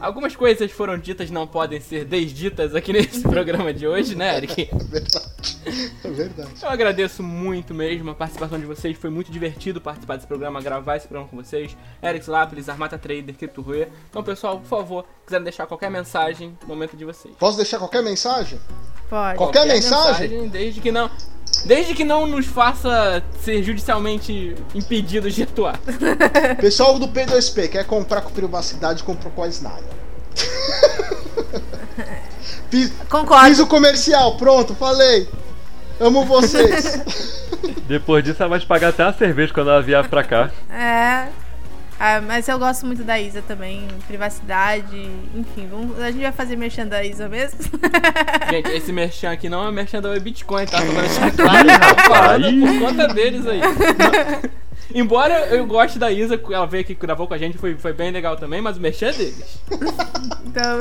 Algumas 0.00 0.34
coisas 0.34 0.72
foram 0.72 0.96
ditas 0.96 1.30
não 1.30 1.46
podem 1.46 1.82
ser 1.82 2.06
desditas 2.06 2.74
aqui 2.74 2.90
nesse 2.96 3.20
programa 3.20 3.74
de 3.74 3.86
hoje, 3.86 4.14
né, 4.14 4.38
Eric? 4.38 4.70
É 4.72 4.84
verdade. 4.84 5.27
É 6.04 6.10
verdade. 6.10 6.50
Eu 6.62 6.68
agradeço 6.68 7.22
muito 7.22 7.74
mesmo 7.74 8.10
a 8.10 8.14
participação 8.14 8.58
de 8.58 8.66
vocês, 8.66 8.96
foi 8.96 9.10
muito 9.10 9.30
divertido 9.30 9.80
participar 9.80 10.16
desse 10.16 10.26
programa, 10.26 10.60
gravar 10.60 10.96
esse 10.96 11.06
programa 11.06 11.28
com 11.28 11.36
vocês. 11.36 11.76
Eric 12.02 12.28
Lápis, 12.28 12.68
Armata 12.68 12.98
Trader, 12.98 13.34
Crypto 13.36 13.60
Rue. 13.62 13.86
Então, 14.08 14.22
pessoal, 14.22 14.58
por 14.58 14.66
favor, 14.66 15.04
quiserem 15.24 15.44
deixar 15.44 15.66
qualquer 15.66 15.90
mensagem, 15.90 16.56
momento 16.66 16.96
de 16.96 17.04
vocês. 17.04 17.34
Posso 17.38 17.56
deixar 17.56 17.78
qualquer 17.78 18.02
mensagem? 18.02 18.58
Pode. 19.08 19.38
Qualquer 19.38 19.66
mensagem? 19.66 20.48
Desde 20.48 20.80
que 20.80 20.92
não. 20.92 21.10
Desde 21.64 21.94
que 21.94 22.04
não 22.04 22.26
nos 22.26 22.46
faça 22.46 23.22
ser 23.40 23.62
judicialmente 23.62 24.54
impedidos 24.74 25.34
de 25.34 25.42
atuar. 25.42 25.78
Pessoal 26.60 26.98
do 26.98 27.08
P2P, 27.08 27.68
quer 27.70 27.84
comprar 27.84 28.20
com 28.20 28.30
privacidade, 28.30 29.02
comprou 29.02 29.32
com 29.32 29.42
a 29.42 29.48
Snyder. 29.48 29.98
Fiz, 32.70 32.92
Concordo. 33.08 33.46
fiz 33.46 33.58
o 33.58 33.66
comercial, 33.66 34.36
pronto, 34.36 34.74
falei. 34.74 35.28
Amo 36.00 36.24
vocês. 36.24 37.02
Depois 37.88 38.22
disso, 38.22 38.42
ela 38.42 38.50
vai 38.50 38.60
te 38.60 38.66
pagar 38.66 38.88
até 38.88 39.02
a 39.02 39.12
cerveja 39.12 39.52
quando 39.52 39.70
ela 39.70 39.82
vier 39.82 40.06
pra 40.08 40.22
cá. 40.22 40.50
É. 40.70 41.28
Ah, 42.00 42.20
mas 42.20 42.46
eu 42.46 42.56
gosto 42.60 42.86
muito 42.86 43.02
da 43.02 43.18
Isa 43.18 43.42
também, 43.42 43.88
privacidade, 44.06 45.10
enfim, 45.34 45.66
vamos, 45.68 45.98
a 45.98 46.12
gente 46.12 46.22
vai 46.22 46.30
fazer 46.30 46.54
merchan 46.54 46.86
da 46.86 47.02
Isa 47.02 47.28
mesmo. 47.28 47.58
Gente, 48.48 48.70
esse 48.70 48.92
merchan 48.92 49.32
aqui 49.32 49.48
não 49.48 49.66
é 49.66 49.72
merchan 49.72 50.00
da 50.00 50.16
Bitcoin, 50.16 50.64
tá? 50.66 50.78
Só 50.78 50.92
pra 50.92 51.00
deixar 51.02 51.34
claro, 52.06 52.42
tá 52.44 52.50
por 52.52 52.78
conta 52.78 53.08
deles 53.08 53.44
aí. 53.48 53.60
Embora 54.94 55.46
eu 55.48 55.66
goste 55.66 55.98
da 55.98 56.10
Isa, 56.10 56.40
ela 56.50 56.66
veio 56.66 56.82
aqui, 56.82 56.94
gravou 56.94 57.26
com 57.26 57.34
a 57.34 57.38
gente, 57.38 57.58
foi, 57.58 57.76
foi 57.76 57.92
bem 57.92 58.10
legal 58.10 58.36
também, 58.36 58.60
mas 58.62 58.76
o 58.76 58.80
merchan 58.80 59.08
é 59.08 59.12
deles. 59.12 59.60
Então, 60.46 60.78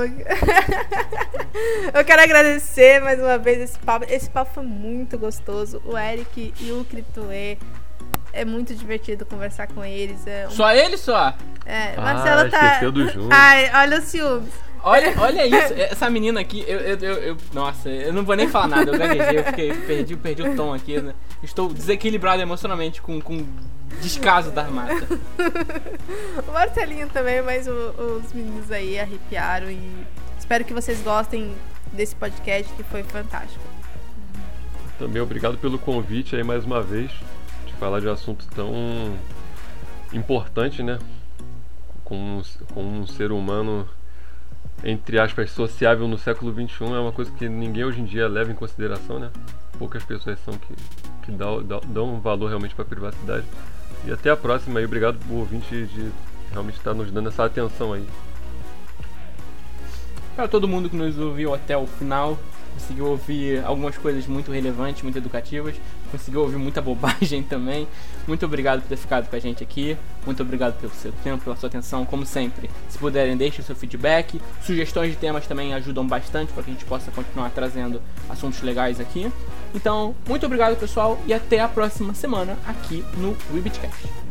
eu 1.93 2.05
quero 2.05 2.21
agradecer 2.21 3.01
mais 3.01 3.19
uma 3.19 3.37
vez 3.37 3.59
esse 3.61 3.79
papo. 3.79 4.05
Esse 4.09 4.29
papo 4.29 4.53
foi 4.53 4.63
muito 4.63 5.17
gostoso. 5.17 5.81
O 5.85 5.97
Eric 5.97 6.53
e 6.61 6.71
o 6.71 6.85
Criptoe. 6.85 7.57
É 8.33 8.45
muito 8.45 8.75
divertido 8.75 9.25
conversar 9.25 9.67
com 9.67 9.83
eles. 9.83 10.25
É, 10.27 10.47
um- 10.47 10.51
Só 10.51 10.71
ele 10.71 10.95
só? 10.97 11.33
é, 11.65 11.93
Ah, 11.97 12.01
Marcelo 12.01 12.49
tá. 12.51 12.65
esqueceu 12.65 12.91
do 12.91 13.07
Júnior. 13.09 13.29
Ai, 13.33 13.71
olha 13.73 13.97
o 13.97 14.01
ciúmes. 14.01 14.53
Olha, 14.83 15.13
olha 15.17 15.45
isso, 15.45 15.73
essa 15.73 16.07
menina 16.09 16.39
aqui, 16.39 16.63
eu, 16.67 16.79
eu, 16.79 16.97
eu, 16.99 17.13
eu- 17.29 17.37
Nossa, 17.51 17.89
eu 17.89 18.13
não 18.13 18.23
vou 18.23 18.35
nem 18.35 18.47
falar 18.47 18.67
nada, 18.67 18.91
eu 18.91 18.97
gaguejei, 18.97 19.39
eu 19.39 19.43
fiquei, 19.45 19.73
perdi, 19.73 20.15
perdi 20.15 20.43
o 20.43 20.55
tom 20.55 20.71
aqui, 20.73 20.99
né? 21.01 21.13
Estou 21.41 21.73
desequilibrado 21.73 22.41
emocionalmente 22.41 23.01
com, 23.01 23.19
com 23.19 23.43
descaso 24.01 24.51
da 24.51 24.63
armata. 24.63 24.93
O 26.47 26.51
Marcelinho 26.51 27.09
também, 27.09 27.41
mas 27.41 27.67
o- 27.67 28.21
os 28.23 28.31
meninos 28.33 28.71
aí 28.71 28.99
arrepiaram 28.99 29.69
e 29.69 29.91
espero 30.39 30.63
que 30.63 30.73
vocês 30.73 31.01
gostem 31.01 31.53
desse 31.91 32.15
podcast 32.15 32.71
que 32.73 32.83
foi 32.83 33.03
fantástico. 33.03 33.63
Também 34.97 35.21
obrigado 35.21 35.57
pelo 35.57 35.77
convite 35.77 36.35
aí 36.35 36.43
mais 36.43 36.63
uma 36.65 36.81
vez. 36.81 37.11
De 37.65 37.73
falar 37.73 37.99
de 37.99 38.07
um 38.07 38.11
assunto 38.11 38.47
tão 38.55 39.13
importante, 40.13 40.81
né? 40.81 40.97
Com, 42.03 42.15
um- 42.39 42.43
com 42.73 42.83
um 42.83 43.05
ser 43.07 43.31
humano, 43.31 43.87
entre 44.83 45.19
aspas, 45.19 45.51
sociável 45.51 46.07
no 46.07 46.17
século 46.17 46.51
XXI 46.53 46.85
é 46.85 46.99
uma 46.99 47.11
coisa 47.11 47.29
que 47.31 47.47
ninguém 47.49 47.83
hoje 47.83 47.99
em 48.01 48.05
dia 48.05 48.27
leva 48.27 48.51
em 48.51 48.55
consideração, 48.55 49.19
né? 49.19 49.29
Poucas 49.77 50.03
pessoas 50.03 50.39
são 50.45 50.53
que, 50.55 50.73
que 51.23 51.31
dão, 51.31 51.61
dão, 51.61 51.81
dão 51.85 52.15
um 52.15 52.19
valor 52.19 52.47
realmente 52.47 52.73
para 52.73 52.83
a 52.85 52.87
privacidade. 52.87 53.45
E 54.05 54.11
até 54.11 54.29
a 54.29 54.37
próxima 54.37 54.79
aí. 54.79 54.85
Obrigado 54.85 55.17
por 55.27 55.35
ouvinte 55.35 55.85
de 55.85 56.11
realmente 56.51 56.77
estar 56.77 56.93
nos 56.93 57.11
dando 57.11 57.29
essa 57.29 57.45
atenção 57.45 57.93
aí. 57.93 58.05
Para 60.35 60.47
todo 60.47 60.67
mundo 60.67 60.89
que 60.89 60.95
nos 60.95 61.17
ouviu 61.17 61.53
até 61.53 61.75
o 61.75 61.87
final, 61.87 62.37
conseguiu 62.77 63.07
ouvir 63.07 63.63
algumas 63.65 63.97
coisas 63.97 64.27
muito 64.27 64.51
relevantes, 64.51 65.01
muito 65.01 65.17
educativas, 65.17 65.75
conseguiu 66.11 66.41
ouvir 66.41 66.57
muita 66.57 66.79
bobagem 66.81 67.41
também. 67.41 67.87
Muito 68.27 68.45
obrigado 68.45 68.81
por 68.81 68.89
ter 68.89 68.97
ficado 68.97 69.27
com 69.27 69.35
a 69.35 69.39
gente 69.39 69.63
aqui. 69.63 69.97
Muito 70.25 70.43
obrigado 70.43 70.79
pelo 70.79 70.93
seu 70.93 71.11
tempo, 71.23 71.43
pela 71.43 71.55
sua 71.55 71.67
atenção, 71.67 72.05
como 72.05 72.25
sempre. 72.25 72.69
Se 72.87 72.97
puderem, 72.99 73.35
deixem 73.35 73.65
seu 73.65 73.75
feedback. 73.75 74.39
Sugestões 74.61 75.11
de 75.11 75.17
temas 75.17 75.47
também 75.47 75.73
ajudam 75.73 76.05
bastante 76.05 76.53
para 76.53 76.61
que 76.61 76.69
a 76.69 76.73
gente 76.73 76.85
possa 76.85 77.09
continuar 77.11 77.49
trazendo 77.49 77.99
assuntos 78.29 78.61
legais 78.61 78.99
aqui. 78.99 79.31
Então, 79.73 80.15
muito 80.27 80.45
obrigado, 80.45 80.77
pessoal, 80.77 81.19
e 81.25 81.33
até 81.33 81.59
a 81.59 81.67
próxima 81.67 82.13
semana 82.13 82.57
aqui 82.65 83.03
no 83.17 83.35
Webitcast. 83.53 84.26